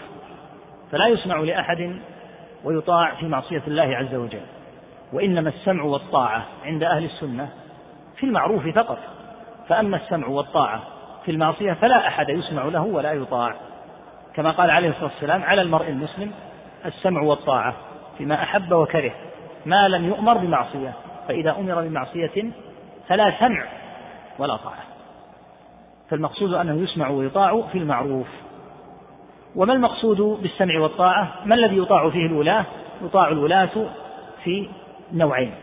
[0.91, 1.99] فلا يسمع لأحد
[2.63, 4.41] ويطاع في معصية الله عز وجل.
[5.13, 7.49] وإنما السمع والطاعة عند أهل السنة
[8.17, 8.99] في المعروف فقط.
[9.67, 10.83] فأما السمع والطاعة
[11.25, 13.55] في المعصية فلا أحد يسمع له ولا يطاع.
[14.35, 16.31] كما قال عليه الصلاة والسلام على المرء المسلم
[16.85, 17.73] السمع والطاعة
[18.17, 19.11] فيما أحب وكره
[19.65, 20.93] ما لم يؤمر بمعصية
[21.27, 22.51] فإذا أمر بمعصية
[23.07, 23.65] فلا سمع
[24.39, 24.83] ولا طاعة.
[26.09, 28.27] فالمقصود أنه يسمع ويطاع في المعروف.
[29.55, 32.65] وما المقصود بالسمع والطاعة؟ ما الذي يطاع فيه الولاة؟
[33.01, 33.87] يطاع الولاة
[34.43, 34.69] في
[35.13, 35.53] نوعين.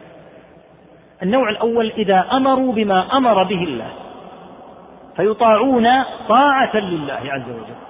[1.22, 3.90] النوع الأول إذا أمروا بما أمر به الله
[5.16, 5.88] فيطاعون
[6.28, 7.89] طاعة لله عز وجل.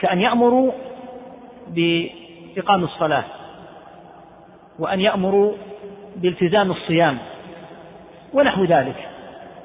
[0.00, 0.72] كأن يأمروا
[1.68, 3.24] بإقام الصلاة
[4.78, 5.52] وأن يأمروا
[6.16, 7.18] بالتزام الصيام
[8.32, 9.08] ونحو ذلك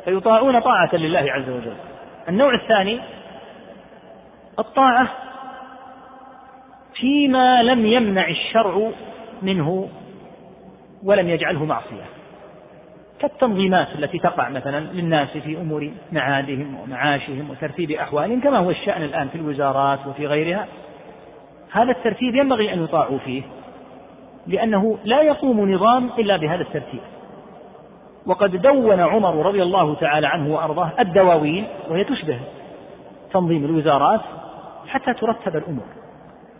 [0.06, 1.76] فيطاعون طاعة لله عز وجل.
[2.30, 3.00] النوع الثاني
[4.60, 5.08] الطاعة
[6.94, 8.92] فيما لم يمنع الشرع
[9.42, 9.90] منه
[11.04, 12.15] ولم يجعله معصية.
[13.20, 19.28] كالتنظيمات التي تقع مثلا للناس في أمور معادهم ومعاشهم وترتيب أحوالهم كما هو الشأن الآن
[19.28, 20.68] في الوزارات وفي غيرها.
[21.72, 23.44] هذا الترتيب ينبغي أن يطاعوا فيه
[24.48, 27.02] لأنه لا يقوم نظام إلا بهذا الترتيب.
[28.26, 32.40] وقد دون عمر رضي الله تعالى عنه وأرضاه الدواوين وهي تشبه
[33.34, 34.22] تنظيم الوزارات
[34.88, 35.86] حتى ترتب الأمور.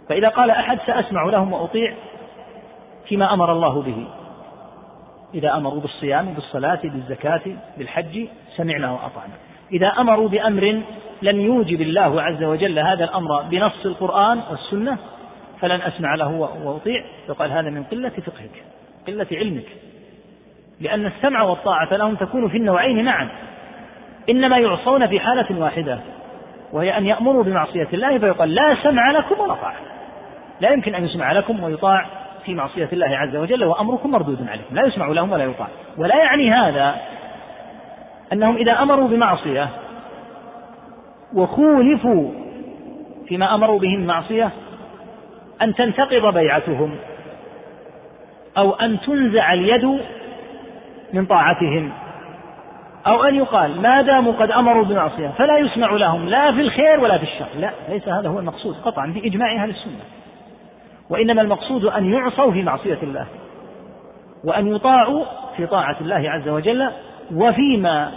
[0.10, 1.94] فإذا قال أحد سأسمع لهم وأطيع
[3.08, 4.08] فيما أمر الله به.
[5.36, 7.42] إذا أمروا بالصيام بالصلاة بالزكاة
[7.78, 9.34] بالحج سمعنا وأطعنا.
[9.72, 10.82] إذا أمروا بأمر
[11.22, 14.98] لم يوجب الله عز وجل هذا الأمر بنص القرآن والسنة
[15.62, 16.32] فلن أسمع له
[16.64, 17.06] وأطيع.
[17.30, 18.64] يقال هذا من قلة فقهك
[19.08, 19.68] قلة علمك.
[20.82, 23.30] لأن السمع والطاعة لهم تكون في النوعين معا.
[24.30, 26.00] إنما يعصون في حالة واحدة
[26.74, 29.76] وهي أن يأمروا بمعصية الله فيقال لا سمع لكم ولا طاعة.
[30.62, 32.06] لا يمكن أن يسمع لكم ويطاع.
[32.46, 35.68] في معصية الله عز وجل وأمركم مردود عليكم لا يسمع لهم ولا يطاع.
[35.98, 36.96] ولا يعني هذا
[38.34, 39.70] أنهم إذا أمروا بمعصية
[41.34, 42.32] وخولفوا
[43.28, 44.52] فيما أمروا به من معصية
[45.62, 46.96] أن تنتقض بيعتهم
[48.58, 50.00] أو أن تنزع اليد
[51.14, 51.92] من طاعتهم
[53.08, 57.18] أو أن يقال ما داموا قد أمروا بمعصية فلا يسمع لهم لا في الخير ولا
[57.18, 57.48] في الشر.
[57.60, 60.00] لا ليس هذا هو المقصود قطعا بإجماع أهل السنة.
[61.10, 63.28] وإنما المقصود أن يعصوا في معصية الله
[64.44, 65.26] وأن يطاعوا
[65.58, 66.90] في طاعة الله عز وجل
[67.34, 68.12] وفيما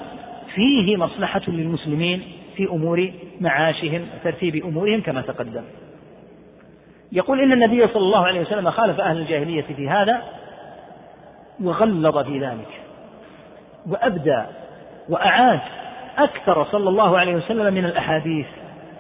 [0.55, 2.23] فيه مصلحة للمسلمين
[2.57, 5.63] في أمور معاشهم وترتيب أمورهم كما تقدم.
[7.13, 10.23] يقول إن النبي صلى الله عليه وسلم خالف أهل الجاهلية في هذا
[11.65, 12.81] وغلظ في ذلك
[13.87, 14.43] وأبدى
[15.09, 15.61] وأعاد
[16.19, 18.47] أكثر صلى الله عليه وسلم من الأحاديث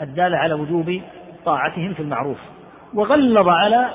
[0.02, 1.01] الدالة على وجوب
[1.44, 2.39] طاعتهم في المعروف.
[2.94, 3.90] وغلظ على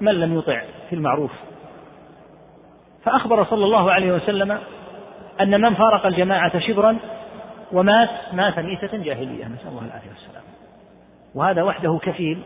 [0.00, 1.30] من لم يطع في المعروف.
[3.04, 4.58] فأخبر صلى الله عليه وسلم
[5.40, 6.96] أن من فارق الجماعة شبرا
[7.72, 9.44] ومات مات ميتة جاهلية.
[9.44, 10.42] نسأل الله العافية والسلام.
[11.34, 12.38] وهذا وحده كفيل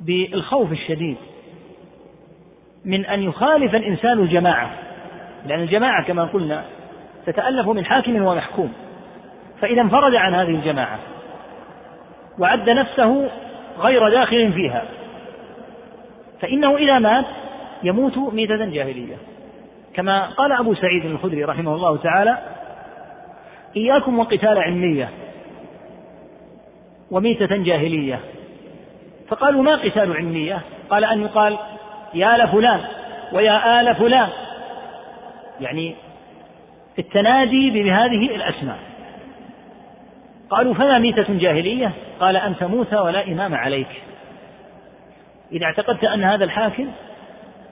[0.00, 1.16] بالخوف الشديد
[2.84, 4.70] من أن يخالف الإنسان الجماعة.
[5.46, 6.64] لأن الجماعة كما قلنا
[7.26, 8.72] تتألف من حاكم ومحكوم.
[9.60, 10.98] فإذا انفرد عن هذه الجماعة
[12.38, 13.28] وعد نفسه
[13.78, 14.84] غير داخل فيها.
[16.40, 17.24] فإنه إذا مات
[17.82, 19.16] يموت ميتة جاهلية.
[19.94, 22.38] كما قال أبو سعيد الخدري رحمه الله تعالى
[23.76, 25.08] إياكم وقتال علمية
[27.10, 28.20] وميتة جاهلية.
[29.28, 30.60] فقالوا ما قتال علمية؟
[30.90, 31.58] قال أن يقال
[32.14, 32.80] يا لفلان
[33.32, 34.28] ويا آل فلان.
[35.60, 35.94] يعني
[36.98, 38.78] التنادي بهذه الأسماء.
[40.50, 44.02] قالوا فما ميتة جاهلية؟ قال أن تموت ولا إمام عليك.
[45.52, 46.90] إذا اعتقدت أن هذا الحاكم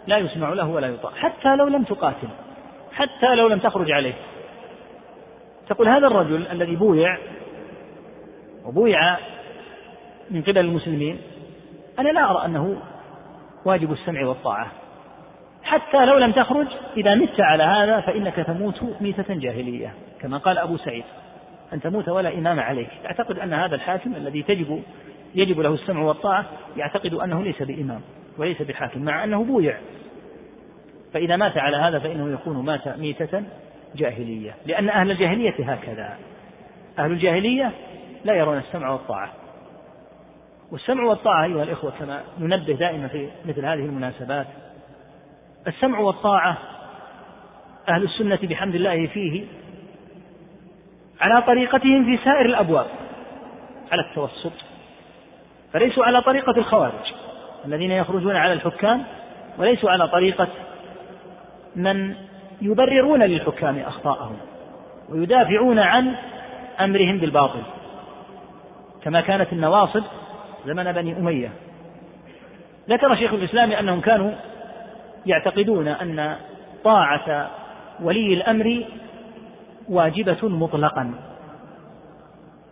[0.07, 2.29] لا يسمع له ولا يطاع حتى لو لم تقاتل
[2.93, 4.15] حتى لو لم تخرج عليه.
[5.69, 7.19] تقول هذا الرجل الذي بويع
[8.65, 9.17] وبويع
[10.31, 11.19] من قبل المسلمين
[11.99, 12.77] أنا لا أرى أنه
[13.65, 14.67] واجب السمع والطاعة.
[15.65, 16.67] حتى لو لم تخرج
[16.97, 21.05] إذا مت على هذا فإنك تموت ميتة جاهلية كما قال أبو سعيد.
[21.73, 22.89] أن تموت ولا إمام عليك.
[23.05, 24.83] تعتقد أن هذا الحاكم الذي تجب
[25.35, 28.01] يجب له السمع والطاعة يعتقد أنه ليس بإمام
[28.39, 29.79] وليس بحاكم مع أنه بويع.
[31.13, 33.43] فإذا مات على هذا فإنه يكون مات ميتة
[33.97, 34.55] جاهلية.
[34.67, 36.17] لأن أهل الجاهلية هكذا.
[36.99, 37.73] أهل الجاهلية
[38.25, 39.33] لا يرون السمع والطاعة.
[40.73, 44.47] والسمع والطاعة أيها الإخوة كما ننبه دائما في مثل هذه المناسبات.
[45.67, 46.59] السمع والطاعة
[47.89, 49.45] أهل السنة بحمد الله فيه
[51.21, 52.87] على طريقتهم في سائر الأبواب.
[53.93, 54.53] على التوسط.
[55.73, 57.13] فليسوا على طريقة الخوارج
[57.65, 59.05] الذين يخرجون على الحكام
[59.59, 60.49] وليسوا على طريقة
[61.77, 62.15] من
[62.61, 64.37] يبررون للحكام أخطاءهم
[65.09, 66.15] ويدافعون عن
[66.81, 67.63] أمرهم بالباطل.
[69.03, 70.03] كما كانت النواصب
[70.67, 71.51] زمن بني أمية.
[72.89, 74.33] ذكر شيخ الإسلام أنهم كانوا
[75.27, 76.37] يعتقدون أن
[76.85, 77.51] طاعة
[78.03, 78.85] ولي الأمر
[79.89, 81.15] واجبة مطلقا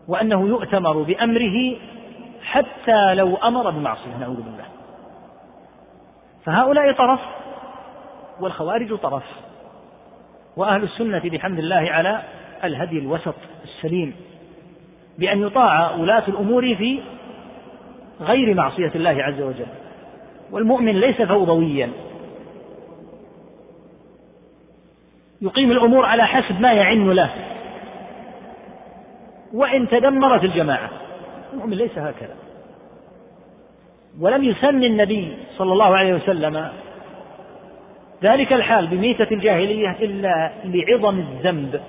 [0.08, 1.76] وأنه يؤتمر بأمره
[2.42, 4.64] حتى لو أمر بمعصية نعوذ بالله.
[6.44, 7.20] فهؤلاء طرف
[8.40, 9.22] والخوارج طرف
[10.56, 12.22] وأهل السنة بحمد الله على
[12.64, 13.34] الهدي الوسط
[13.64, 14.14] السليم
[15.18, 17.00] بأن يطاع ولاة الأمور في
[18.20, 19.66] غير معصية الله عز وجل.
[20.50, 21.90] والمؤمن ليس فوضويا
[25.42, 27.30] يقيم الأمور على حسب ما يعن له.
[29.52, 30.90] وإن تدمرت الجماعة.
[31.52, 32.34] المؤمن ليس هكذا.
[34.20, 36.68] ولم يسمي النبي صلى الله عليه وسلم
[38.22, 41.80] ذلك الحال بميتة الجاهلية إلا لعظم الذنب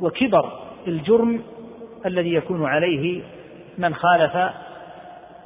[0.00, 0.52] وكبر
[0.86, 1.42] الجرم
[2.06, 3.22] الذي يكون عليه
[3.78, 4.36] من خالف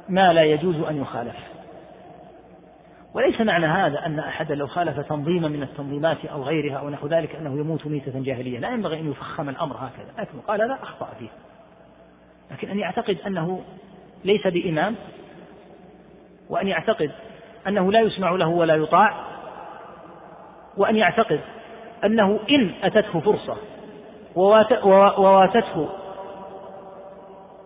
[0.09, 1.35] ما لا يجوز أن يخالف.
[3.13, 7.35] وليس معنى هذا أن أحدا لو خالف تنظيما من التنظيمات أو غيرها أو نحو ذلك
[7.35, 10.11] أنه يموت ميتة جاهلية لا ينبغي أن يفخم الأمر هكذا.
[10.17, 11.29] لكن قال لا أخطأ فيه.
[12.51, 13.61] لكن أن يعتقد أنه
[14.25, 14.95] ليس بإمام
[16.49, 17.11] وأن يعتقد
[17.67, 19.13] أنه لا يسمع له ولا يطاع
[20.77, 21.39] وأن يعتقد
[22.03, 23.57] أنه إن أتته فرصة
[24.35, 25.89] وواتته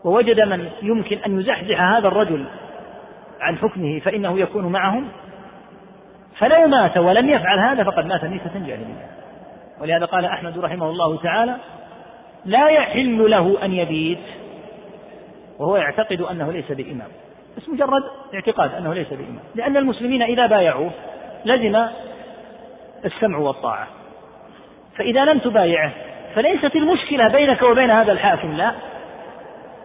[0.03, 2.45] ووجد من يمكن أن يزحزح هذا الرجل
[3.39, 5.07] عن حكمه فإنه يكون معهم
[6.39, 9.07] فلو مات ولم يفعل هذا فقد مات ميتة جاهلية.
[9.81, 11.55] ولهذا قال أحمد رحمه الله تعالى
[12.45, 14.19] لا يحل له أن يبيت
[15.59, 17.07] وهو يعتقد أنه ليس بإمام.
[17.57, 18.03] بس مجرد
[18.34, 19.43] اعتقاد أنه ليس بإمام.
[19.55, 20.91] لأن المسلمين إذا بايعوه
[21.45, 21.85] لزم
[23.05, 23.88] السمع والطاعة.
[24.97, 25.91] فإذا لم تبايعه
[26.35, 28.72] فليست المشكلة بينك وبين هذا الحاكم لا.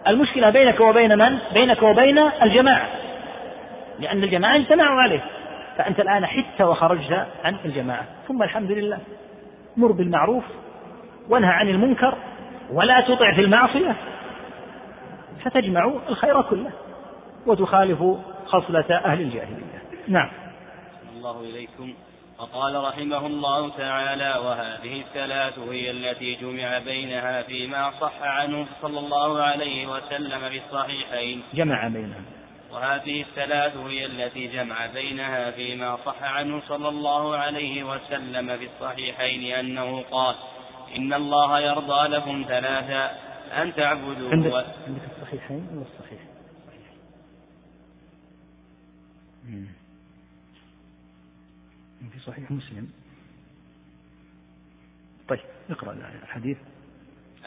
[0.08, 2.86] المشكلة بينك وبين من؟ بينك وبين الجماعة.
[4.00, 5.20] لأن الجماعة اجتمعوا عليه.
[5.82, 8.04] فأنت الآن حدت وخرجت عن الجماعة.
[8.28, 8.98] ثم الحمد لله.
[9.76, 10.44] مر بالمعروف
[11.28, 12.14] وانهى عن المنكر
[12.72, 13.96] ولا تطع في المعصية.
[15.44, 16.70] فتجمع الخير كله
[17.46, 18.04] وتخالف
[18.46, 19.82] خصلة أهل الجاهلية.
[20.08, 20.30] نعم.
[21.16, 21.94] الله إليكم.
[22.38, 29.42] وقال رحمه الله تعالى وهذه الثلاث هي التي جمع بينها فيما صح عنه صلى الله
[29.42, 31.42] عليه وسلم في الصحيحين.
[31.54, 32.20] جمع بينها
[32.72, 39.54] وهذه الثلاث هي التي جمع بينها فيما صح عنه صلى الله عليه وسلم في الصحيحين
[39.54, 40.34] أنه قال
[40.96, 43.18] إن الله يرضى لكم ثلاثا
[43.62, 46.20] أن تعبدوا عندك, عندك الصحيحين ولا الصحيح؟
[52.12, 52.88] في صحيح مسلم.
[55.28, 55.40] طيب
[55.70, 55.92] اقرأ
[56.22, 56.58] الحديث.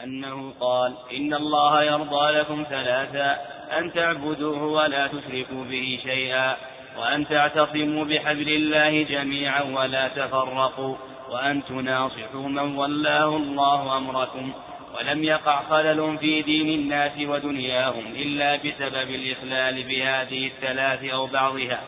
[0.02, 6.56] أنه قال إن الله يرضى لكم ثلاثا أن تعبدوه ولا تشركوا به شيئا
[6.98, 10.96] وأن تعتصموا بحبل الله جميعا ولا تفرقوا
[11.30, 14.52] وأن تناصحوا من ولاه الله أمركم.
[14.96, 21.80] ولم يقع خلل في دين الناس ودنياهم إلا بسبب الإخلال بهذه الثلاث أو بعضها.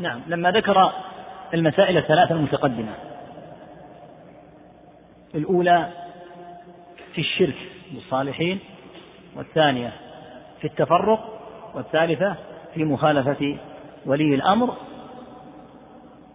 [0.00, 0.92] نعم لما ذكر
[1.54, 2.94] المسائل الثلاثة المتقدمة.
[5.34, 5.88] الأولى
[7.14, 7.56] في الشرك
[7.90, 8.58] بالصالحين
[9.36, 10.03] والثانية
[10.64, 11.20] في التفرق
[11.74, 12.36] والثالثة
[12.74, 13.56] في مخالفة
[14.06, 14.74] ولي الأمر.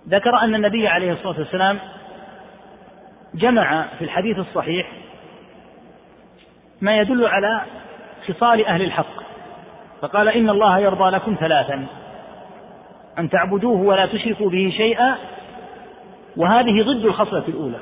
[0.10, 1.80] ذكر أن النبي عليه الصلاة والسلام
[3.34, 4.92] جمع في الحديث الصحيح
[6.82, 7.62] ما يدل على
[8.28, 9.24] خصال أهل الحق
[10.02, 11.86] فقال إن الله يرضى لكم ثلاثا
[13.20, 15.16] أن تعبدوه ولا تشركوا به شيئا
[16.38, 17.80] وهذه ضد الخصلة الأولى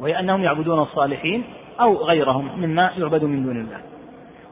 [0.00, 1.44] وهي أنهم يعبدون الصالحين
[1.80, 3.89] أو غيرهم مما يعبد من دون الله.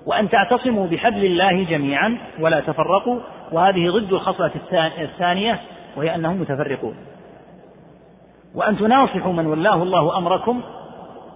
[0.09, 3.21] وأن تعتصموا بحبل الله جميعا ولا تفرقوا
[3.53, 4.51] وهذه ضد الخصلة
[4.99, 5.61] الثانية
[5.97, 6.97] وهي أنهم متفرقون.
[8.55, 10.63] وأن تناصحوا من ولاه الله أمركم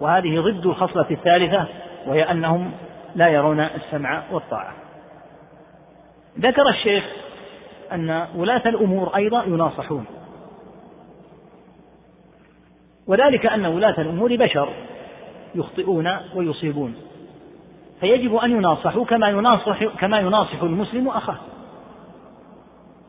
[0.01, 1.67] وهذه ضد الخصلة الثالثة
[2.07, 2.73] وهي أنهم
[3.15, 4.73] لا يرون السمع والطاعة.
[6.39, 7.05] ذكر الشيخ
[7.93, 10.05] أن ولاة الأمور أيضا يناصحون.
[13.07, 14.69] وذلك أن ولاة الأمور بشر
[15.55, 17.12] يخطئون ويصيبون.
[18.03, 21.37] فيجب أن يناصحوا كما يناصح كما يناصح المسلم أخاه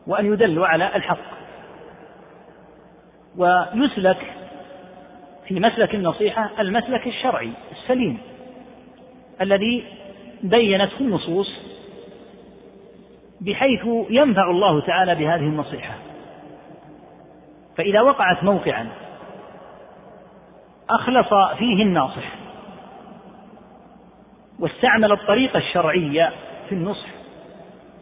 [0.06, 1.18] وأن يدلوا على الحق.
[3.36, 4.34] ويسلك
[5.48, 8.18] في مسلك النصيحة المسلك الشرعي السليم
[9.40, 9.84] الذي
[10.42, 11.48] بينته النصوص
[13.40, 15.94] بحيث ينفع الله تعالى بهذه النصيحة.
[17.76, 18.88] فإذا وقعت موقعا
[20.90, 22.43] أخلص فيه الناصح.
[24.58, 26.32] واستعمل الطريقة الشرعية
[26.68, 27.08] في النصح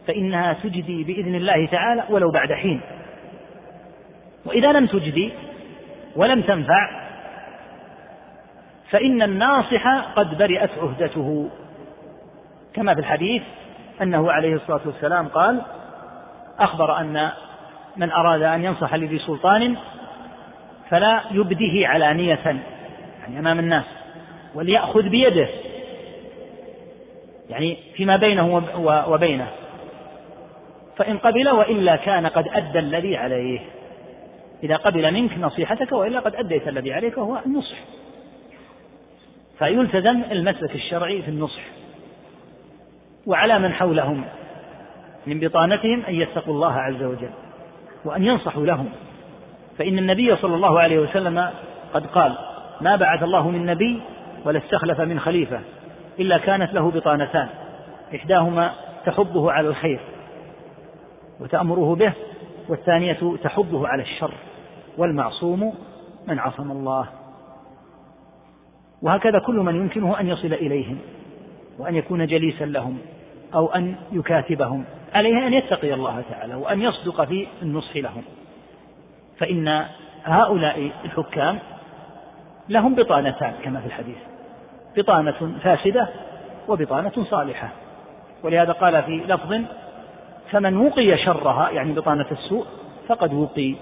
[0.07, 2.81] فإنها تجدي بإذن الله تعالى ولو بعد حين.
[4.45, 5.31] وإذا لم تجدي
[6.15, 7.03] ولم تنفع
[8.89, 11.49] فإن الناصح قد برئت عهدته.
[12.73, 13.43] كما في الحديث
[14.01, 15.61] أنه عليه الصلاة والسلام قال
[16.59, 17.29] أخبر أن
[17.97, 19.75] من أراد أن ينصح لذي سلطان
[20.89, 22.39] فلا يبديه علانية
[23.21, 23.85] يعني أمام الناس
[24.55, 25.47] وليأخذ بيده.
[27.53, 28.63] يعني فيما بينه
[29.07, 29.47] وبينه.
[30.97, 33.59] فإن قبل وإلا كان قد أدى الذي عليه.
[34.63, 37.75] إذا قبل منك نصيحتك وإلا قد أديت الذي عليك وهو النصح.
[39.59, 41.61] فيلتزم المسلك الشرعي في النصح.
[43.25, 44.23] وعلى من حولهم
[45.27, 47.29] من بطانتهم أن يتقوا الله عز وجل
[48.05, 48.89] وأن ينصحوا لهم.
[49.77, 51.49] فإن النبي صلى الله عليه وسلم
[51.93, 52.37] قد قال
[52.81, 54.01] ما بعث الله من نبي
[54.45, 55.59] ولا استخلف من خليفة.
[56.19, 57.49] إلا كانت له بطانتان.
[58.15, 58.73] إحداهما
[59.05, 59.99] تحضه على الخير
[61.39, 62.13] وتأمره به
[62.69, 64.33] والثانية تحضه على الشر.
[64.97, 65.73] والمعصوم
[66.27, 67.07] من عصم الله.
[69.01, 70.97] وهكذا كل من يمكنه أن يصل إليهم
[71.79, 72.97] وأن يكون جليسا لهم
[73.53, 74.83] أو أن يكاتبهم.
[75.13, 78.23] عليه أن يتقي الله تعالى وأن يصدق في النصح لهم.
[79.37, 79.85] فإن
[80.23, 81.59] هؤلاء الحكام
[82.69, 84.17] لهم بطانتان كما في الحديث.
[84.97, 86.07] بطانة فاسدة
[86.67, 87.69] وبطانة صالحة.
[88.43, 89.61] ولهذا قال في لفظ
[90.51, 92.65] فمن وقي شرها يعني بطانة السوء
[93.07, 93.75] فقد وقي.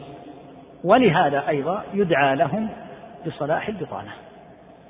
[0.83, 2.69] ولهذا أيضا يدعى لهم
[3.27, 4.11] بصلاح البطانة.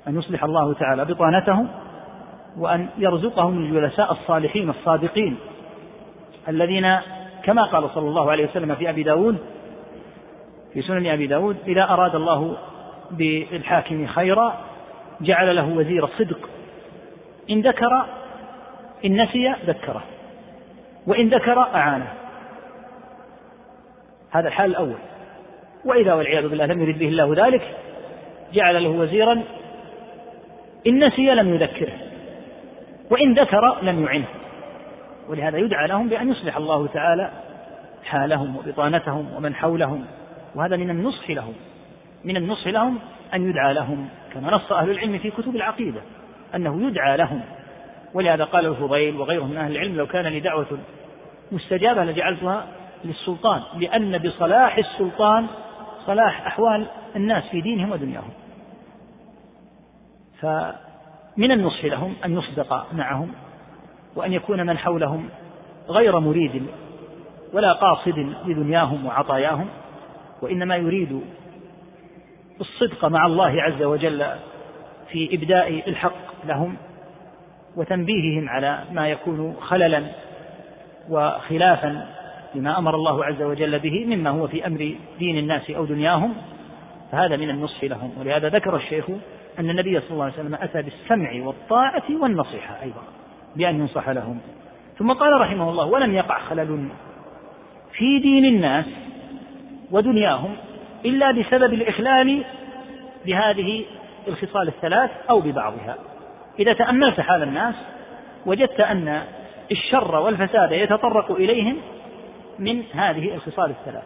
[0.08, 1.68] أن يصلح الله تعالى بطانتهم
[2.58, 5.36] وأن يرزقهم الجلساء الصالحين الصادقين.
[6.48, 6.96] الذين
[7.44, 9.38] كما قال صلى الله عليه وسلم في أبي داود
[10.72, 12.56] في سنن أبي داود إذا أراد الله
[13.10, 14.54] بالحاكم خيرا
[15.22, 16.48] جعل له وزير الصدق
[17.50, 18.06] إن ذكر
[19.04, 20.02] إن نسي ذكره.
[21.06, 22.12] وإن ذكر أعانه.
[24.30, 24.98] هذا الحال الأول.
[25.84, 27.62] وإذا والعياذ بالله لم يرد به الله ذلك
[28.52, 29.42] جعل له وزيرا.
[30.86, 31.92] إن نسي لم يذكره.
[33.10, 34.28] وإن ذكر لم يعنه.
[35.28, 37.30] ولهذا يدعى لهم بأن يصلح الله تعالى
[38.04, 40.04] حالهم وبطانتهم ومن حولهم.
[40.54, 41.54] وهذا من النصح لهم.
[42.24, 42.98] من النصح لهم
[43.34, 46.00] أن يدعى لهم كما نص أهل العلم في كتب العقيدة
[46.54, 47.40] أنه يدعى لهم.
[48.14, 50.66] ولهذا قال الفضيل وغيره من أهل العلم لو كان لي دعوة
[51.52, 52.66] مستجابة لجعلتها
[53.04, 55.46] للسلطان لأن بصلاح السلطان
[56.06, 56.86] صلاح أحوال
[57.16, 58.30] الناس في دينهم ودنياهم.
[60.40, 63.32] فمن النصح لهم أن يصدق معهم
[64.16, 65.28] وأن يكون من حولهم
[65.88, 66.66] غير مريد
[67.52, 69.68] ولا قاصد لدنياهم وعطاياهم
[70.42, 71.22] وإنما يريد
[72.62, 74.26] الصدق مع الله عز وجل
[75.10, 76.76] في إبداء الحق لهم
[77.76, 80.02] وتنبيههم على ما يكون خللا
[81.10, 82.06] وخلافا
[82.54, 86.34] لما أمر الله عز وجل به مما هو في أمر دين الناس أو دنياهم
[87.12, 88.10] فهذا من النصح لهم.
[88.20, 89.10] ولهذا ذكر الشيخ
[89.58, 93.02] أن النبي صلى الله عليه وسلم أتى بالسمع والطاعة والنصيحة أيضا
[93.56, 94.38] بأن ينصح لهم.
[94.98, 96.88] ثم قال رحمه الله ولم يقع خلل
[97.92, 98.86] في دين الناس
[99.90, 100.56] ودنياهم
[101.04, 102.44] إلا بسبب الاخلال
[103.26, 103.84] بهذه
[104.28, 105.96] الخصال الثلاث أو ببعضها.
[106.58, 107.74] إذا تأملت حال الناس
[108.46, 109.22] وجدت أن
[109.70, 111.76] الشر والفساد يتطرق إليهم
[112.58, 114.04] من هذه الخصال الثلاث.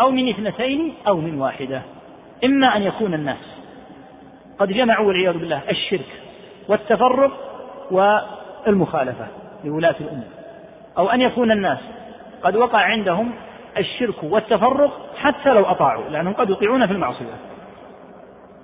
[0.00, 1.82] أو من اثنتين أو من واحدة.
[2.44, 3.54] إما أن يكون الناس
[4.58, 6.06] قد جمعوا والعياذ بالله الشرك
[6.68, 7.32] والتفرق
[7.90, 9.26] والمخالفة
[9.64, 10.26] لولاة الأمور
[10.98, 11.78] أو أن يكون الناس
[12.42, 13.32] قد وقع عندهم
[13.78, 17.34] الشرك والتفرق حتى لو أطاعوا لأنهم قد يطيعون في المعصية.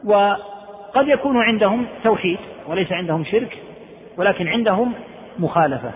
[0.04, 2.38] وقد يكون عندهم توحيد
[2.68, 3.58] وليس عندهم شرك
[4.16, 4.92] ولكن عندهم
[5.38, 5.92] مخالفة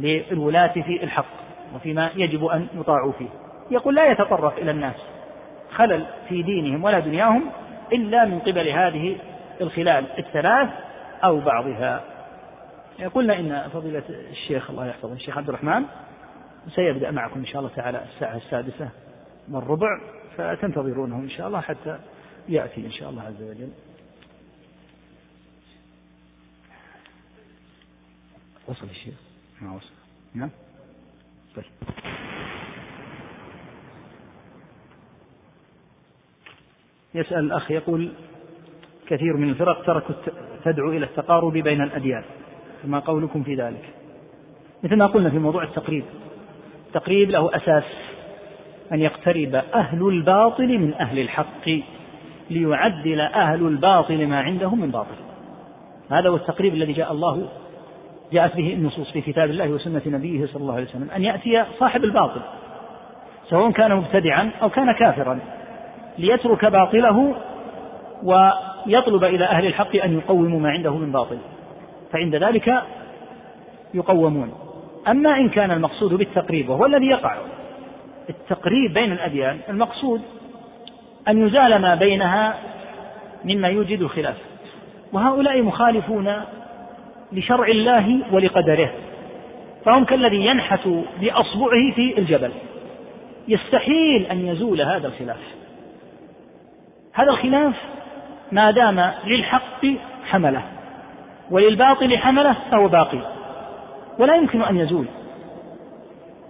[0.00, 1.38] للولاة في الحق
[1.74, 3.28] وفيما يجب أن يطاعوا فيه.
[3.70, 4.96] يقول لا يتطرق إلى الناس
[5.70, 7.44] خلل في دينهم ولا دنياهم
[7.92, 9.16] إلا من قبل هذه
[9.60, 10.68] الخلال الثلاث
[11.24, 12.00] أو بعضها.
[13.14, 15.84] قلنا إن فضيلة الشيخ الله يحفظه الشيخ عبد الرحمن
[16.74, 18.90] سيبدأ معكم إن شاء الله تعالى الساعة السادسة
[19.50, 20.00] والربع
[20.36, 21.98] فتنتظرونه إن شاء الله حتى
[22.48, 23.70] يأتي إن شاء الله عز وجل.
[28.68, 29.14] وصل الشيخ
[29.60, 29.92] ما وصل.
[30.34, 30.50] نعم
[31.56, 31.64] طيب.
[37.14, 38.12] يسأل الأخ يقول
[39.06, 40.14] كثير من الفرق تركوا
[40.64, 42.24] تدعو إلى التقارب بين الأديان
[42.82, 43.94] فما قولكم في ذلك؟
[44.82, 46.04] مثل ما قلنا في موضوع التقريب.
[46.88, 47.84] التقريب له أساس
[48.92, 51.70] أن يقترب أهل الباطل من أهل الحق
[52.50, 55.16] ليعدل أهل الباطل ما عندهم من باطل.
[56.10, 57.48] هذا هو التقريب الذي جاء الله
[58.32, 62.04] جاءت به النصوص في كتاب الله وسنة نبيه صلى الله عليه وسلم أن يأتي صاحب
[62.04, 62.40] الباطل
[63.48, 65.38] سواء كان مبتدعا أو كان كافرا
[66.18, 67.34] ليترك باطله
[68.22, 71.38] ويطلب إلى أهل الحق أن يقوموا ما عنده من باطل.
[72.12, 72.82] فعند ذلك
[73.94, 74.67] يقومون.
[75.08, 77.36] أما إن كان المقصود بالتقريب وهو الذي يقع.
[78.30, 80.22] التقريب بين الأديان المقصود
[81.28, 82.54] أن يزال ما بينها
[83.44, 84.36] مما يوجد الخلاف
[85.12, 86.34] وهؤلاء مخالفون
[87.32, 88.90] لشرع الله ولقدره.
[89.84, 90.88] فهم كالذي ينحت
[91.20, 92.50] بأصبعه في الجبل.
[93.48, 95.40] يستحيل أن يزول هذا الخلاف.
[97.14, 97.74] هذا الخلاف
[98.52, 99.86] ما دام للحق
[100.30, 100.62] حمله
[101.50, 103.37] وللباطل حمله فهو باقي.
[104.18, 105.06] ولا يمكن أن يزول.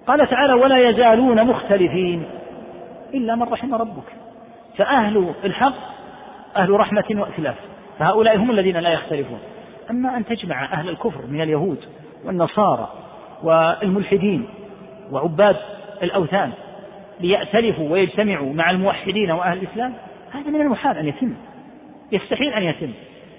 [0.06, 2.24] قال تعالى ولا يزالون مختلفين
[3.14, 4.12] إلا من رحم ربك.
[4.76, 5.74] فأهل الحق
[6.56, 7.56] أهل رحمة وائتلاف
[7.98, 9.38] فهؤلاء هم الذين لا يختلفون.
[9.90, 11.78] أما أن تجمع أهل الكفر من اليهود
[12.24, 12.88] والنصارى
[13.42, 14.48] والملحدين
[15.12, 15.56] وعباد
[16.02, 16.50] الأوثان
[17.20, 19.94] ليأتلفوا ويجتمعوا مع الموحدين وأهل الإسلام
[20.32, 21.34] هذا من المحال أن يتم
[22.12, 22.92] يستحيل أن يتم.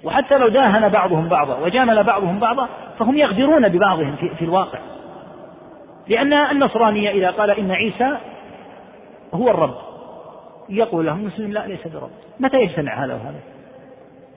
[0.04, 2.68] وحتى لو داهن بعضهم بعضا وجامل بعضهم بعضا
[2.98, 4.78] فهم يغدرون ببعضهم في, في الواقع.
[6.08, 8.16] لأن النصرانية إذا قال إن عيسى
[9.34, 9.74] هو الرب
[10.68, 12.10] يقول له المسلم لا ليس برب.
[12.40, 13.40] متى يجتمع هذا وهذا؟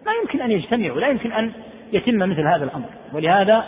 [0.05, 1.51] لا يمكن أن يجتمعوا لا يمكن أن
[1.93, 2.85] يتم مثل هذا الأمر.
[3.13, 3.63] ولهذا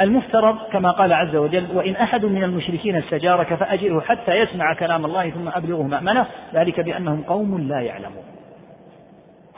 [0.00, 5.30] المفترض كما قال عز وجل وإن أحد من المشركين استجارك فأجره حتى يسمع كلام الله
[5.30, 8.35] ثم أبلغه مأمنه ذلك بأنهم قوم لا يعلمون.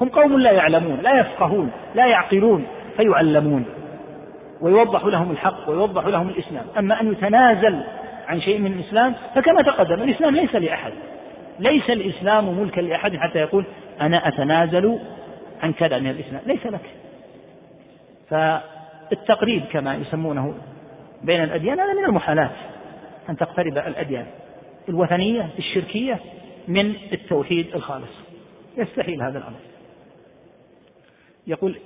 [0.00, 2.66] هم قوم لا يعلمون لا يفقهون لا يعقلون
[2.96, 3.64] فيعلمون.
[4.60, 6.64] ويوضح لهم الحق ويوضح لهم الإسلام.
[6.78, 7.80] أما أن يتنازل
[8.28, 10.92] عن شيء من الإسلام فكما تقدم الإسلام ليس لأحد.
[11.58, 13.64] ليس الإسلام ملكا لأحد حتى يقول
[14.00, 14.98] أنا أتنازل
[15.62, 16.42] عن كذا من الإسلام.
[16.46, 16.90] ليس لك.
[18.30, 20.54] فالتقريب كما يسمونه
[21.22, 22.50] بين الأديان هذا من المحالات.
[23.30, 24.26] أن تقترب الأديان
[24.88, 26.18] الوثنية الشركية
[26.68, 28.12] من التوحيد الخالص.
[28.76, 29.58] يستحيل هذا الأمر.
[31.48, 31.78] يقول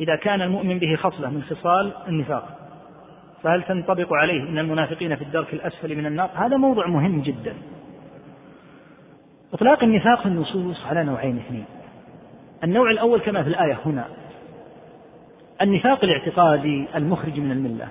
[0.00, 2.66] إذا كان المؤمن به خصلة من خصال النفاق
[3.42, 7.54] فهل تنطبق عليه أن المنافقين في الدرك الأسفل من النار؟ هذا موضوع مهم جدا.
[9.52, 11.64] إطلاق النفاق في النصوص على نوعين اثنين.
[12.64, 14.04] النوع الأول كما في الآية هنا
[15.62, 17.88] النفاق الاعتقادي المخرج من الملة.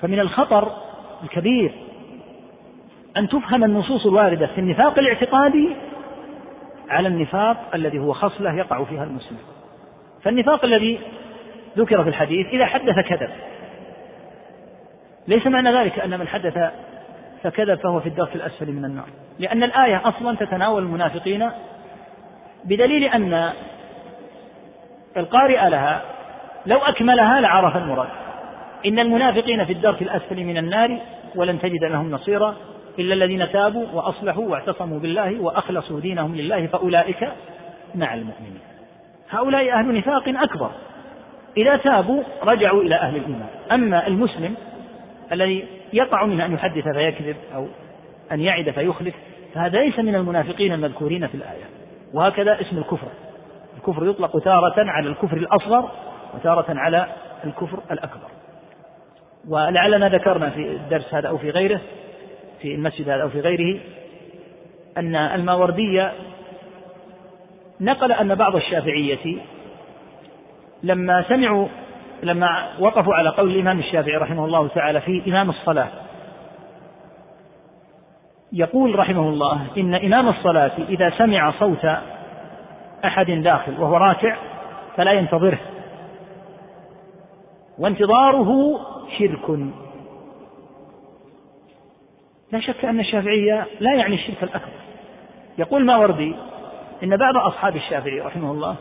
[0.00, 0.72] فمن الخطر
[1.22, 1.72] الكبير
[3.16, 5.68] أن تفهم النصوص الواردة في النفاق الاعتقادي
[6.88, 9.51] على النفاق الذي هو خصلة يقع فيها المسلم.
[10.24, 11.00] فالنفاق الذي
[11.78, 13.30] ذكر في الحديث إذا حدث كذب.
[15.28, 16.58] ليس معنى ذلك أن من حدث
[17.42, 19.06] فكذب فهو في الدرك الأسفل من النار.
[19.38, 21.50] لأن الآية أصلا تتناول المنافقين
[22.64, 23.52] بدليل أن
[25.16, 26.02] القارئ لها
[26.66, 28.08] لو أكملها لعرف المراد.
[28.86, 30.98] إن المنافقين في الدرك الأسفل من النار
[31.34, 32.56] ولن تجد لهم نصيرا
[32.98, 37.28] إلا الذين تابوا وأصلحوا واعتصموا بالله وأخلصوا دينهم لله فأولئك
[37.94, 38.71] مع المؤمنين.
[39.32, 40.70] هؤلاء أهل نفاق أكبر.
[41.56, 43.48] إذا تابوا رجعوا إلى أهل الإيمان.
[43.72, 44.54] أما المسلم
[45.32, 47.66] الذي يقع منه أن يحدث فيكذب أو
[48.32, 49.14] أن يعد فيخلف
[49.54, 51.64] فهذا ليس من المنافقين المذكورين في الآية.
[52.14, 53.08] وهكذا اسم الكفر.
[53.76, 55.90] الكفر يطلق تارة على الكفر الأصغر
[56.34, 57.06] وتارة على
[57.44, 58.28] الكفر الأكبر.
[59.48, 61.80] ولعلنا ذكرنا في الدرس هذا أو في غيره
[62.60, 63.80] في المسجد هذا أو في غيره
[64.98, 66.12] أن الماوردية
[67.82, 69.36] نقل أن بعض الشافعية
[70.82, 71.68] لما سمعوا
[72.22, 75.88] لما وقفوا على قول الإمام الشافعي رحمه الله تعالى في إمام الصلاة
[78.52, 81.86] يقول رحمه الله إن إمام الصلاة إذا سمع صوت
[83.04, 84.36] أحد داخل وهو راكع
[84.96, 85.58] فلا ينتظره
[87.78, 88.80] وانتظاره
[89.18, 89.58] شرك.
[92.52, 94.72] لا شك أن الشافعية لا يعني الشرك الأكبر.
[95.58, 96.34] يقول ماوردي
[97.02, 98.76] إن بعض أصحاب الشافعي رحمه الله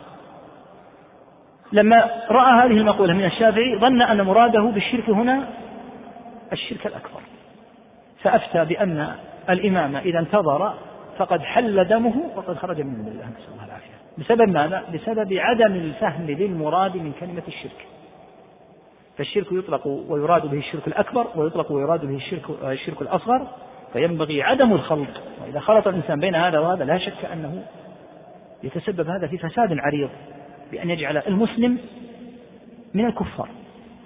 [1.71, 5.47] لما رأى هذه المقولة من الشافعي ظن أن مراده بالشرك هنا
[6.53, 7.21] الشرك الأكبر.
[8.23, 9.15] فأفتى بأن
[9.49, 10.73] الإمام إذا انتظر
[11.17, 13.93] فقد حل دمه وقد خرج من الله نسأل الله العافية.
[14.17, 17.87] بسبب ماذا؟ بسبب عدم الفهم للمراد من كلمة الشرك.
[19.17, 23.47] فالشرك يطلق ويراد به الشرك الأكبر ويطلق ويراد به الشرك, الشرك الأصغر.
[23.93, 25.09] فينبغي عدم الخلط.
[25.41, 27.63] وإذا خلط الإنسان بين هذا وهذا لا شك أنه
[28.63, 30.09] يتسبب هذا في فساد عريض
[30.71, 31.77] بأن يجعل المسلم
[32.93, 33.49] من الكفار.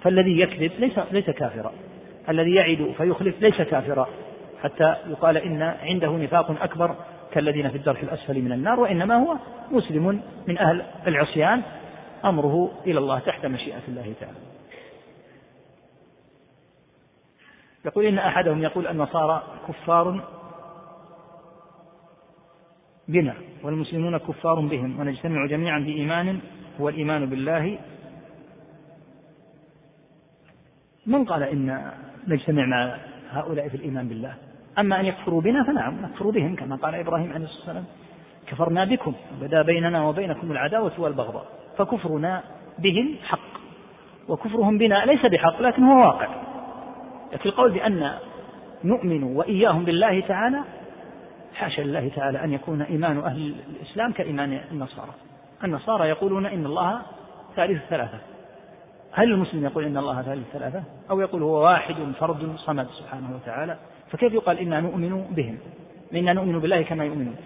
[0.02, 1.72] فالذي يكذب ليس ليس كافرا.
[2.28, 4.08] الذي يعد فيخلف ليس كافرا.
[4.62, 6.94] حتى يقال إن عنده نفاق أكبر
[7.32, 9.36] كالذين في الدرك الأسفل من النار وإنما هو
[9.70, 11.62] مسلم من أهل العصيان.
[12.24, 14.38] أمره إلى الله تحت مشيئة الله تعالى.
[17.84, 20.35] يقول إن أحدهم يقول النصارى كفار
[23.08, 26.40] بنا والمسلمون كفار بهم ونجتمع جميعا بإيمان
[26.80, 27.78] هو الإيمان بالله.
[31.06, 31.90] من قال إن
[32.28, 32.96] نجتمع مع
[33.30, 34.34] هؤلاء في الإيمان بالله؟
[34.78, 37.84] أما أن يكفروا بنا فنعم نكفر بهم كما قال إبراهيم عليه الصلاة والسلام.
[38.46, 41.46] كفرنا بكم بدا بيننا وبينكم العداوة والبغضاء
[41.78, 42.42] فكفرنا
[42.78, 43.60] بهم حق
[44.28, 46.28] وكفرهم بنا ليس بحق لكن هو واقع.
[47.32, 48.12] لكن القول بأن
[48.84, 50.60] نؤمن وإياهم بالله تعالى
[51.56, 55.10] حاشا لله تعالى أن يكون إيمان أهل الإسلام كإيمان النصارى.
[55.64, 57.02] النصارى يقولون إن الله
[57.56, 58.18] ثالث ثلاثة.
[59.12, 63.76] هل المسلم يقول إن الله ثالث ثلاثة؟ أو يقول هو واحد فرد صمد سبحانه وتعالى؟
[64.10, 65.58] فكيف يقال إنا نؤمن بهم؟
[66.14, 67.36] إنا نؤمن بالله كما يؤمنون.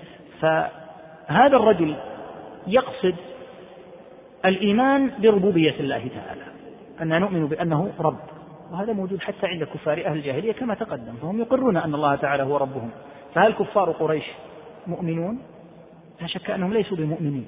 [0.41, 1.97] فهذا الرجل
[2.67, 3.15] يقصد
[4.45, 6.43] الإيمان بربوبية الله تعالى.
[7.03, 8.19] أن نؤمن بأنه رب.
[8.73, 11.15] وهذا موجود حتى عند كفار أهل الجاهلية كما تقدم.
[11.23, 12.91] فهم يقرون أن الله تعالى هو ربهم.
[13.35, 14.25] فهل كفار قريش
[14.87, 15.43] مؤمنون؟
[16.21, 17.47] لا شك أنهم ليسوا بمؤمنين.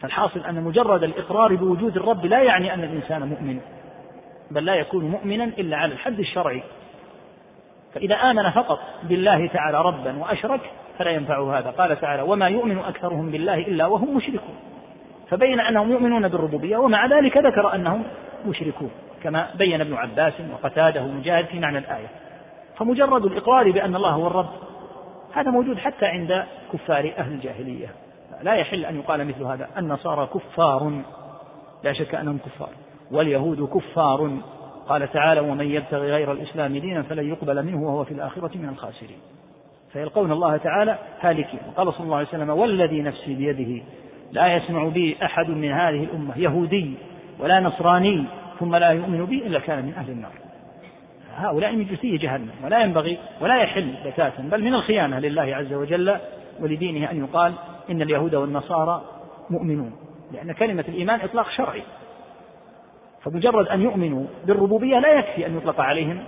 [0.00, 3.60] فالحاصل أن مجرد الإقرار بوجود الرب لا يعني أن الإنسان مؤمن
[4.50, 6.62] بل لا يكون مؤمنا إلا على الحد الشرعي.
[7.94, 10.60] فإذا آمن فقط بالله تعالى ربا وأشرك
[10.98, 11.70] فلا ينفعه هذا.
[11.70, 14.54] قال تعالى وما يؤمن أكثرهم بالله إلا وهم مشركون.
[15.30, 18.04] فبين أنهم يؤمنون بالربوبية ومع ذلك ذكر أنهم
[18.46, 18.90] مشركون
[19.22, 22.06] كما بين ابن عباس وقتاده ومجاهد في معنى الآية.
[22.80, 24.50] فمجرد الإقرار بأن الله هو الرب.
[25.32, 27.88] هذا موجود حتى عند كفار أهل الجاهلية.
[28.42, 29.68] لا يحل أن يقال مثل هذا.
[29.78, 31.02] النصارى كفار.
[31.84, 32.68] لا شك أنهم كفار.
[33.10, 34.30] واليهود كفار.
[34.88, 39.18] قال تعالى ومن يبتغي غير الإسلام دينا فلن يقبل منه وهو في الآخرة من الخاسرين.
[39.92, 41.60] فيلقون الله تعالى هالكين.
[41.76, 43.84] قال صلى الله عليه وسلم والذي نفسي بيده
[44.32, 46.38] لا يسمع بي أحد من هذه الأمة.
[46.38, 46.94] يهودي
[47.38, 48.24] ولا نصراني.
[48.60, 50.32] ثم لا يؤمن بي إلا كان من أهل النار.
[51.36, 56.16] هؤلاء من جثي جهنم ولا ينبغي ولا يحل بتاتا بل من الخيانة لله عز وجل
[56.60, 57.52] ولدينه أن يقال
[57.90, 59.02] إن اليهود والنصارى
[59.50, 59.92] مؤمنون
[60.32, 61.82] لأن كلمة الإيمان إطلاق شرعي.
[63.22, 66.24] فمجرد أن يؤمنوا بالربوبية لا يكفي أن يطلق عليهم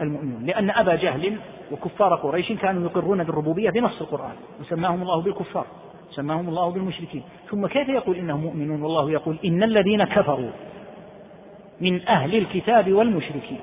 [0.00, 1.36] المؤمنون لأن أبا جهل
[1.72, 5.66] وكفار قريش كانوا يقرون بالربوبية بنص القرآن وسماهم الله بالكفار
[6.10, 7.22] سماهم الله بالمشركين.
[7.50, 10.50] ثم كيف يقول إنهم مؤمنون؟ والله يقول إن الذين كفروا
[11.80, 13.60] من أهل الكتاب والمشركين.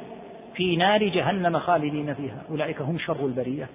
[0.56, 2.42] في نار جهنم خالدين فيها.
[2.50, 3.68] أولئك هم شر البرية.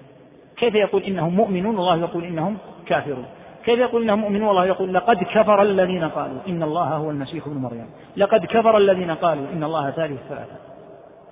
[0.57, 3.27] كيف يقول إنهم مؤمنون؟ والله يقول إنهم كافرون.
[3.65, 7.57] كيف يقول إنهم مؤمنون؟ والله يقول لقد كفر الذين قالوا إن الله هو المسيح ابن
[7.57, 7.87] مريم.
[8.17, 10.57] لقد كفر الذين قالوا إن الله ثالث ثلاثة.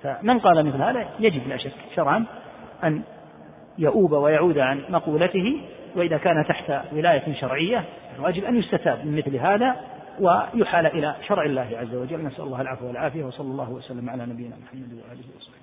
[0.03, 2.25] فمن قال مثل هذا؟ يجب لا شك شرعا
[2.83, 3.01] أن
[3.77, 5.61] يؤوب ويعود عن مقولته
[5.95, 7.83] وإذا كان تحت ولاية شرعية
[8.15, 9.75] الواجب أن يستتاب من مثل هذا
[10.19, 12.25] ويحال إلى شرع الله عز وجل.
[12.25, 15.54] نسأل الله العفو والعافية وصلى الله وسلم على نبينا محمد وآله وصحبه.